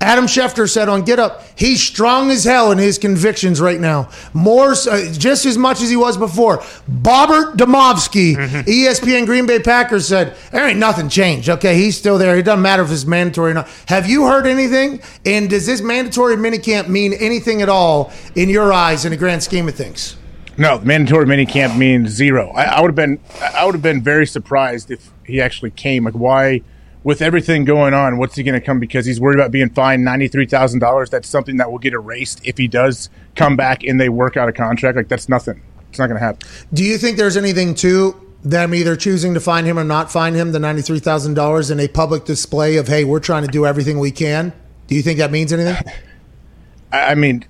[0.00, 4.10] Adam Schefter said on Get Up, he's strong as hell in his convictions right now.
[4.34, 6.58] More, uh, just as much as he was before.
[6.90, 11.48] Bobbert Demovsky, ESPN Green Bay Packers said, there ain't nothing changed.
[11.48, 12.36] Okay, he's still there.
[12.36, 13.68] It doesn't matter if it's mandatory or not.
[13.86, 15.00] Have you heard anything?
[15.24, 19.42] And does this mandatory minicamp mean anything at all in your eyes in the grand
[19.42, 20.16] scheme of things?
[20.58, 22.50] No, the mandatory minicamp means zero.
[22.52, 23.18] I, I would have been
[23.54, 26.04] I would have been very surprised if he actually came.
[26.04, 26.62] Like why
[27.06, 30.04] with everything going on, what's he going to come because he's worried about being fined
[30.04, 31.08] ninety three thousand dollars?
[31.08, 34.48] That's something that will get erased if he does come back and they work out
[34.48, 34.96] a contract.
[34.96, 35.62] Like that's nothing.
[35.88, 36.48] It's not going to happen.
[36.74, 40.34] Do you think there's anything to them either choosing to find him or not find
[40.34, 44.10] him, the $93,000 in a public display of, hey, we're trying to do everything we
[44.10, 44.52] can?
[44.88, 45.76] Do you think that means anything?
[46.92, 47.44] I, I mean,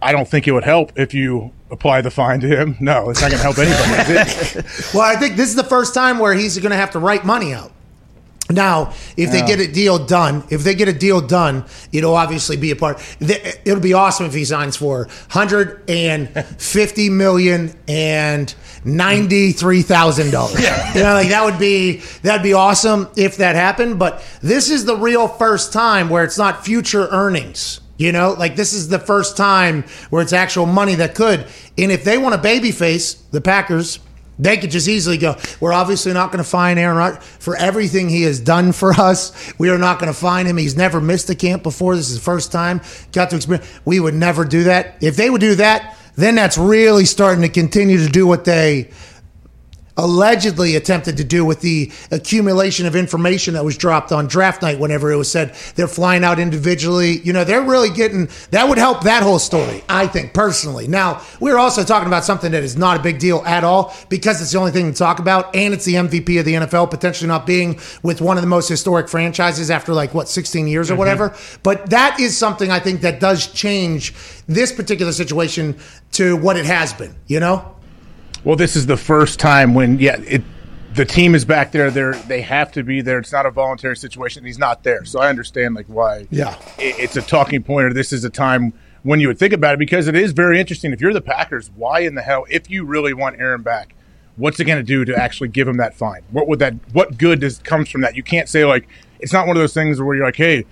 [0.00, 2.78] I don't think it would help if you apply the fine to him.
[2.80, 4.66] No, it's not going to help anybody.
[4.94, 7.26] well, I think this is the first time where he's going to have to write
[7.26, 7.72] money out.
[8.48, 12.56] Now, if they get a deal done, if they get a deal done, it'll obviously
[12.56, 13.02] be a part.
[13.20, 18.54] It'll be awesome if he signs for 150 million and
[18.84, 20.60] ninety-three thousand dollars.
[20.94, 23.98] You know, like that would be that'd be awesome if that happened.
[23.98, 27.80] But this is the real first time where it's not future earnings.
[27.98, 31.46] You know, like this is the first time where it's actual money that could.
[31.78, 33.98] And if they want a baby face, the Packers,
[34.38, 38.08] they could just easily go, we're obviously not going to find Aaron Rodgers for everything
[38.08, 39.52] he has done for us.
[39.58, 40.56] We are not going to find him.
[40.56, 41.96] He's never missed a camp before.
[41.96, 42.80] This is the first time.
[43.12, 43.66] Got to experience.
[43.84, 44.96] We would never do that.
[45.00, 48.90] If they would do that, then that's really starting to continue to do what they
[49.96, 54.78] allegedly attempted to do with the accumulation of information that was dropped on draft night
[54.78, 57.20] whenever it was said they're flying out individually.
[57.20, 60.86] You know, they're really getting that would help that whole story, I think, personally.
[60.88, 64.40] Now, we're also talking about something that is not a big deal at all because
[64.40, 67.28] it's the only thing to talk about, and it's the MVP of the NFL, potentially
[67.28, 70.94] not being with one of the most historic franchises after like what, 16 years or
[70.94, 70.98] mm-hmm.
[70.98, 71.36] whatever.
[71.62, 74.14] But that is something I think that does change
[74.46, 75.78] this particular situation
[76.12, 77.75] to what it has been, you know?
[78.46, 80.40] Well, this is the first time when yeah, it
[80.94, 81.90] the team is back there.
[81.90, 83.18] They they have to be there.
[83.18, 84.44] It's not a voluntary situation.
[84.44, 86.28] He's not there, so I understand like why.
[86.30, 86.56] Yeah.
[86.78, 87.86] it, it's a talking point.
[87.86, 90.60] Or this is a time when you would think about it because it is very
[90.60, 90.92] interesting.
[90.92, 93.96] If you're the Packers, why in the hell, if you really want Aaron back,
[94.36, 96.22] what's it going to do to actually give him that fine?
[96.30, 96.74] What would that?
[96.92, 98.14] What good does comes from that?
[98.14, 98.86] You can't say like
[99.18, 100.64] it's not one of those things where you're like, hey,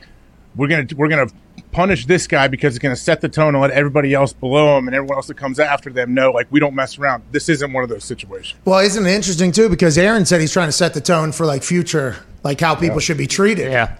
[0.55, 1.27] we're gonna we're gonna
[1.75, 4.87] punish this guy because it's gonna set the tone and let everybody else below him
[4.87, 7.25] and everyone else that comes after them know like we don't mess around.
[7.33, 8.59] This isn't one of those situations.
[8.65, 9.69] Well, isn't it interesting too?
[9.69, 13.01] Because Aaron said he's trying to set the tone for like future, like how people
[13.01, 13.71] should be treated.
[13.71, 13.97] Yeah.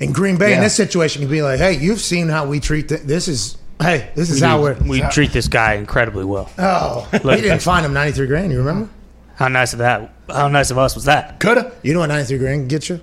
[0.00, 2.88] In Green Bay, in this situation, you'd be like, "Hey, you've seen how we treat
[2.88, 3.28] th- this.
[3.28, 6.50] Is hey, this is how we're we treat this guy incredibly well.
[6.58, 8.50] Oh, we didn't find him ninety three grand.
[8.50, 8.88] You remember?
[9.36, 10.12] How nice of that?
[10.28, 11.38] How nice of us was that?
[11.40, 11.72] Coulda.
[11.82, 13.00] You know what ninety three grand gets you?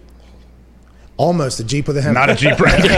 [1.21, 2.15] Almost a Jeep with a Hemi.
[2.15, 2.89] Not a Jeep Wrangler.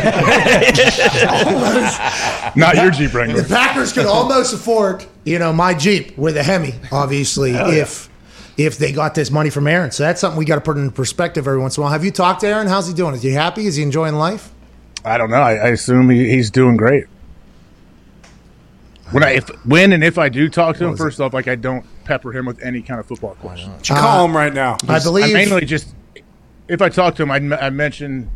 [2.56, 3.42] Not your Jeep Wrangler.
[3.42, 8.10] The Packers could almost afford, you know, my Jeep with a Hemi, obviously, if
[8.56, 9.92] if they got this money from Aaron.
[9.92, 11.92] So that's something we got to put in perspective every once in a while.
[11.92, 12.68] Have you talked to Aaron?
[12.68, 13.14] How's he doing?
[13.14, 13.66] Is he happy?
[13.66, 14.54] Is he enjoying life?
[15.04, 15.42] I don't know.
[15.42, 17.08] I, I assume he, he's doing great.
[19.12, 21.56] When I if when and if I do talk to him, first off, like I
[21.56, 23.90] don't pepper him with any kind of football questions.
[23.90, 24.78] You call uh, him right now.
[24.88, 25.94] I believe I mainly just
[26.68, 28.30] if I talk to him, I, I mention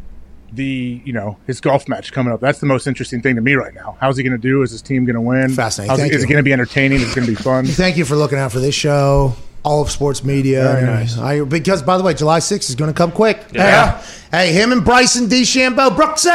[0.54, 2.40] the you know his golf match coming up.
[2.40, 3.98] That's the most interesting thing to me right now.
[4.00, 4.62] How's he going to do?
[4.62, 5.50] Is his team going to win?
[5.54, 5.90] Fascinating.
[5.90, 6.26] How's- Thank is you.
[6.28, 7.02] it going to be entertaining?
[7.02, 7.66] Is it going to be fun?
[7.66, 9.34] Thank you for looking out for this show.
[9.64, 10.64] All of sports media.
[10.64, 11.18] Very nice.
[11.18, 13.44] I, because, by the way, July 6th is going to come quick.
[13.52, 14.00] Yeah.
[14.30, 15.90] Hey, uh, hey, him and Bryson DeChambeau.
[15.90, 16.30] Brooksy!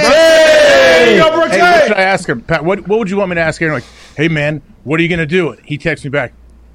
[0.00, 1.60] Hey, what should
[1.96, 2.40] I ask him?
[2.40, 3.74] Pat, what, what would you want me to ask Aaron?
[3.74, 3.84] Like,
[4.16, 5.52] hey, man, what are you going to do?
[5.64, 6.32] He texts me back,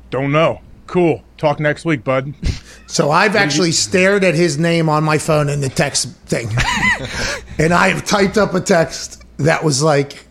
[0.09, 0.61] don't know.
[0.85, 1.23] Cool.
[1.37, 2.33] Talk next week, bud.
[2.89, 6.47] So I've actually stared at his name on my phone in the text thing.
[7.59, 10.25] and I've typed up a text that was like,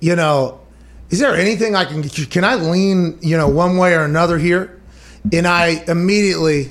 [0.00, 0.60] you know,
[1.10, 4.74] is there anything I can can I lean, you know, one way or another here?
[5.32, 6.70] and I immediately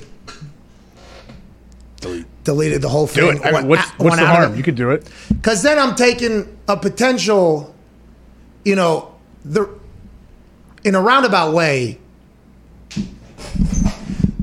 [2.44, 3.38] deleted the whole Do thing.
[3.38, 3.46] it.
[3.46, 4.56] I mean, what's what's the harm?
[4.56, 5.08] You could do it.
[5.28, 7.74] Because then I'm taking a potential,
[8.64, 9.14] you know,
[9.44, 9.68] the
[10.84, 11.98] in a roundabout way.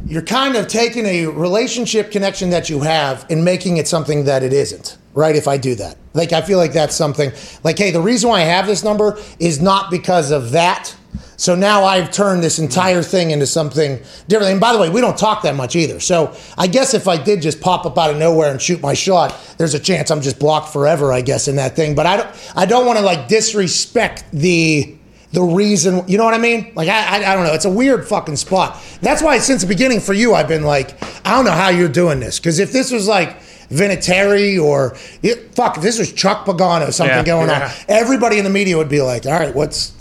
[0.06, 4.44] You're kind of taking a relationship connection that you have and making it something that
[4.44, 5.36] it isn't, right?
[5.36, 7.32] If I do that, like I feel like that's something
[7.64, 10.94] like, hey, the reason why I have this number is not because of that.
[11.38, 14.52] So now I've turned this entire thing into something different.
[14.52, 16.00] And by the way, we don't talk that much either.
[16.00, 18.94] So I guess if I did just pop up out of nowhere and shoot my
[18.94, 21.96] shot, there's a chance I'm just blocked forever, I guess, in that thing.
[21.96, 24.96] But I don't I don't want to like disrespect the
[25.34, 26.72] the reason you know what I mean?
[26.76, 27.54] Like I, I I don't know.
[27.54, 28.78] It's a weird fucking spot.
[29.02, 31.88] That's why since the beginning for you I've been like, I don't know how you're
[31.90, 32.40] doing this.
[32.40, 33.38] Because if this was like
[33.70, 37.24] Vinatieri or it, fuck, if this was Chuck Pagano, something Yeah.
[37.24, 37.66] going Yeah.
[37.68, 39.94] on, everybody in the media would be like, all right, what's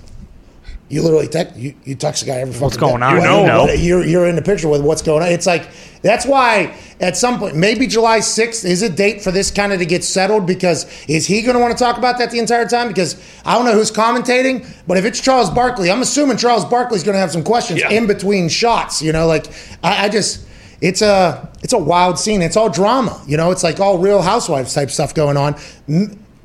[0.91, 3.07] you literally text you, you text a guy every What's fucking going day.
[3.07, 3.17] on?
[3.17, 3.63] What- You know.
[3.65, 5.29] what- you're you're in the picture with what's going on.
[5.31, 5.69] It's like
[6.03, 9.79] that's why at some point maybe July 6th is a date for this kind of
[9.79, 12.67] to get settled because is he going to want to talk about that the entire
[12.67, 12.89] time?
[12.89, 17.05] Because I don't know who's commentating, but if it's Charles Barkley, I'm assuming Charles Barkley's
[17.05, 19.01] going to have some questions in between shots.
[19.03, 19.47] You know, like
[19.85, 20.41] I, I just
[20.81, 22.41] it's a it's a wild scene.
[22.43, 23.21] It's all drama.
[23.27, 25.55] You know, it's like all Real Housewives type stuff going on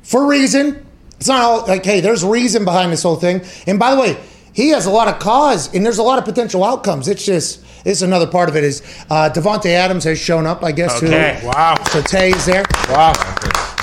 [0.02, 0.84] for reason.
[1.18, 3.40] It's not all like, hey, there's reason behind this whole thing.
[3.66, 4.18] And by the way,
[4.56, 7.08] he has a lot of cause and there's a lot of potential outcomes.
[7.08, 8.80] It's just it's another part of it is
[9.10, 11.00] uh, Davante Adams has shown up, I guess.
[11.02, 11.40] Okay.
[11.44, 11.76] Wow.
[11.90, 12.64] So Tay's there.
[12.88, 13.12] Wow.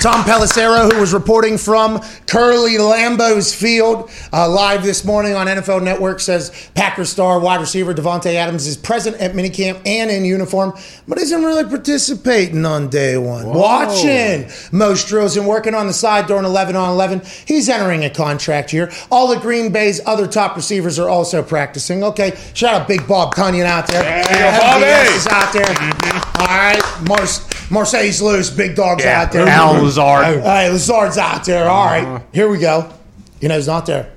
[0.04, 5.82] Tom Pelissero, who was reporting from Curly Lambeau's field uh, live this morning on NFL
[5.82, 10.74] Network, says Packers star wide receiver Davante Adams is present at minicamp and in uniform,
[11.08, 13.46] but isn't really participating on day one.
[13.46, 17.22] Watching most drills and working on the side during 11 on 11.
[17.46, 18.92] He's entering a contract here.
[19.10, 22.04] All the Green Bay's other top receivers are also practicing.
[22.04, 24.02] Okay, shout out Big Bob Tonyan out there.
[24.02, 24.84] Yeah, Bobby.
[25.30, 26.24] out there.
[26.40, 27.26] All right, Mar-
[27.70, 28.50] Marseille's loose.
[28.50, 29.46] Big dog's Yeah, out there.
[29.46, 30.24] Al Lazard.
[30.24, 31.68] All right, Lazard's out there.
[31.68, 32.20] All right, uh-huh.
[32.32, 32.92] here we go.
[33.40, 34.10] You know, he's not there.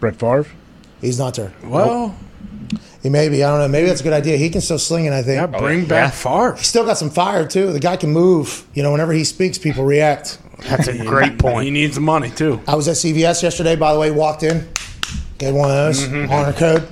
[0.00, 0.46] Brett Favre.
[1.00, 1.52] He's not there.
[1.64, 2.14] Well,
[3.02, 3.44] He may be.
[3.44, 3.68] I don't know.
[3.68, 4.36] Maybe that's a good idea.
[4.36, 5.36] He can still sling it, I think.
[5.36, 6.56] yeah, oh, bring back Favre.
[6.56, 7.72] He's still got some fire, too.
[7.72, 8.66] The guy can move.
[8.74, 10.38] You know, whenever he speaks, people react.
[10.64, 11.64] That's a great point.
[11.64, 12.60] He needs the money too.
[12.66, 14.66] I was at CVS yesterday, by the way, walked in,
[15.38, 16.32] get one of those, mm-hmm.
[16.32, 16.88] honor code,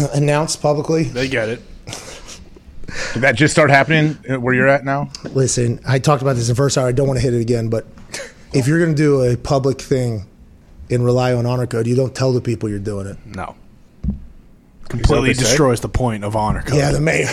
[0.14, 1.04] announced publicly.
[1.04, 1.62] They get it.
[3.14, 5.10] Did that just start happening uh, where you're at now?
[5.24, 6.86] Listen, I talked about this in the first hour.
[6.86, 7.86] I don't want to hit it again, but
[8.52, 10.26] if you're going to do a public thing
[10.90, 13.16] and rely on honor code, you don't tell the people you're doing it.
[13.24, 13.56] No.
[14.88, 15.42] Completely they say?
[15.44, 16.78] destroys the point of honor code.
[16.78, 17.30] Yeah, the mayor.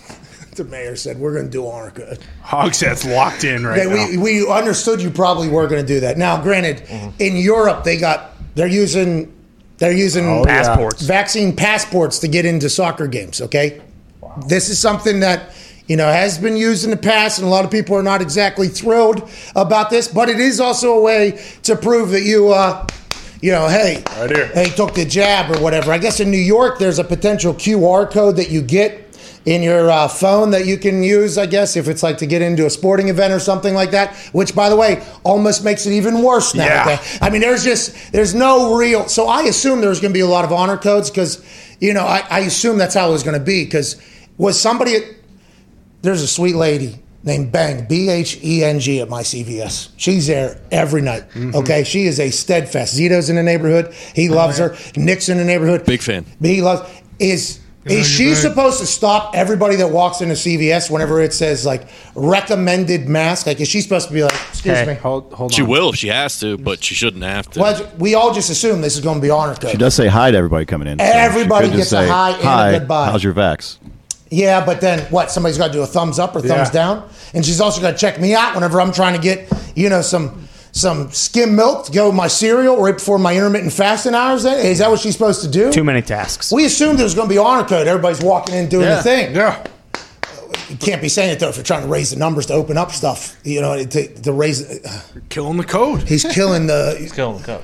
[0.56, 2.18] the mayor said we're going to do honor code.
[2.42, 4.08] Hogsett's locked in right now.
[4.08, 6.18] we, we understood you probably were going to do that.
[6.18, 6.82] Now, granted,
[7.18, 9.32] in Europe they got they're using
[9.78, 11.02] they're using Oh, Passports.
[11.02, 13.40] vaccine passports to get into soccer games.
[13.40, 13.80] Okay,
[14.46, 15.54] this is something that
[15.86, 18.20] you know has been used in the past, and a lot of people are not
[18.20, 20.08] exactly thrilled about this.
[20.08, 22.52] But it is also a way to prove that you.
[22.52, 22.86] Uh,
[23.40, 24.46] you know, hey, Right here.
[24.46, 25.92] hey, took the jab or whatever.
[25.92, 29.07] I guess in New York, there's a potential QR code that you get
[29.48, 32.42] in your uh, phone that you can use, I guess, if it's like to get
[32.42, 35.92] into a sporting event or something like that, which, by the way, almost makes it
[35.92, 36.66] even worse now.
[36.66, 36.82] Yeah.
[36.82, 37.18] okay?
[37.22, 40.26] I mean, there's just, there's no real, so I assume there's going to be a
[40.26, 41.42] lot of honor codes because,
[41.80, 43.96] you know, I, I assume that's how it was going to be because
[44.36, 45.04] was somebody, at,
[46.02, 49.88] there's a sweet lady named Bang, B H E N G at my CVS.
[49.96, 51.22] She's there every night.
[51.30, 51.56] Mm-hmm.
[51.56, 51.84] Okay.
[51.84, 52.98] She is a steadfast.
[52.98, 53.94] Zito's in the neighborhood.
[54.14, 54.76] He loves her.
[54.94, 55.86] Nick's in the neighborhood.
[55.86, 56.26] Big fan.
[56.38, 56.88] He loves,
[57.18, 57.60] is,
[57.90, 63.08] is she supposed to stop everybody that walks into CVS whenever it says like recommended
[63.08, 63.46] mask?
[63.46, 64.86] Like, is she supposed to be like, excuse Hey.
[64.86, 64.94] me?
[64.94, 65.68] Hold, hold She on.
[65.68, 67.60] will if she has to, but she shouldn't have to.
[67.60, 69.70] Well, we all just assume this is going to be honor code.
[69.70, 70.98] She does say hi to everybody coming in.
[70.98, 73.78] so she Everybody could just gets a hi and a hi, goodbye." How's your vax?
[74.30, 75.30] Yeah, but then what?
[75.30, 76.70] Somebody's got to do a thumbs up or thumbs Yeah.
[76.70, 79.88] down, and she's also got to check me out whenever I'm trying to get you
[79.88, 84.14] know some some skim milk to go with my cereal right before my intermittent fasting
[84.14, 84.42] hours.
[84.42, 85.72] Then is that what she's supposed to do?
[85.72, 86.52] Too many tasks.
[86.52, 87.86] We assumed there was going to be honor code.
[87.86, 89.34] Everybody's walking in doing the thing.
[89.34, 89.64] Yeah.
[90.68, 92.76] You can't be saying it though if you're trying to raise the numbers to open
[92.76, 93.38] up stuff.
[93.42, 94.86] You know, to, to raise.
[95.30, 96.02] Killing the code.
[96.02, 97.62] He's killing the He's killing the cup.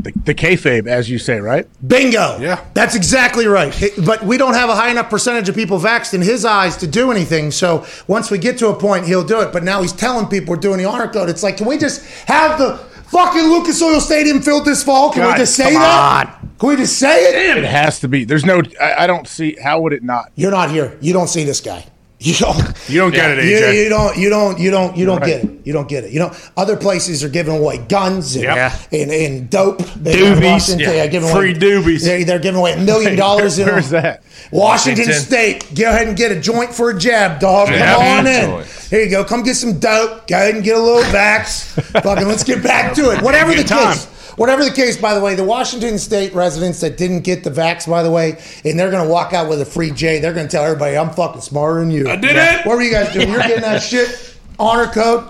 [0.00, 1.66] The, the kayfabe, as you say, right?
[1.86, 2.38] bingo.
[2.38, 2.64] Yeah.
[2.72, 3.74] that's exactly right.
[4.04, 6.86] But we don't have a high enough percentage of people vaxxed in his eyes to
[6.86, 7.50] do anything.
[7.50, 9.52] So once we get to a point, he'll do it.
[9.52, 11.28] But now he's telling people we're doing the honor code.
[11.28, 12.76] It's like, can we just have the
[13.08, 15.12] fucking Lucas Oil Stadium filled this fall?
[15.12, 16.38] Can we just say come that?
[16.58, 17.58] Can we just say it?
[17.58, 18.24] It has to be.
[18.24, 18.62] There's no.
[18.80, 20.32] I, I don't see how would it not.
[20.34, 20.96] You're not here.
[21.00, 21.86] You don't see this guy.
[22.20, 22.74] You don't.
[22.88, 23.84] You don't get it, You, AJ.
[23.84, 24.16] you don't.
[24.18, 24.58] You don't.
[24.58, 24.96] You don't.
[24.96, 25.26] You don't Right.
[25.26, 25.50] get it.
[25.62, 26.10] You don't get it.
[26.10, 28.72] You know, other places are giving away guns and, Yep.
[28.90, 29.78] and, and dope.
[29.94, 30.80] They- Doobies.
[30.80, 30.90] Yeah.
[30.90, 32.02] they're giving Free away, doobies.
[32.04, 34.24] They, they're giving away a million dollars in Where's that?
[34.50, 35.12] Washington, Washington.
[35.14, 35.74] State.
[35.76, 37.68] Go ahead and get a joint for a jab, dog.
[37.68, 37.94] Yeah.
[37.94, 38.50] Come on in.
[38.50, 38.66] Joint.
[38.90, 39.22] Here you go.
[39.24, 40.26] Come get some dope.
[40.26, 41.66] Go ahead and get a little vax.
[42.02, 43.22] Fucking let's get back to it.
[43.22, 43.92] Whatever the time.
[43.94, 44.08] case.
[44.38, 47.88] Whatever the case, by the way, the Washington State residents that didn't get the vax,
[47.88, 50.46] by the way, and they're going to walk out with a free J, they're going
[50.46, 52.08] to tell everybody, I'm fucking smarter than you.
[52.08, 52.64] I did it.
[52.64, 53.28] What were you guys doing?
[53.28, 55.24] You're getting that shit honor code.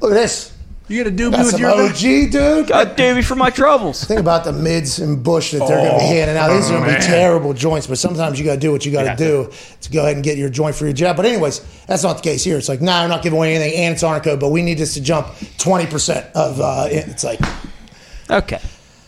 [0.00, 0.54] Look at this.
[0.90, 2.68] You get a doobie That's with some your OG, dude.
[2.68, 4.04] God damn me for my troubles.
[4.04, 6.48] Think about the mids and bush that they're going to be Oh, handing out.
[6.48, 8.92] These are going to be terrible joints, but sometimes you got to do what you
[8.92, 9.16] got to Yeah.
[9.16, 9.50] do
[9.82, 11.16] to go ahead and get your joint for your job.
[11.18, 12.56] But anyways, that's not the case here.
[12.56, 14.78] It's like, nah, I'm not giving away anything, and it's honor code, but we need
[14.78, 15.26] this to jump
[15.58, 16.58] 20% of.
[16.58, 17.40] Uh, it's like,
[18.30, 18.60] Okay.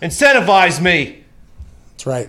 [0.02, 1.22] Incentivize me.
[1.92, 2.28] that's right.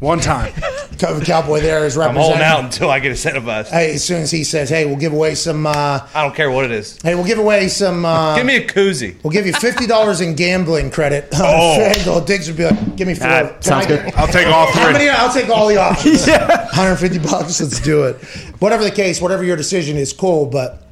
[0.00, 0.52] One time.
[0.98, 2.22] Cover Cowboy there is I'm representing.
[2.22, 3.68] holding out until I get incentivized.
[3.68, 6.50] Hey, as soon as he says, "Hey, we'll give away some," uh, I don't care
[6.50, 6.98] what it is.
[7.02, 8.04] hey, we'll give away some.
[8.04, 9.16] Uh, Give me a koozie.
[9.22, 11.28] We'll give you fifty dollars in gambling credit.
[11.34, 11.92] Oh.
[11.94, 12.26] FanDuel.
[12.26, 13.26] Diggs would be like, "Give me four.
[13.28, 14.14] Ah, Can sounds I get- good.
[14.14, 14.92] I'll take all How three.
[14.92, 15.08] many?
[15.08, 16.26] I'll take all the options.
[16.26, 17.60] 150 bucks.
[17.60, 18.16] Let's do it.
[18.60, 20.46] Whatever the case, whatever your decision is, cool.
[20.46, 20.85] But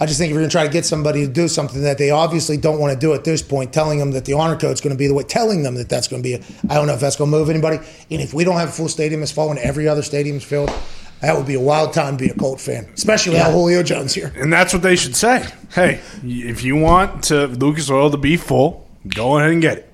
[0.00, 1.98] I just think if you're going to try to get somebody to do something that
[1.98, 4.72] they obviously don't want to do at this point, telling them that the honor code
[4.72, 6.34] is going to be the way, telling them that that's going to be,
[6.68, 7.76] I don't know if that's going to move anybody.
[7.76, 10.72] And if we don't have a full stadium this fall and every other stadium's filled,
[11.20, 14.12] that would be a wild time to be a Colt fan, especially without Julio Jones
[14.12, 14.32] here.
[14.36, 15.46] And that's what they should say.
[15.72, 19.92] Hey, if you want to Lucas Oil to be full, go ahead and get it.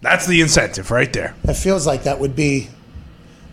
[0.00, 1.34] That's the incentive right there.
[1.42, 2.68] That feels like that would be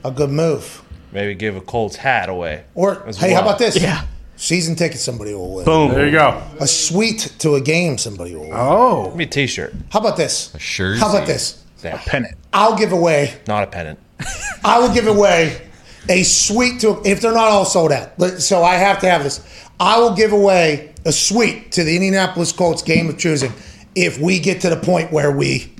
[0.04, 0.84] a good move.
[1.12, 2.66] Maybe give a Colts hat away.
[2.76, 3.82] Or as hey, how about this?
[3.82, 4.06] Yeah.
[4.38, 5.66] Season ticket somebody will win.
[5.66, 5.92] Boom.
[5.92, 6.42] There you go.
[6.60, 8.54] A suite to a game somebody will win.
[8.54, 10.54] Oh, Give me a T-shirt, How about this?
[10.56, 11.00] A shirt.
[11.00, 11.64] How about this?
[11.84, 12.36] a Pennant.
[12.52, 13.36] I'll give away.
[13.48, 14.00] not a pennant.
[14.66, 15.62] I will give away
[16.10, 18.18] a suite to if they're not all sold out.
[18.18, 19.40] But- So I have to have this.
[19.80, 23.54] I will give away a suite to the Indianapolis Colts game of choosing
[23.94, 25.72] if we get to the point where we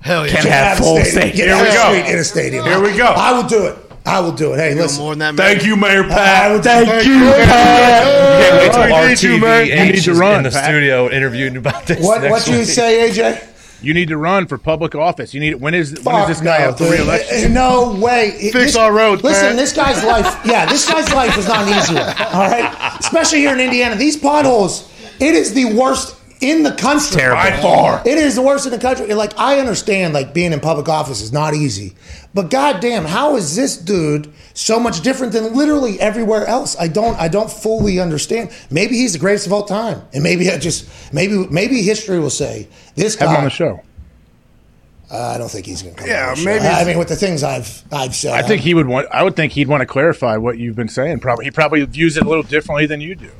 [0.00, 0.32] Hell yeah.
[0.34, 1.12] Can can have a full stadium.
[1.12, 1.36] stadium.
[1.36, 1.92] Get Here a we go.
[2.02, 2.64] suite in a stadium.
[2.64, 3.06] Here we go.
[3.06, 3.76] I will do it.
[4.06, 4.58] I will do it.
[4.58, 5.02] Hey, No listen.
[5.02, 5.36] more than that, man.
[5.54, 6.52] thank you, Mayor uh, I Pat.
[6.52, 7.18] will thank you.
[7.18, 8.40] Pat.
[8.40, 9.66] Can't wait till we need you, man.
[9.66, 10.64] You RTV need to run, in the Pat.
[10.64, 12.04] studio interviewing about this.
[12.04, 12.66] What next what you week.
[12.68, 13.52] say, AJ?
[13.82, 15.34] You need to run for public office.
[15.34, 15.54] You need.
[15.60, 17.00] When is when Fuck is this guy no, up for dude.
[17.00, 17.52] reelection?
[17.52, 18.30] No way.
[18.40, 19.56] Fix this- our roads, Listen, man.
[19.56, 20.24] this guy's life.
[20.46, 22.06] Yeah, this guy's life is not an easy one.
[22.32, 23.96] All right, especially here in Indiana.
[23.96, 24.90] These potholes.
[25.20, 27.42] It is the worst in the country Terrible.
[27.42, 28.02] By far.
[28.06, 29.06] It is the worst in the country.
[29.08, 31.94] And, Like I understand, like being in public office is not easy,
[32.34, 36.76] but goddamn, how is this dude so much different than literally everywhere else?
[36.78, 38.50] I don't, I don't fully understand.
[38.70, 42.30] Maybe he's the greatest of all time, and maybe I just, maybe, maybe history will
[42.30, 43.80] say this Have him on the show.
[45.10, 46.08] Uh, I don't think he's going to come.
[46.10, 46.44] Yeah, on the show.
[46.46, 49.06] maybe- I mean, with the things I've, I've said, I think he would want.
[49.12, 51.20] I would think he'd want to clarify what you've been saying.
[51.20, 53.30] Probably he probably views it a little differently than you do.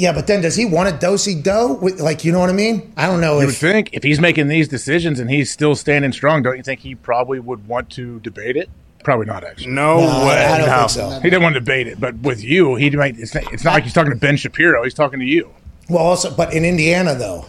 [0.00, 1.74] Yeah, but then does he want a dosey dough?
[1.74, 2.92] With, like, you know what I mean?
[2.96, 3.58] I don't know You would if.
[3.58, 6.94] think if he's making these decisions and he's still standing strong, don't you think he
[6.94, 8.70] probably would want to debate it?
[9.04, 9.72] Probably not actually.
[9.72, 10.44] No, No, way.
[10.44, 10.76] I don't no.
[10.78, 11.10] think so.
[11.20, 13.18] He didn't want to debate it, but with you, he might.
[13.18, 14.82] It's not, it's not like he's talking to Ben Shapiro.
[14.84, 15.50] He's talking to you.
[15.88, 17.46] Well, also, but in Indiana, though,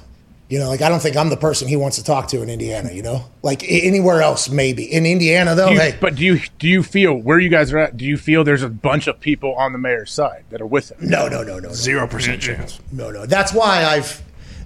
[0.52, 2.50] you know, like I don't think I'm the person he wants to talk to in
[2.50, 2.92] Indiana.
[2.92, 5.70] You know, like anywhere else, maybe in Indiana, though.
[5.70, 7.96] Do you- hey, But do you do you feel where you guys are at?
[7.98, 10.92] Do you feel there's a bunch of people on the mayor's side that are with
[10.92, 10.98] him?
[11.10, 12.80] no, no, no, no, no, Zero percent chance.
[12.92, 13.26] no, no.
[13.26, 14.22] That's why I've.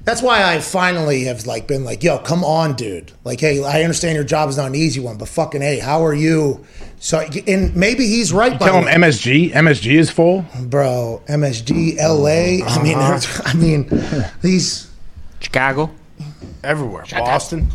[0.06, 3.12] That's why I finally have like been like, yo, come on, dude.
[3.24, 6.06] Like, hey, I understand your job is not an easy one, but fucking, hey, how
[6.06, 6.64] are you?
[7.00, 8.52] So, and maybe he's right.
[8.60, 9.08] by Tell the him way.
[9.10, 9.52] MSG.
[9.52, 10.46] MSG is full.
[10.62, 11.24] bro.
[11.28, 12.64] MSG, LA.
[12.68, 13.10] I mean, Uh-huh.
[13.10, 13.90] there's- I mean,
[14.42, 14.85] these
[15.46, 15.92] Chicago.
[16.64, 17.06] Everywhere.
[17.12, 17.68] Boston.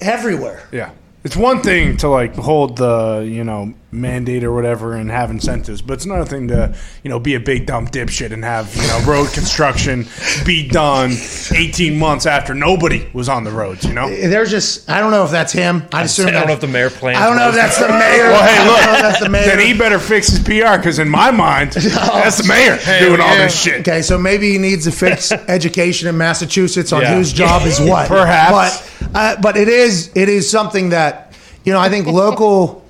[0.00, 0.66] everywhere.
[0.72, 0.90] Yeah.
[1.22, 5.80] It's one thing to like hold the, you know, mandate or whatever and have incentives,
[5.82, 8.82] but it's another thing to, you know, be a big dumb dipshit and have, you
[8.88, 10.06] know, road construction
[10.44, 11.10] be done
[11.54, 14.08] 18 months after nobody was on the roads, you know?
[14.08, 15.84] There's just I don't know if that's him.
[15.92, 17.18] I assume I don't know if the mayor plans.
[17.18, 18.28] I don't know if that's the mayor.
[18.30, 19.44] Well, hey, look, that's the mayor.
[19.46, 23.36] Then he better fix his PR because in my mind, that's the mayor doing all
[23.36, 23.80] this shit.
[23.80, 27.14] Okay, so maybe he needs to fix education in Massachusetts on Yeah.
[27.14, 28.08] whose job is what.
[28.08, 28.52] Perhaps.
[29.00, 31.34] but uh, but it is it is something that
[31.64, 32.83] you know I think local.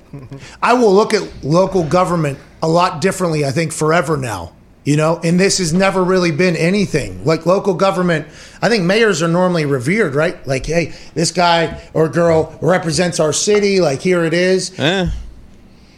[0.61, 3.45] I will look at local government a lot differently.
[3.45, 4.53] I think forever now.
[4.83, 8.27] You know, and this has never really been anything like local government.
[8.61, 10.45] I think mayors are normally revered, right?
[10.45, 13.79] Like, hey, this guy or girl represents our city.
[13.81, 14.77] Like, here it is.
[14.79, 15.09] Eh.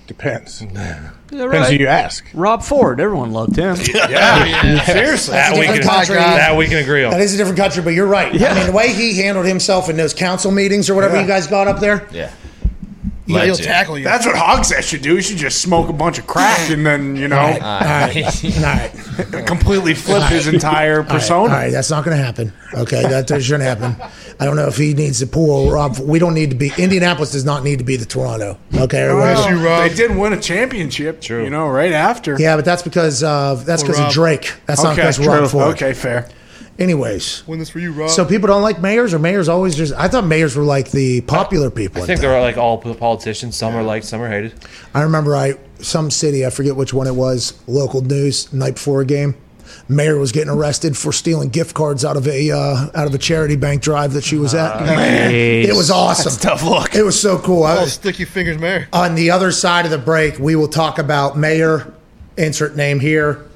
[0.08, 0.62] Depends.
[0.62, 1.72] Yeah, Depends right.
[1.74, 2.26] who you ask.
[2.34, 3.02] Rob Ford.
[3.02, 3.76] Everyone loved him.
[3.94, 5.34] Yeah, seriously.
[5.34, 6.16] that we can country.
[6.16, 7.12] that we can agree on.
[7.12, 8.34] That is a different country, but you're right.
[8.34, 8.54] Yeah.
[8.54, 11.24] I mean, the way he handled himself in those council meetings or whatever Yeah.
[11.24, 12.32] you guys got up there, Yeah.
[13.28, 13.68] Yeah, he'll Legend.
[13.68, 14.04] tackle you.
[14.06, 15.16] That's what Hogsett should do.
[15.18, 17.80] He should just smoke a bunch of crack and then, you know, All right, all
[17.82, 19.46] right, all right.
[19.46, 21.42] completely flip his entire persona.
[21.54, 22.54] All right, that's not going to happen.
[22.74, 23.96] Okay, that, that shouldn't happen.
[24.40, 25.98] I don't know if he needs to pull Rob.
[26.00, 26.72] We don't need to be.
[26.78, 28.58] Indianapolis does not need to be the Toronto.
[28.76, 29.34] Okay, everybody?
[29.36, 29.90] Well, you, Rob.
[29.90, 31.44] they did win a championship, True.
[31.44, 32.38] you know, right after.
[32.40, 34.54] Yeah, but that's because of that's because of Drake.
[34.68, 35.34] That's not Okay, because of true.
[35.34, 35.68] Rob Ford.
[35.76, 36.30] Okay, fair.
[36.80, 38.10] Anyways, Win this for you, Rob.
[38.10, 39.94] so people don't like mayors, or mayors always just.
[39.94, 42.04] I thought mayors were like the popular people.
[42.04, 43.56] I think they're like all politicians.
[43.56, 44.54] Some are liked, some are hated.
[44.94, 49.02] I remember I some city, I forget which one it was, local news night before
[49.02, 49.36] a game.
[49.90, 53.18] Mayor was getting arrested for stealing gift cards out of a uh, out of a
[53.18, 54.80] charity bank drive that she was at.
[54.86, 56.26] Man, it was awesome.
[56.26, 56.96] That's a tough look.
[56.96, 57.64] It was so cool.
[57.64, 58.88] I oh, was, sticky fingers, Mayor.
[58.94, 61.92] on the other side of the break, we will talk about Mayor,
[62.38, 63.47] insert name here,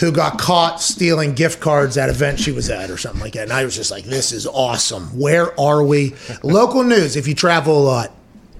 [0.00, 3.44] who got caught stealing gift cards at event she was at or something like that.
[3.44, 5.04] And I was just like, this is awesome.
[5.18, 6.14] Where are we?
[6.42, 8.12] Local news, if you travel a lot,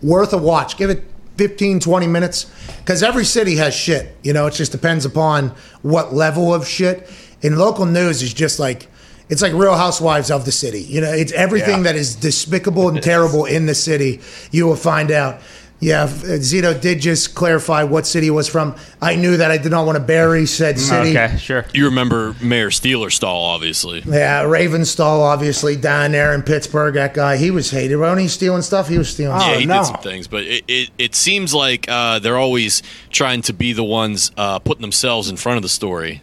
[0.02, 0.76] worth a watch.
[0.76, 1.04] Give it
[1.36, 2.46] 15, 20 minutes
[2.78, 4.16] because every city has shit.
[4.24, 5.50] You know, it just depends upon
[5.82, 7.08] what level of shit.
[7.42, 8.88] And local news is just like,
[9.28, 10.80] it's like Real Housewives of the city.
[10.82, 11.82] You know, it's everything Yeah.
[11.92, 14.20] that is despicable and terrible in the city.
[14.50, 15.40] You will find out.
[15.80, 18.74] Yeah, Zito did just clarify what city he was from.
[19.00, 21.16] I knew that I did not want to bury said city.
[21.16, 21.66] Okay, sure.
[21.72, 24.00] You remember Mayor Steelerstall, obviously.
[24.00, 26.94] Yeah, Ravenstahl, obviously down there in Pittsburgh.
[26.94, 27.96] That guy, he was hated.
[27.96, 28.88] Wasn't he stealing stuff?
[28.88, 29.36] He was stealing.
[29.36, 29.60] yeah, stuff.
[29.60, 29.74] he no.
[29.78, 33.72] did some things, but it, it, it seems like uh, they're always trying to be
[33.72, 36.22] the ones uh, putting themselves in front of the story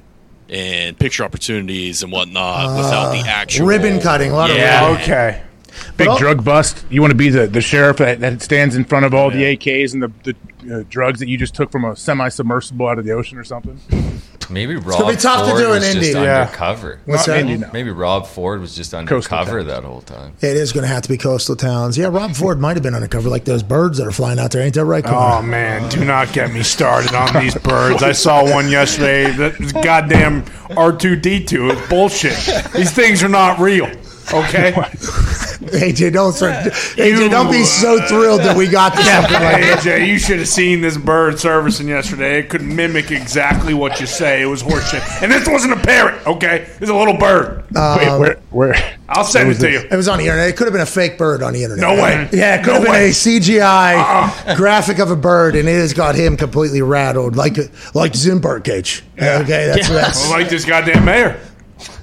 [0.50, 4.32] and picture opportunities and whatnot without the actual ribbon cutting.
[4.32, 4.86] A lot Yeah.
[4.86, 5.04] of ribbon.
[5.04, 5.42] Okay.
[5.98, 6.86] Big But- drug bust.
[6.90, 9.44] You want to be the, the sheriff that, that stands in front of all the
[9.58, 10.36] AKs and the, the
[10.80, 13.44] uh, drugs that you just took from a semi submersible out of the ocean or
[13.44, 13.80] something.
[14.48, 16.00] Maybe gonna Rob be tough to Ford do in was Indy.
[16.02, 16.42] just Yeah.
[16.42, 17.00] undercover.
[17.06, 17.40] What's Not that?
[17.42, 17.70] Indy, no.
[17.74, 20.34] Maybe Rob Ford was just undercover that whole time.
[20.40, 21.98] It is going to have to be coastal towns.
[21.98, 24.62] Yeah, Rob Ford might have been undercover, like those birds that are flying out there.
[24.62, 25.04] Ain't that right?
[25.08, 28.04] Oh man, do not get me started on these birds.
[28.04, 29.32] I saw one yesterday.
[29.32, 30.46] That goddamn
[30.78, 31.72] R two D two.
[31.72, 32.36] It's bullshit.
[32.74, 33.90] These things are not real.
[34.34, 34.72] Okay.
[35.66, 36.56] AJ, don't start.
[36.96, 39.06] AJ, don't be so thrilled that we got this.
[39.08, 39.80] something like Hey, that.
[39.84, 42.40] AJ, you should have seen this bird servicing yesterday.
[42.40, 44.42] It could mimic exactly what you say.
[44.42, 45.24] It was horseshit.
[45.24, 46.68] And this wasn't a parrot, okay?
[46.82, 47.66] It's a little bird.
[47.76, 48.36] Um, Wait, where?
[48.52, 48.98] where?
[49.10, 49.80] I'll send it to you.
[49.80, 50.50] It was on the internet.
[50.50, 51.82] It could have been a fake bird on the internet.
[51.82, 52.28] No way.
[52.34, 53.08] Yeah, it could No have been way.
[53.10, 54.56] a CGI uh-uh.
[54.56, 57.58] graphic of a bird, and it has got him completely rattled, like
[57.94, 59.04] like Zimbark cage.
[59.18, 60.32] Okay, that's that's.
[60.32, 61.40] I like this goddamn mayor.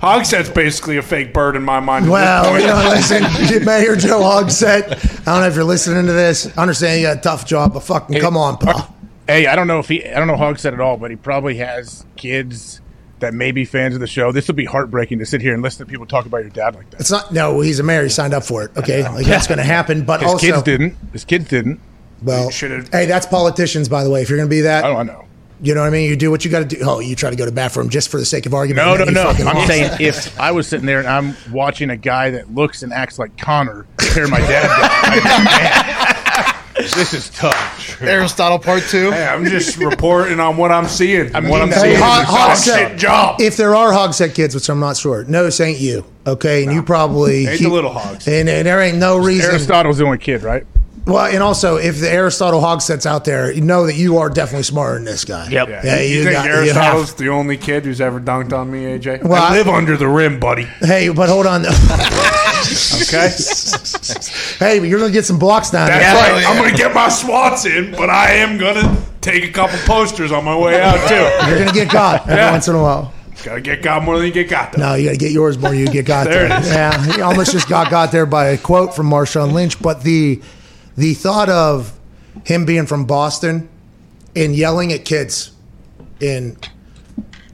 [0.00, 2.06] Hogsett's basically a fake bird in my mind.
[2.06, 4.84] at Well, you know, listen, Mayor Joe Hogsett.
[5.26, 6.46] I don't know if you're listening to this.
[6.56, 8.76] I understand you got a tough job, but fucking come on, pal.
[8.76, 8.86] Uh,
[9.26, 11.56] hey, I don't know if he, I don't know Hog at all, but he probably
[11.56, 12.80] has kids
[13.22, 14.32] that may be fans of the show.
[14.32, 16.74] This would be heartbreaking to sit here and listen to people talk about your dad
[16.74, 17.00] like that.
[17.00, 17.32] It's not.
[17.32, 18.02] No, he's a mayor.
[18.02, 18.76] He signed up for it.
[18.76, 20.04] Okay, like that's going to happen.
[20.04, 20.96] But His also, kids didn't.
[21.12, 21.80] His kids didn't.
[22.22, 24.22] well, should've- hey, that's politicians, by the way.
[24.22, 25.26] If you're going to be that, I don't know.
[25.62, 26.10] You know what I mean.
[26.10, 26.82] You do what you got to do.
[26.84, 28.86] Oh, you try to go to bat for him just for the sake of argument.
[28.86, 29.28] No, no, no.
[29.30, 29.66] I'm lost.
[29.68, 33.18] saying if I was sitting there and I'm watching a guy that looks and acts
[33.18, 35.14] like Connor compare my dad, to, I'd
[36.74, 38.02] be, man, this is tough.
[38.02, 39.10] Aristotle Part Two.
[39.12, 41.34] Hey, I'm just reporting on what I'm seeing.
[41.36, 42.22] I'm what I'm getting seeing that.
[42.22, 43.40] is Hey, Hog- dog Hogsett, shit job.
[43.40, 46.04] If there are Hogsett kids, which I'm not sure, no, this ain't you.
[46.26, 48.26] Okay, and you probably Ain't the little hogs.
[48.26, 49.50] and, and there ain't no reason.
[49.50, 50.66] Aristotle's the only kid, right?
[51.04, 54.62] Well, and also, if the Aristotle Hogsett's out there, you know that you are definitely
[54.62, 55.48] smarter than this guy.
[55.48, 55.68] Yep.
[55.68, 58.84] Yeah, you, you think got- you Aristotle's the only kid who's ever dunked on me,
[58.84, 59.24] AJ?
[59.24, 60.62] Well, I I- live under the rim, buddy.
[60.80, 61.64] Hey, but hold on.
[63.02, 63.28] Okay,
[64.58, 66.32] hey, but you're gonna get some blocks down that's there.
[66.34, 66.46] right.
[66.46, 70.44] I'm gonna get my swats in, but I am gonna take a couple posters on
[70.44, 71.14] my way out too.
[71.50, 72.52] You're gonna get got every Yeah.
[72.52, 73.12] once in a while.
[73.42, 74.72] Gotta get got more than you get got.
[74.72, 74.78] Though.
[74.90, 75.70] No, you got to get yours more.
[75.70, 76.58] than You get got There there.
[76.58, 76.70] it is.
[76.70, 79.82] Yeah, he almost just got got there by a quote from Marshawn Lynch.
[79.82, 80.40] But the
[80.96, 81.98] the thought of
[82.44, 83.68] him being from Boston
[84.34, 85.52] and yelling at kids
[86.20, 86.56] and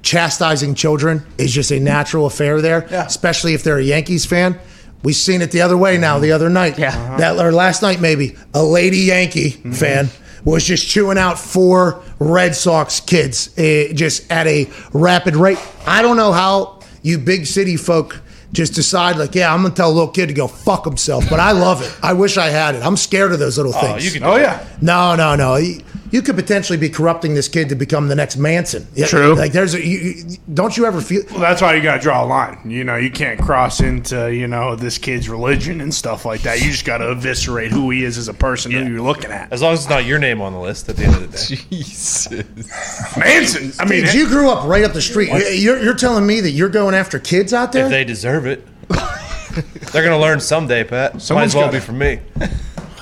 [0.02, 2.86] chastising children is just a natural affair there.
[2.90, 3.05] Yeah.
[3.06, 4.59] Especially if they're a Yankees fan.
[5.02, 6.19] We've seen it the other way now.
[6.19, 7.16] The other night, Yeah.
[7.19, 9.73] that or last night maybe a lady Yankee Mm-hmm.
[9.73, 10.09] fan
[10.44, 15.59] was just chewing out four Red Sox kids eh, just at a rapid rate.
[15.86, 18.20] I don't know how you big city folk
[18.52, 21.28] just decide like, yeah, I'm gonna tell a little kid to go fuck himself.
[21.28, 21.94] But I love it.
[22.02, 22.82] I wish I had it.
[22.82, 24.04] I'm scared of those little oh, things.
[24.04, 24.66] you can Oh yeah.
[24.80, 25.56] No, no, no.
[25.56, 28.86] You, you could potentially be corrupting this kid to become the next Manson.
[28.94, 29.34] Yeah, True.
[29.34, 29.84] Like there's a.
[29.84, 31.22] You, you- don't you ever feel?
[31.30, 32.58] Well, that's why you gotta draw a line.
[32.64, 36.60] You know, you can't cross into you know this kid's religion and stuff like that.
[36.60, 39.52] You just gotta eviscerate who he is as a person who you're looking at.
[39.52, 41.36] As long as it's not your name on the list at the end of the
[41.36, 41.62] day.
[41.70, 43.16] Jesus.
[43.16, 43.72] Manson.
[43.78, 45.28] I mean, Dude, you grew up right up the street.
[45.28, 47.84] You're, you're telling me that you're going after kids out there?
[47.84, 48.66] if they deserve it.
[49.93, 51.15] They're gonna learn someday, Pat.
[51.15, 52.20] Might as well gotta- be from me.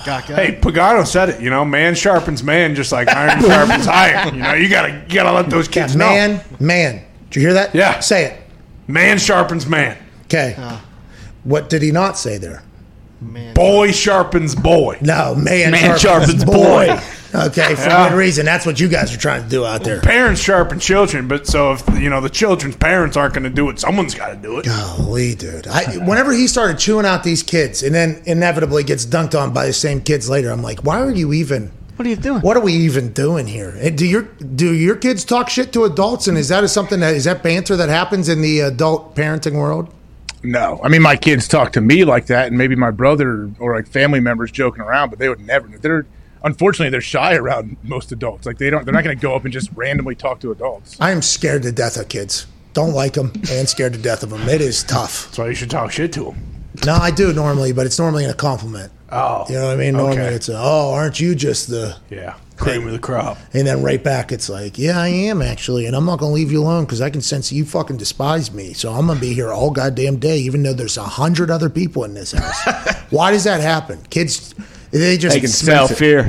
[0.07, 1.41] Hey, Pagano said it.
[1.41, 4.37] You know, man sharpens man, just like iron sharpens iron.
[4.37, 6.07] You know, you gotta you gotta let those kids know.
[6.09, 7.05] man, man.
[7.31, 7.75] Did you hear that?
[7.75, 7.99] Yeah.
[7.99, 8.43] Say it.
[8.87, 9.99] Man sharpens man.
[10.27, 10.55] Okay.
[10.57, 10.79] Uh.
[11.43, 12.63] What did he not say there?
[13.55, 14.99] Boy sharpens boy.
[15.01, 16.03] No, man, Man sharpens,
[16.33, 16.55] sharpens boy.
[16.87, 17.01] boy.
[17.35, 18.09] Okay, for Yeah.
[18.09, 18.47] good reason.
[18.47, 20.01] That's what you guys are trying to do out there.
[20.01, 23.69] Parents sharpen children, but so if you know the children's parents aren't going to do
[23.69, 24.65] it, someone's got to do it.
[24.67, 25.67] Golly, dude.
[25.67, 29.67] I, whenever he started chewing out these kids and then inevitably gets dunked on by
[29.67, 31.73] the same kids later, I'm like, why are you even.
[31.97, 32.43] What are you doing?
[32.43, 33.73] What are we even doing here?
[33.91, 36.29] Do your do your kids talk shit to adults?
[36.29, 39.55] And is that a something that is that banter that happens in the adult parenting
[39.55, 39.93] world?
[40.43, 43.75] No, I mean my kids talk to me like that, and maybe my brother or
[43.75, 45.69] like family members joking around, but they would never.
[45.69, 46.05] They're
[46.47, 48.47] unfortunately they're shy around most adults.
[48.47, 48.85] Like they don't.
[48.85, 50.97] They're not going to go up and just randomly talk to adults.
[51.01, 52.47] I am scared to death of kids.
[52.73, 54.49] Don't like them and scared to death of them.
[54.49, 55.27] It is tough.
[55.27, 56.47] That's why you should talk shit to them.
[56.85, 58.93] No, I do normally, but it's normally in a compliment.
[59.11, 59.95] Oh, You know what I mean?
[59.95, 60.35] Normally okay.
[60.35, 63.39] it's a, oh, aren't you just the Yeah, cream of the crop.
[63.55, 66.35] And then right back, it's like, yeah, I am actually, and I'm not going to
[66.35, 68.73] leave you alone because I can sense you fucking despise me.
[68.75, 71.71] So I'm going to be here all goddamn day, even though there's a hundred other
[71.71, 72.95] people in this house.
[73.11, 74.03] Why does that happen?
[74.11, 74.55] Kids,
[74.91, 76.23] they just They can sell fear.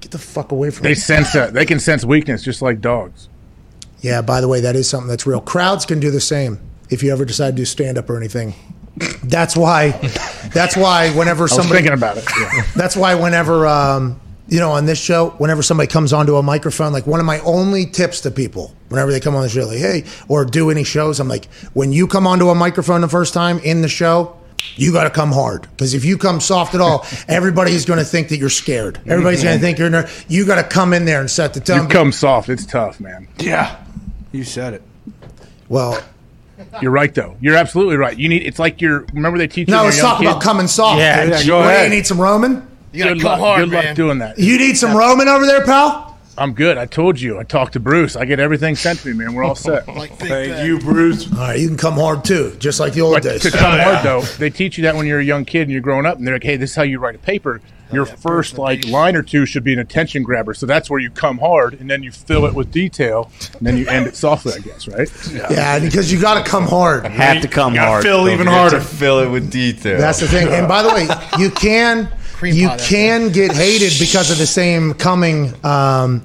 [0.00, 0.88] Get the fuck away from me.
[0.88, 1.00] They me.
[1.00, 1.54] sense that.
[1.54, 3.28] They can sense weakness just like dogs.
[4.00, 5.40] Yeah, by the way, that is something that's real.
[5.40, 6.58] Crowds can do the same
[6.90, 8.54] if you ever decide to do stand up or anything.
[9.24, 9.90] That's why.
[10.52, 12.24] That's why whenever somebody thinking about it.
[12.38, 12.62] Yeah.
[12.76, 16.92] That's why whenever um, you know on this show, whenever somebody comes onto a microphone,
[16.92, 19.78] like one of my only tips to people, whenever they come on the show, like
[19.78, 23.34] hey, or do any shows, I'm like, when you come onto a microphone the first
[23.34, 24.36] time in the show.
[24.76, 28.04] You got to come hard because if you come soft at all, everybody's going to
[28.04, 28.98] think that you're scared.
[29.06, 29.90] Everybody's going to think you're.
[29.90, 31.88] Ner- you got to come in there and set the You tone.
[31.88, 32.48] come soft.
[32.48, 33.28] It's tough, man.
[33.38, 33.76] Yeah,
[34.32, 34.82] you said it.
[35.68, 36.02] well,
[36.80, 37.36] You're right though.
[37.40, 38.16] You're absolutely right.
[38.18, 38.42] You need.
[38.46, 39.00] It's like you're.
[39.12, 39.72] Remember they teach you.
[39.72, 40.98] no, when let's you're talk about coming soft.
[40.98, 41.46] Yeah, dude.
[41.46, 41.90] go What, ahead.
[41.90, 42.66] You need some Roman.
[42.92, 44.38] You gotta come luck, hard, good luck doing that.
[44.38, 46.03] You need some Roman over there, pal.
[46.36, 46.78] I'm good.
[46.78, 47.38] I told you.
[47.38, 48.16] I talked to Bruce.
[48.16, 49.34] I get everything sent to me, man.
[49.34, 49.86] We're all set.
[49.94, 50.66] Like, think Thank that.
[50.66, 51.30] you, Bruce.
[51.32, 53.42] All right, you can come hard too, just like the old But days.
[53.42, 55.80] to come hard though, they teach you that when you're a young kid and you're
[55.80, 57.60] growing up, and they're like, "Hey, this is how you write a paper.
[57.90, 60.52] Oh, Your first like line or two should be an attention grabber.
[60.54, 63.76] So that's where you come hard, and then you fill it with detail, and then
[63.76, 65.08] you end it softly, I guess, right?
[65.32, 67.06] Yeah, because you got to come hard.
[67.06, 68.02] Have to come You gotta hard.
[68.02, 68.78] fill Don't even harder.
[68.78, 69.98] To fill it with detail.
[69.98, 70.48] That's the thing.
[70.48, 71.06] And by the way,
[71.38, 72.08] you can
[72.44, 75.54] Cream you pie, that's can get hated because of the same coming.
[75.64, 76.22] Um,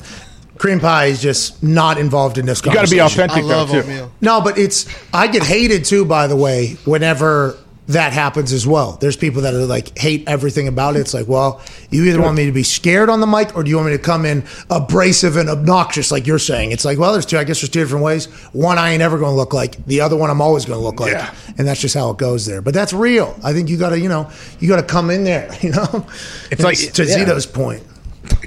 [0.57, 2.63] cream pie is just not involved in this.
[2.65, 3.77] You got to be authentic I though too.
[3.77, 4.11] oatmeal.
[4.19, 6.03] No, but it's I get hated too.
[6.03, 7.57] By the way, whenever
[7.89, 10.99] that happens as well, there's people that are like hate everything about it.
[10.99, 11.59] It's like, well,
[11.89, 13.97] you either want me to be scared on the mic or do you want me
[13.97, 16.71] to come in abrasive and obnoxious, like you're saying?
[16.71, 17.39] It's like, well, there's two.
[17.39, 18.27] I guess there's two different ways.
[18.53, 19.83] One I ain't ever going to look like.
[19.87, 21.13] The other one I'm always going to look like.
[21.13, 21.33] Yeah.
[21.57, 22.61] And that's just how it goes there.
[22.61, 23.35] But that's real.
[23.43, 24.29] I think you got to, you know,
[24.59, 25.49] you got to come in there.
[25.61, 26.05] You know,
[26.51, 27.25] It's like- to yeah.
[27.25, 27.83] Zito's point.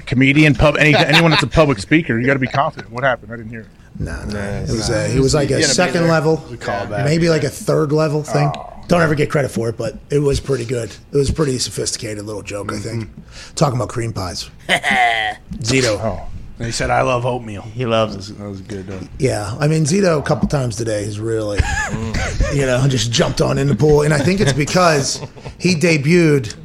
[0.05, 2.91] Comedian, pub, any, anyone that's a public speaker, you got to be confident.
[2.93, 3.31] What happened?
[3.33, 3.61] I didn't hear.
[3.61, 3.67] it.
[3.99, 4.39] No, no.
[4.39, 8.23] It was a, it was like a second level, call maybe like a third level
[8.23, 8.51] thing.
[8.87, 10.89] Don't ever get credit for it, but it was pretty good.
[11.11, 13.09] It was a pretty sophisticated little joke, I think.
[13.55, 14.49] Talking about cream pies.
[14.67, 15.97] Zito.
[16.01, 16.27] Oh,
[16.63, 18.37] He said, "I love oatmeal." He loves it.
[18.37, 18.89] That was good.
[18.89, 21.59] Uh, Yeah, I mean Zito a couple times today has really,
[22.53, 25.21] you know, just jumped on in the pool, and I think it's because
[25.59, 26.55] he debuted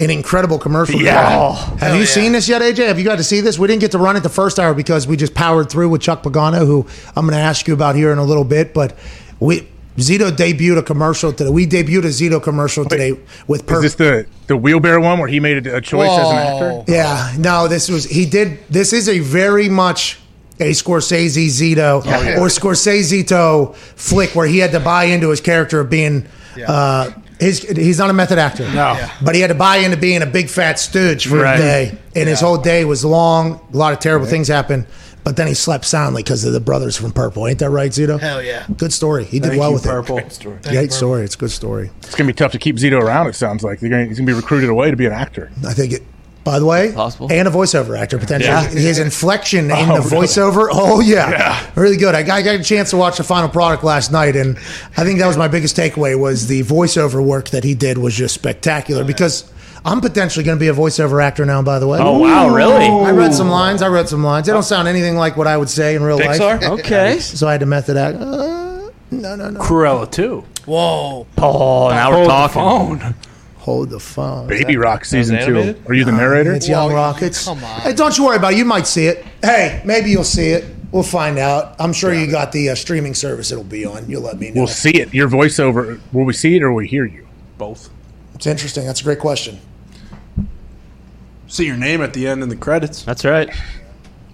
[0.00, 1.00] an incredible commercial.
[1.00, 1.56] Yeah.
[1.74, 1.86] today.
[1.86, 2.88] have you seen this yet, AJ?
[2.88, 3.58] Have you got to see this?
[3.58, 6.00] We didn't get to run it the first hour because we just powered through with
[6.00, 8.74] Chuck Pagano, who I'm going to ask you about here in a little bit.
[8.74, 8.96] But
[9.38, 11.50] we Zito debuted a commercial today.
[11.50, 13.12] We debuted a Zito commercial today
[13.46, 16.36] with is this the the wheelbarrow one where he made a, a choice as an
[16.36, 16.92] actor?
[16.92, 18.58] Yeah, no, this was he did.
[18.68, 20.18] This is a very much
[20.58, 25.40] a Scorsese Zito Oh, or Scorsese Zito flick where he had to buy into his
[25.40, 26.26] character of being.
[26.66, 28.92] Uh, his, he's not a method actor, No.
[28.94, 29.10] Yeah.
[29.22, 31.56] but he had to buy into being a big fat stooge for Right.
[31.58, 33.60] a day, and his whole day was long.
[33.72, 34.86] A lot of terrible things happened,
[35.24, 37.46] but then he slept soundly because of the brothers from Purple.
[37.48, 38.20] Ain't that right, Zito?
[38.20, 38.64] Hell yeah.
[38.76, 39.24] Good story.
[39.24, 40.18] He did Thank well you, with Purple.
[40.18, 40.38] it.
[40.62, 41.24] Great story.
[41.24, 41.90] It's a good story.
[42.02, 43.26] It's gonna be tough to keep Zito around.
[43.28, 45.50] It sounds like gonna, he's gonna be recruited away to be an actor.
[45.66, 46.02] I think it.
[46.44, 47.32] By the way, Possible.
[47.32, 48.52] and a voiceover actor potentially.
[48.52, 48.68] Yeah.
[48.68, 50.26] His inflection in Oh, the really?
[50.26, 51.30] voiceover, oh yeah.
[51.30, 51.70] Yeah.
[51.74, 52.14] really good.
[52.14, 54.58] I got, I got a chance to watch the final product last night, and
[54.96, 58.14] I think that was my biggest takeaway was the voiceover work that he did was
[58.14, 59.04] just spectacular.
[59.04, 59.50] Because
[59.86, 61.62] I'm potentially going to be a voiceover actor now.
[61.62, 62.84] By the way, Oh wow, really?
[62.84, 63.80] I read some lines.
[63.80, 64.46] I read some lines.
[64.46, 66.60] They don't sound anything like what I would say in real Pixar?
[66.60, 66.70] life.
[66.80, 67.18] Okay.
[67.20, 68.18] So I had to method act.
[68.18, 69.60] Uh, no, no, no.
[69.60, 70.44] Cruella too.
[70.66, 71.26] Whoa.
[71.38, 73.14] Oh, now we're Hold the talking.
[73.64, 73.74] Phone.
[73.74, 74.46] Hold the phone.
[74.46, 75.56] Baby Rock season two.
[75.56, 75.86] animated?
[75.88, 76.52] Are you the narrator?
[76.52, 77.44] It's Young Whoa, Rockets.
[77.44, 77.80] come on.
[77.80, 78.58] Hey, don't you worry about it.
[78.58, 79.24] You might see it.
[79.42, 80.64] Hey, maybe you'll see it.
[80.92, 81.74] We'll find out.
[81.80, 84.08] I'm sure you got the uh, streaming service it'll be on.
[84.08, 84.60] You'll let me know.
[84.60, 85.12] We'll see it.
[85.12, 86.00] Your voiceover.
[86.12, 87.26] Will we see it or will we hear you?
[87.58, 87.90] Both.
[88.34, 88.86] It's interesting.
[88.86, 89.58] That's a great question.
[91.48, 93.02] See your name at the end in the credits.
[93.02, 93.48] That's right.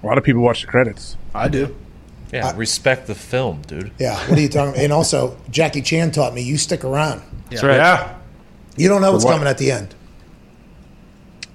[0.02, 1.16] A lot of people watch the credits.
[1.34, 1.74] I do.
[2.32, 3.90] Yeah, respect the film, dude.
[3.98, 4.82] Yeah, what are you talking about?
[4.84, 7.22] And also, Jackie Chan taught me you stick around.
[7.50, 7.76] That's right.
[7.76, 8.16] Yeah.
[8.76, 9.32] You don't know what's what?
[9.32, 9.94] coming at the end.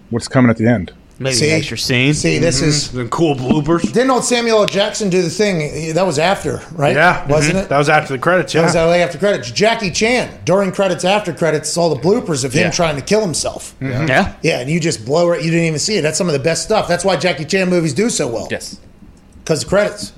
[0.10, 0.94] What's coming at the end?
[1.18, 1.50] Maybe See?
[1.50, 2.14] an extra scene.
[2.14, 2.92] See, this is.
[2.92, 3.82] Then cool bloopers.
[3.94, 4.66] Didn't old Samuel L.
[4.66, 5.94] Jackson do the thing?
[5.94, 6.94] That was after, right?
[6.94, 7.64] Yeah, Wasn't mhm.
[7.64, 7.70] it?
[7.70, 8.52] That was after the credits.
[8.52, 8.66] That Yeah.
[8.66, 9.50] was that way after credits.
[9.50, 12.72] Jackie Chan, during credits, after credits, it's all the bloopers of him Yeah.
[12.72, 13.76] trying to kill himself.
[13.80, 14.34] Yeah.
[14.42, 15.42] Yeah, and you just blow it.
[15.42, 16.02] You didn't even see it.
[16.02, 16.86] That's some of the best stuff.
[16.90, 18.50] That's why Jackie Chan movies do so well.
[18.52, 18.78] Yes.
[19.44, 20.12] Because of credits.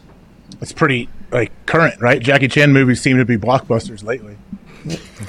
[0.62, 2.20] It's pretty like current, right?
[2.20, 4.36] Jackie Chan movies seem to be blockbusters lately.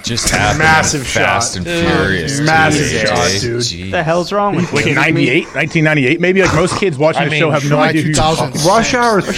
[0.05, 0.59] Just happened.
[0.61, 1.57] Massive Fast shot.
[1.57, 2.41] and Dude, Furious.
[2.41, 3.09] massive dude.
[3.09, 3.61] shot, dude.
[3.61, 3.81] Jeez.
[3.87, 4.95] What the hell's wrong with Like you?
[4.95, 8.09] 98, 1998, maybe like most kids watching I the mean, show have no idea who
[8.09, 8.47] you're 2000.
[8.47, 8.69] talking about.
[8.77, 9.35] Rush Hour three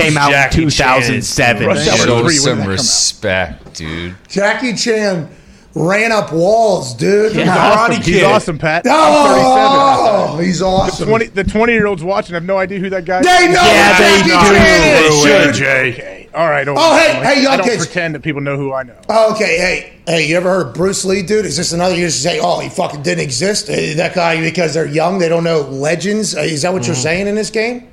[0.00, 1.66] came out in Jackie Chan 2007.
[1.66, 2.68] Rush Hour Show 3, some that come out?
[2.72, 4.14] respect, dude.
[4.28, 5.28] Jackie Chan
[5.74, 7.32] ran up walls, dude.
[7.32, 7.48] He's Karate
[7.88, 8.02] awesome.
[8.02, 8.84] He's awesome, Pat.
[8.88, 11.08] Oh, he's I'm awesome.
[11.08, 11.08] 37.
[11.08, 13.26] 20, the 20 year olds watching have no idea who that guy is.
[13.26, 15.24] They know Yeah, who they Jackie know.
[15.24, 16.21] Chan is, Jay.
[16.34, 16.42] Okay.
[16.42, 16.66] All right.
[16.68, 17.84] Oh, hey, hey, young I don't kids.
[17.86, 18.96] pretend that people know who I know.
[19.08, 21.44] Okay, hey, hey, you ever heard of Bruce Lee, dude?
[21.44, 23.68] Is this another you just say, oh, he fucking didn't exist?
[23.68, 26.34] Uh, That guy, because they're young, they don't know legends?
[26.36, 27.88] Uh, Is that what you're saying in this game?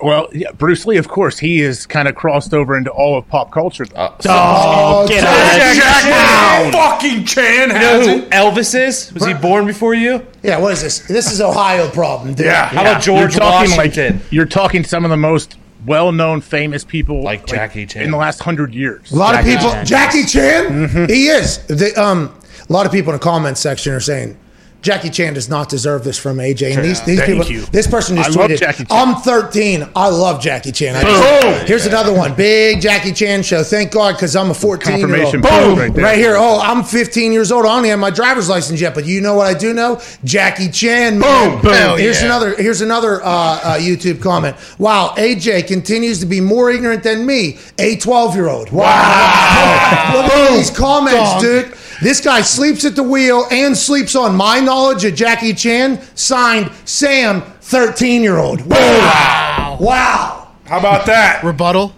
[0.00, 3.28] Well, yeah, Bruce Lee, of course, he is kind of crossed over into all of
[3.28, 3.84] pop culture.
[3.84, 4.16] though.
[4.28, 6.72] Oh, get out of Chan.
[6.72, 8.30] Fucking Chan You know who it.
[8.30, 9.12] Elvis is?
[9.12, 10.26] Was he born before you?
[10.42, 11.00] Yeah, what is this?
[11.00, 12.46] This is Ohio problem, dude.
[12.46, 12.66] Yeah.
[12.66, 14.18] How about George you're talking Washington?
[14.22, 15.56] like you're talking some of the most
[15.86, 18.02] well-known, famous people Like Jackie Chan.
[18.02, 19.10] in the last hundred years.
[19.12, 19.86] A lot Jackie of people, Chan.
[19.86, 21.04] Jackie Chan, Mm-hmm.
[21.12, 21.58] he is.
[21.66, 22.34] The, um,
[22.68, 24.36] a lot of people in the comment section are saying
[24.82, 26.74] Jackie Chan does not deserve this from AJ.
[26.74, 27.60] And these, these Thank people, you.
[27.66, 29.08] this person just I tweeted, Jackie Chan.
[29.08, 29.88] "I'm 13.
[29.94, 33.62] I love Jackie Chan." I just- Here's another one, big Jackie Chan show.
[33.62, 35.32] Thank God, because I'm a 14 year old.
[35.32, 36.34] Confirmation Boom, right right here.
[36.36, 37.64] Oh, I'm 15 years old.
[37.64, 40.00] I don't even have my driver's license yet, but you know what I do know?
[40.24, 41.20] Jackie Chan.
[41.20, 41.98] Boom, boom.
[41.98, 42.26] Here's yeah.
[42.26, 42.56] another.
[42.56, 44.56] Here's another uh, uh, YouTube comment.
[44.78, 48.72] Wow, AJ continues to be more ignorant than me, a 12 year old.
[48.72, 50.12] Wow.
[50.14, 51.72] Look at these comments, dude.
[52.02, 56.00] This guy sleeps at the wheel and sleeps on my knowledge of Jackie Chan.
[56.16, 58.60] Signed, Sam, 13 year old.
[58.66, 59.78] Wow.
[59.80, 60.48] Wow.
[60.64, 61.94] How about that, Rebuttal.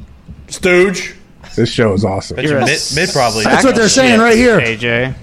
[0.49, 1.15] Stooge?
[1.57, 2.37] This show is awesome.
[2.37, 3.45] Bet you mid, mid probably.
[3.45, 4.61] That's what they're saying right here.
[4.61, 5.15] AJ.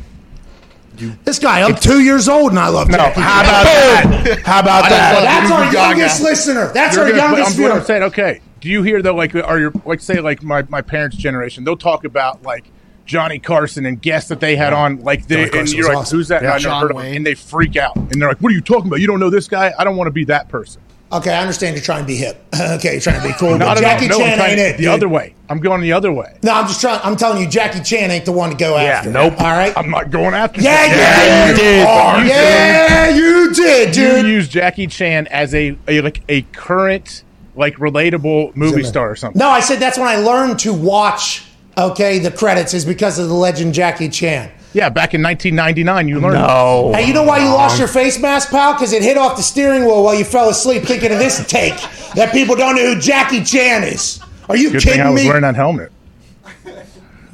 [1.25, 4.41] This guy, I'm two years old and I love Jackie How about that?
[4.43, 5.21] How about that?
[5.21, 6.71] That's our youngest listener.
[6.73, 8.41] That's You're our gonna- youngest I'm, I'm saying, okay.
[8.59, 11.63] Do you hear though, like, are your like, say, like my, my parents' generation?
[11.63, 12.65] They'll talk about like
[13.05, 15.97] Johnny Carson and guests that they had on, like, they, Johnny and Carson you're like,
[15.97, 16.17] awesome.
[16.19, 16.41] who's that?
[16.43, 16.49] Yeah.
[16.49, 18.55] I never John heard of him, and they freak out, and they're like, what are
[18.55, 18.99] you talking about?
[18.99, 19.73] You don't know this guy?
[19.77, 20.81] I don't want to be that person.
[21.13, 22.41] Okay, I understand you're trying to be hip.
[22.55, 23.57] okay, you're trying to be cool.
[23.57, 23.99] Not but at all.
[23.99, 24.77] Jackie No, I'm Chan ain't it.
[24.77, 24.91] The dude.
[24.93, 25.35] other way.
[25.49, 26.37] I'm going the other way.
[26.41, 27.01] No, I'm just trying.
[27.03, 29.11] I'm telling you, Jackie Chan ain't the one to go after.
[29.11, 29.33] nope.
[29.41, 29.73] All right.
[29.77, 30.61] I'm not going after.
[30.61, 31.49] yeah, that.
[31.49, 31.85] Oh, yeah, you did.
[31.85, 32.25] are.
[32.25, 34.25] Yeah, you did, dude.
[34.25, 37.25] You use Jackie Chan as a, a like a current
[37.57, 39.37] like relatable movie star or something.
[39.37, 41.45] No, I said that's when I learned to watch.
[41.77, 44.51] Okay, the credits is because of the legend Jackie Chan.
[44.73, 46.35] Yeah, back in 1999, you learned.
[46.35, 46.91] No.
[46.93, 48.73] Hey, you know why you lost your face mask, pal?
[48.73, 51.75] Because it hit off the steering wheel while you fell asleep thinking of this take
[52.15, 54.21] that people don't know who Jackie Chan is.
[54.47, 55.27] Are you Good thing I was me?
[55.27, 55.91] wearing that helmet.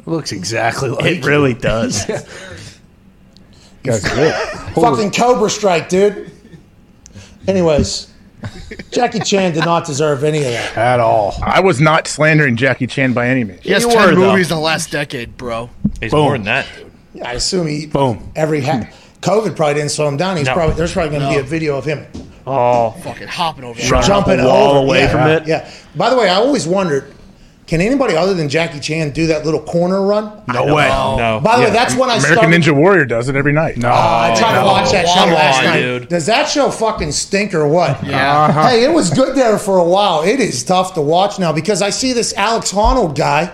[0.06, 2.06] Looks exactly like It really does.
[3.84, 4.34] Guys, good.
[4.74, 6.32] Fucking Cobra Strike, dude.
[7.48, 8.12] Anyways,
[8.92, 10.78] Jackie Chan did not deserve any of that.
[10.78, 11.36] at all.
[11.44, 13.62] I was not slandering Jackie Chan by any means.
[13.64, 14.32] He has You 10 were, though.
[14.32, 15.70] movies in the last decade, bro.
[16.00, 16.68] He's more than that.
[17.14, 17.24] dude.
[17.24, 18.32] I assume he Boom.
[18.36, 18.88] every ha-
[19.22, 20.38] COVID probably didn't slow him down.
[20.38, 20.54] He's No.
[20.54, 22.06] probably there's probably going to be a video of him
[22.46, 23.80] Oh, Fucking hopping over.
[23.80, 24.86] Jumping all wall over.
[24.88, 25.48] away yeah, from it.
[25.48, 25.70] Yeah.
[25.96, 27.12] By the way, I always wondered,
[27.68, 30.42] can anybody other than Jackie Chan do that little corner run?
[30.48, 30.88] No way.
[30.88, 31.42] No.
[31.44, 32.62] By the way, that's when I American started.
[32.62, 33.76] Ninja Warrior does it every night.
[33.76, 33.90] No.
[33.92, 35.80] Ah, I tried to watch that show last on, night.
[35.82, 36.08] dude.
[36.08, 38.02] Does that show fucking stink or what?
[38.08, 38.44] Yeah.
[38.46, 38.70] Uh-huh.
[38.70, 40.24] Hey, it was good there for a while.
[40.24, 43.54] It is tough to watch now because I see this Alex Honnold guy,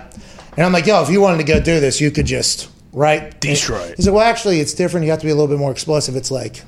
[0.55, 3.39] and I'm like, yo, if you wanted to go do this, you could just right
[3.41, 3.97] Destroy it.
[3.97, 5.05] He said, well, actually, it's different.
[5.05, 6.15] You have to be a little bit more explosive.
[6.15, 6.61] It's like,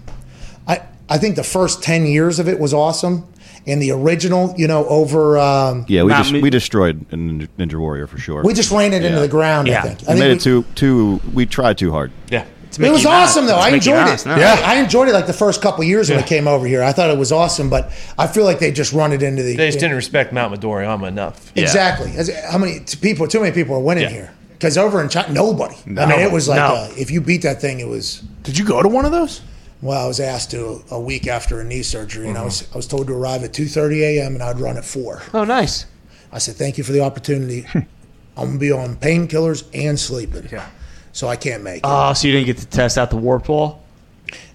[1.09, 3.25] I I think the first ten years of it was awesome,
[3.67, 5.37] and the original, you know, over.
[5.37, 8.43] Um, Yeah, we just me- we destroyed a Ninja, Ninja Warrior for sure.
[8.43, 9.67] we just ran it into the ground.
[9.67, 9.79] Yeah.
[9.79, 9.99] I think.
[9.99, 11.21] I we think made we- it too too.
[11.33, 12.11] We tried too hard.
[12.31, 12.45] Yeah.
[12.77, 13.55] It was awesome though.
[13.55, 14.29] I enjoyed Mouse it.
[14.29, 14.37] now.
[14.37, 14.59] Yeah.
[14.65, 16.83] I enjoyed it like the first couple years when it came over here.
[16.83, 19.55] I thought it was awesome, but I feel like they just run it into the
[19.55, 21.51] They just didn't respect Mount Midoriyama enough.
[21.55, 22.11] exactly.
[22.17, 23.27] As- How many people?
[23.29, 24.09] Too many people are winning Yeah.
[24.09, 25.75] here because over in China, nobody.
[25.97, 26.75] I mean, it was like No.
[26.75, 28.21] uh, if you beat that thing, it was.
[28.43, 29.39] Did you go to one of those?
[29.81, 32.45] Well, I was asked to a week after a knee surgery, and I Mm-hmm.
[32.45, 34.33] was I was told to arrive at two thirty a.m.
[34.33, 35.21] and I'd run at four.
[35.33, 35.85] Oh, nice.
[36.31, 37.65] I said, "Thank you for the opportunity.
[38.37, 40.67] I'm gonna be on painkillers and sleeping, Yeah.
[41.13, 43.47] so I can't make it." Oh, so you didn't get to test out the warp
[43.49, 43.83] wall?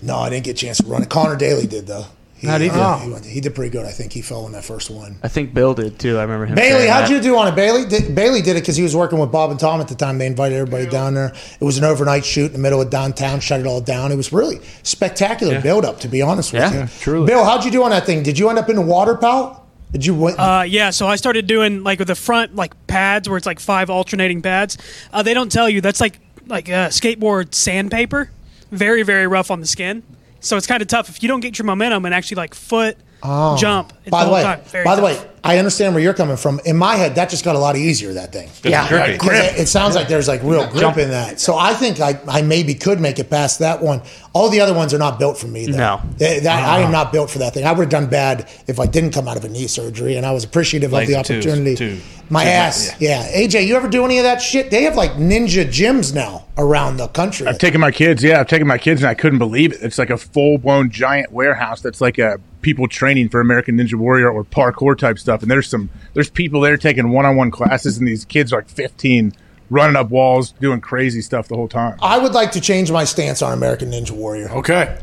[0.03, 1.09] no, I didn't get a chance to run it.
[1.11, 2.07] Connor Daly did though.
[2.49, 2.75] How'd he do?
[2.75, 3.85] uh, He, went- he did pretty good.
[3.85, 5.17] I think he fell in that first one.
[5.23, 6.17] I think Bill did too.
[6.19, 6.55] I remember him.
[6.55, 7.11] Bailey, how'd that.
[7.11, 7.55] you do on it?
[7.55, 9.95] Bailey did, Bailey did it because he was working with Bob and Tom at the
[9.95, 10.19] time.
[10.19, 11.33] They invited everybody down there.
[11.61, 14.11] It was an overnight shoot in the middle of downtown, shut it all down.
[14.13, 16.79] It was really spectacular build up, to be honest with Yeah, you.
[16.81, 17.27] yeah, truly.
[17.27, 18.23] Bill, how'd you do on that thing?
[18.23, 19.67] Did you end up in the water, pal?
[19.93, 20.39] Did you win?
[20.39, 23.59] Uh, yeah, so I started doing like with the front like pads where it's like
[23.59, 24.79] five alternating pads.
[25.13, 28.31] Uh, they don't tell you that's like like uh, skateboard sandpaper,
[28.71, 30.03] very very rough on the skin.
[30.41, 32.97] So it's kind of tough if you don't get your momentum and actually like foot
[33.23, 33.57] Oh.
[33.59, 33.93] jump.
[34.09, 36.61] By the way, by the way, I understand where you're coming from.
[36.67, 38.13] In my head, that just got a lot easier.
[38.13, 38.51] That thing.
[38.63, 38.87] Yeah.
[38.89, 39.19] grippy.
[39.19, 41.41] 'Cause It, it sounds like there's like real grip in that.
[41.41, 44.03] So I think I, I maybe could make it past that one.
[44.33, 45.67] All the other ones are not built for me.
[45.67, 45.77] Though.
[45.79, 46.01] No.
[46.19, 46.93] They- that- I am uh-huh.
[46.93, 47.65] not built for that thing.
[47.65, 50.27] I would have done bad if I didn't come out of a knee surgery, and
[50.27, 51.75] I was appreciative Like of the two- opportunity.
[51.77, 51.99] two-
[52.33, 53.27] my two- ass, yeah.
[53.33, 54.71] AJ, you ever do any of that shit?
[54.71, 57.47] They have like ninja gyms now around the country.
[57.49, 58.23] I've taken my kids.
[58.23, 59.79] Yeah, I've taken my kids, and I couldn't believe it.
[59.83, 63.95] It's like a full blown giant warehouse that's like a people training for American Ninja
[63.95, 65.30] Warrior or parkour type stuff.
[65.43, 68.57] And there's some there's people there taking one on one classes, and these kids are
[68.57, 69.33] like 15,
[69.71, 71.97] running up walls, doing crazy stuff the whole time.
[72.03, 74.51] I would like to change my stance on American Ninja Warrior.
[74.51, 74.99] Okay.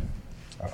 [0.64, 0.68] Oh.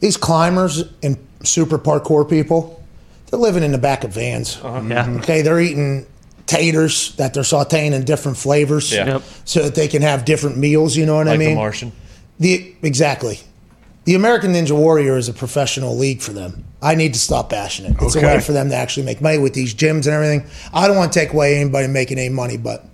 [0.00, 2.82] These climbers and super parkour people,
[3.26, 4.58] they're living in the back of vans.
[4.62, 4.82] Uh-huh.
[4.88, 5.08] Yeah.
[5.18, 6.06] Okay, they're eating
[6.46, 9.06] taters that they're sauteing in different flavors Yeah.
[9.06, 9.22] Yep.
[9.44, 10.96] so that they can have different meals.
[10.96, 11.48] You know what I like mean?
[11.50, 11.92] the Martian.
[12.40, 13.38] The exactly.
[14.04, 16.64] The American Ninja Warrior is a professional league for them.
[16.82, 17.96] I need to stop bashing it.
[18.00, 20.46] It's a way for them to actually make money with these gyms and everything.
[20.72, 22.86] I don't want to take away anybody making any money, but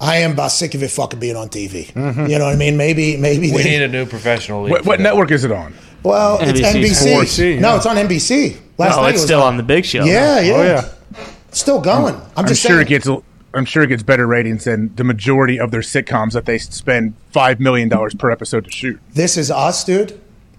[0.00, 1.90] I am about sick of it fucking being on TV.
[1.92, 2.26] Mm-hmm.
[2.26, 2.76] You know what I mean?
[2.76, 4.72] Maybe, maybe We they- need a new professional league.
[4.72, 5.74] What, what network is it on?
[6.02, 7.14] Well, it's NBC.
[7.14, 7.56] NBC.
[7.56, 8.58] 4C, No, it's on NBC.
[8.76, 10.04] Last No, night it it's was still on the big show.
[10.04, 10.52] Yeah, yeah.
[10.54, 10.88] Oh yeah.
[11.52, 12.14] Still going.
[12.14, 12.82] I'm I'm just sure saying.
[12.82, 13.08] it gets.
[13.54, 17.14] I'm sure it gets better ratings than the majority of their sitcoms that they spend
[17.30, 18.98] five million dollars per episode to shoot.
[19.12, 20.18] this is us, dude.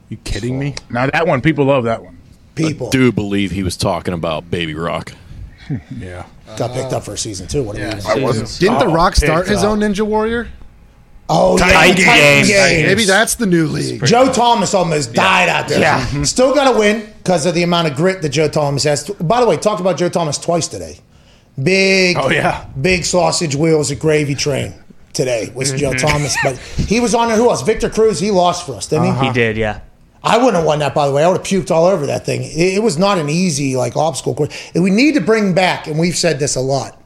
[0.10, 0.76] You kidding me?
[0.90, 2.18] Now that one, people love that one.
[2.56, 5.14] People I do believe he was talking about Baby Rock.
[5.98, 6.26] Yeah.
[6.58, 7.64] got picked up for a season two.
[7.64, 8.00] What are Yeah.
[8.02, 8.22] gonna do?
[8.24, 8.60] wasn't.
[8.60, 9.70] Didn't The Oh, Rock start his up.
[9.72, 10.50] own Ninja Warrior?
[11.30, 12.48] Oh, yeah, Titan Titan Games.
[12.50, 12.88] Games.
[12.88, 14.06] Maybe that's the new league.
[14.06, 15.80] Joe Thomas almost died out there.
[15.80, 16.24] Yeah.
[16.24, 19.10] Still got to win because of the amount of grit that Joe Thomas has.
[19.10, 21.00] By the way, talked about Joe Thomas twice today.
[21.62, 22.66] Big, Oh, yeah.
[22.80, 24.74] big sausage wheels, a gravy train
[25.14, 25.78] today was Mm-hmm.
[25.78, 26.36] Joe Thomas.
[26.44, 27.38] But he was on there.
[27.38, 27.62] Who else?
[27.62, 28.20] Victor Cruz.
[28.20, 29.34] He lost for us, didn't He he?
[29.34, 29.80] did, yeah.
[30.24, 31.24] I wouldn't have won that, by the way.
[31.24, 32.44] I would have puked all over that thing.
[32.44, 34.72] It, it was not an easy like obstacle course.
[34.74, 37.00] And we need to bring back, and we've said this a lot.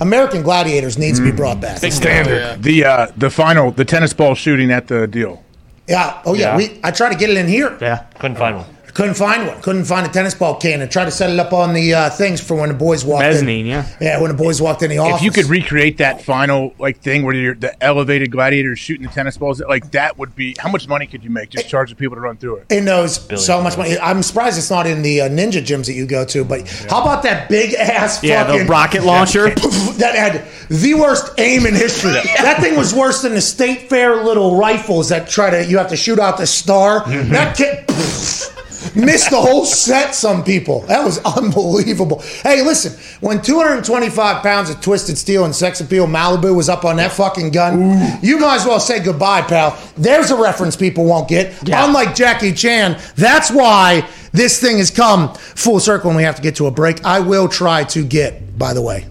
[0.00, 1.80] American Gladiators needs to be brought back.
[1.80, 2.62] The standard.
[2.62, 5.42] The uh, the final, the tennis ball shooting at the deal.
[5.88, 6.20] Yeah.
[6.26, 6.40] Oh yeah.
[6.40, 6.56] Yeah.
[6.56, 6.80] We.
[6.84, 7.76] I tried to get it in here.
[7.80, 8.04] Yeah.
[8.18, 8.75] Couldn't find one.
[8.96, 9.60] Couldn't find one.
[9.60, 10.80] Couldn't find a tennis ball can.
[10.80, 13.24] And tried to set it up on the uh, things for when the boys walked
[13.24, 13.66] Mezzanine, in.
[13.66, 13.86] yeah.
[14.00, 14.20] Yeah.
[14.22, 15.18] When the boys walked in the office.
[15.18, 19.12] If you could recreate that final like thing where you're the elevated gladiators shooting the
[19.12, 22.14] tennis balls, like that would be how much money could you make just charging people
[22.16, 22.66] to run through it?
[22.70, 23.98] in those so much money.
[23.98, 26.42] I'm surprised it's not in the uh, ninja gyms that you go to.
[26.42, 29.50] But how about that big ass Yeah, the rocket launcher.
[29.96, 32.12] that had the worst aim in history.
[32.12, 35.90] That thing was worse than the state fair little rifles that try to you have
[35.90, 37.02] to shoot out the star.
[37.02, 37.32] Mm-hmm.
[37.32, 37.84] That kid
[38.94, 40.14] missed the whole set.
[40.14, 42.20] Some people that was unbelievable.
[42.42, 46.96] Hey, listen, when 225 pounds of twisted steel and sex appeal Malibu was up on
[46.96, 49.78] that fucking gun, you might as well say goodbye, pal.
[49.96, 51.54] There's a reference people won't get.
[51.66, 51.84] Yeah.
[51.84, 56.42] Unlike Jackie Chan, that's why this thing has come full circle and we have to
[56.42, 57.04] get to a break.
[57.04, 59.06] I will try to get, by the way,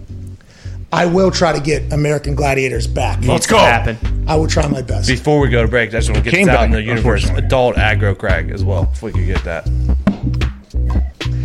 [0.92, 3.24] I will try to get American Gladiators back.
[3.24, 3.58] Let's go.
[3.58, 4.24] Happen.
[4.28, 5.08] I will try my best.
[5.08, 6.82] Before we go to break, I just want to get Came this out in the
[6.82, 7.28] universe.
[7.30, 8.88] Adult aggro crag as well.
[8.92, 9.66] If we could get that.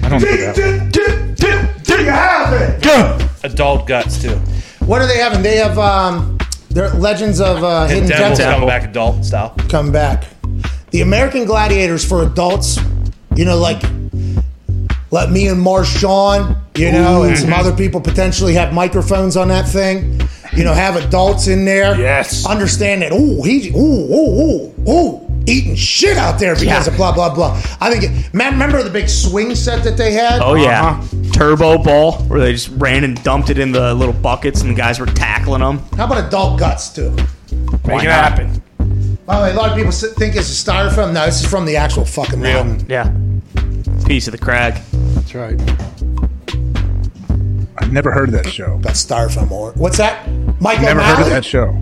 [0.03, 0.91] I don't know that.
[1.83, 2.83] Do you have it?
[2.83, 3.27] Go.
[3.43, 4.35] Adult guts too.
[4.85, 5.41] What are they having?
[5.41, 6.37] They have um,
[6.69, 9.55] their Legends of uh, And Hidden Devil's Temple coming back adult style.
[9.69, 10.25] come back.
[10.91, 12.77] The American Gladiators for adults,
[13.35, 13.81] you know, like
[15.11, 19.67] let me and Marshawn, you know, and some other people potentially have microphones on that
[19.67, 20.19] thing.
[20.53, 21.97] You know, have adults in there.
[21.97, 22.45] Yes.
[22.45, 23.11] Understand that.
[23.13, 23.69] Ooh, he.
[23.69, 23.77] Ooh,
[24.13, 25.27] ooh, ooh, ooh.
[25.47, 26.91] Eating shit out there because Yeah.
[26.91, 27.59] of blah blah blah.
[27.79, 28.03] I think.
[28.03, 30.39] It, man, remember the big swing set that they had?
[30.41, 31.31] Oh yeah, Uh-huh.
[31.33, 34.75] turbo ball where they just ran and dumped it in the little buckets and the
[34.75, 35.79] guys were tackling them.
[35.97, 37.11] How about adult guts too?
[37.85, 38.61] Make it happen.
[39.25, 41.13] By the way, a lot of people think it's a styrofoam.
[41.13, 42.85] No, this is from the actual fucking mountain.
[42.89, 43.09] Yeah,
[44.05, 44.75] piece of the crag.
[45.15, 45.59] That's right.
[47.81, 48.77] I've never heard of that show.
[48.77, 50.27] Got styrofoam or what's that?
[50.61, 51.77] Michael Never heard of that show.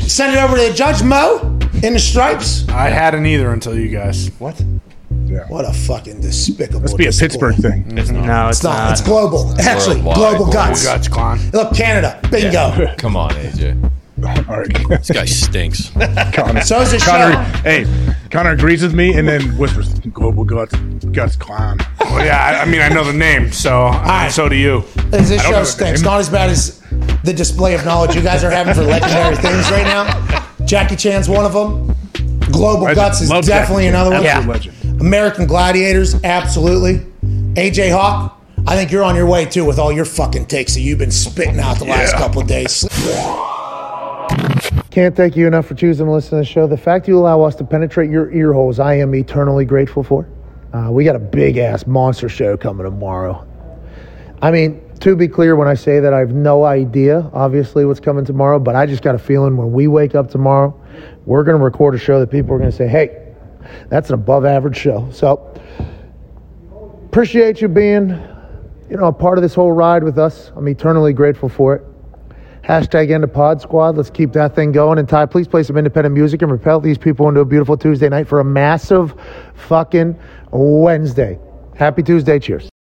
[0.00, 1.38] Send it over to the Judge Mo
[1.82, 2.68] in the stripes.
[2.68, 4.28] I hadn't either until you guys.
[4.38, 4.62] What?
[5.26, 5.46] Yeah.
[5.48, 6.80] What a fucking despicable.
[6.82, 7.56] Must be a disappointment.
[7.62, 7.98] Pittsburgh thing.
[7.98, 8.74] It's no, it's, It's not.
[8.76, 8.92] not.
[8.92, 9.54] It's global.
[9.60, 10.16] Actually, Worldwide.
[10.16, 10.84] global Global guts.
[10.84, 11.38] Guts, clown.
[11.52, 12.20] Look, Canada.
[12.30, 12.94] Bingo.
[12.98, 13.90] Come on, AJ.
[14.22, 14.88] All right.
[14.88, 15.90] This guy stinks.
[16.32, 17.40] Connor, So is the Connor, show.
[17.62, 20.74] hey, Connor agrees with me and then whispers, Global Guts,
[21.12, 21.78] Guts Clown.
[22.04, 24.84] Well, yeah, I, I mean, I know the name, so and so do you.
[25.10, 26.00] This I don't know show the stinks.
[26.00, 26.04] name.
[26.10, 26.78] Not as bad as
[27.24, 30.46] the display of knowledge you guys are having for legendary things right now.
[30.64, 31.92] Jackie Chan's one of them.
[32.52, 32.94] Global Legend.
[32.96, 34.06] Guts is Love definitely Jackie Chan.
[34.06, 34.26] another one.
[34.26, 34.52] Absolute
[34.84, 35.00] legend.
[35.00, 36.98] American Gladiators, absolutely.
[37.54, 40.80] AJ Hawk, I think you're on your way too with all your fucking takes that
[40.82, 42.18] you've been spitting out the last Yeah.
[42.18, 42.86] couple of days.
[44.90, 46.68] Can't thank you enough for choosing to listen to the show.
[46.68, 50.28] The fact you allow us to penetrate your ear holes, I am eternally grateful for.
[50.72, 53.44] Uh, we got a big ass monster show coming tomorrow.
[54.40, 57.98] I mean, to be clear, when I say that, I have no idea, obviously, what's
[57.98, 60.80] coming tomorrow, but I just got a feeling when we wake up tomorrow,
[61.26, 63.34] we're going to record a show that people are going to say, hey,
[63.88, 65.08] that's an above average show.
[65.10, 65.54] So,
[67.06, 68.10] appreciate you being,
[68.88, 70.52] you know, a part of this whole ride with us.
[70.54, 71.84] I'm eternally grateful for it.
[72.64, 73.96] Hashtag end of pod squad.
[73.96, 74.98] Let's keep that thing going.
[74.98, 78.08] And Ty, please play some independent music and propel these people into a beautiful Tuesday
[78.08, 79.14] night for a massive
[79.54, 80.18] fucking
[80.50, 81.38] Wednesday.
[81.76, 82.38] Happy Tuesday.
[82.38, 82.73] Cheers.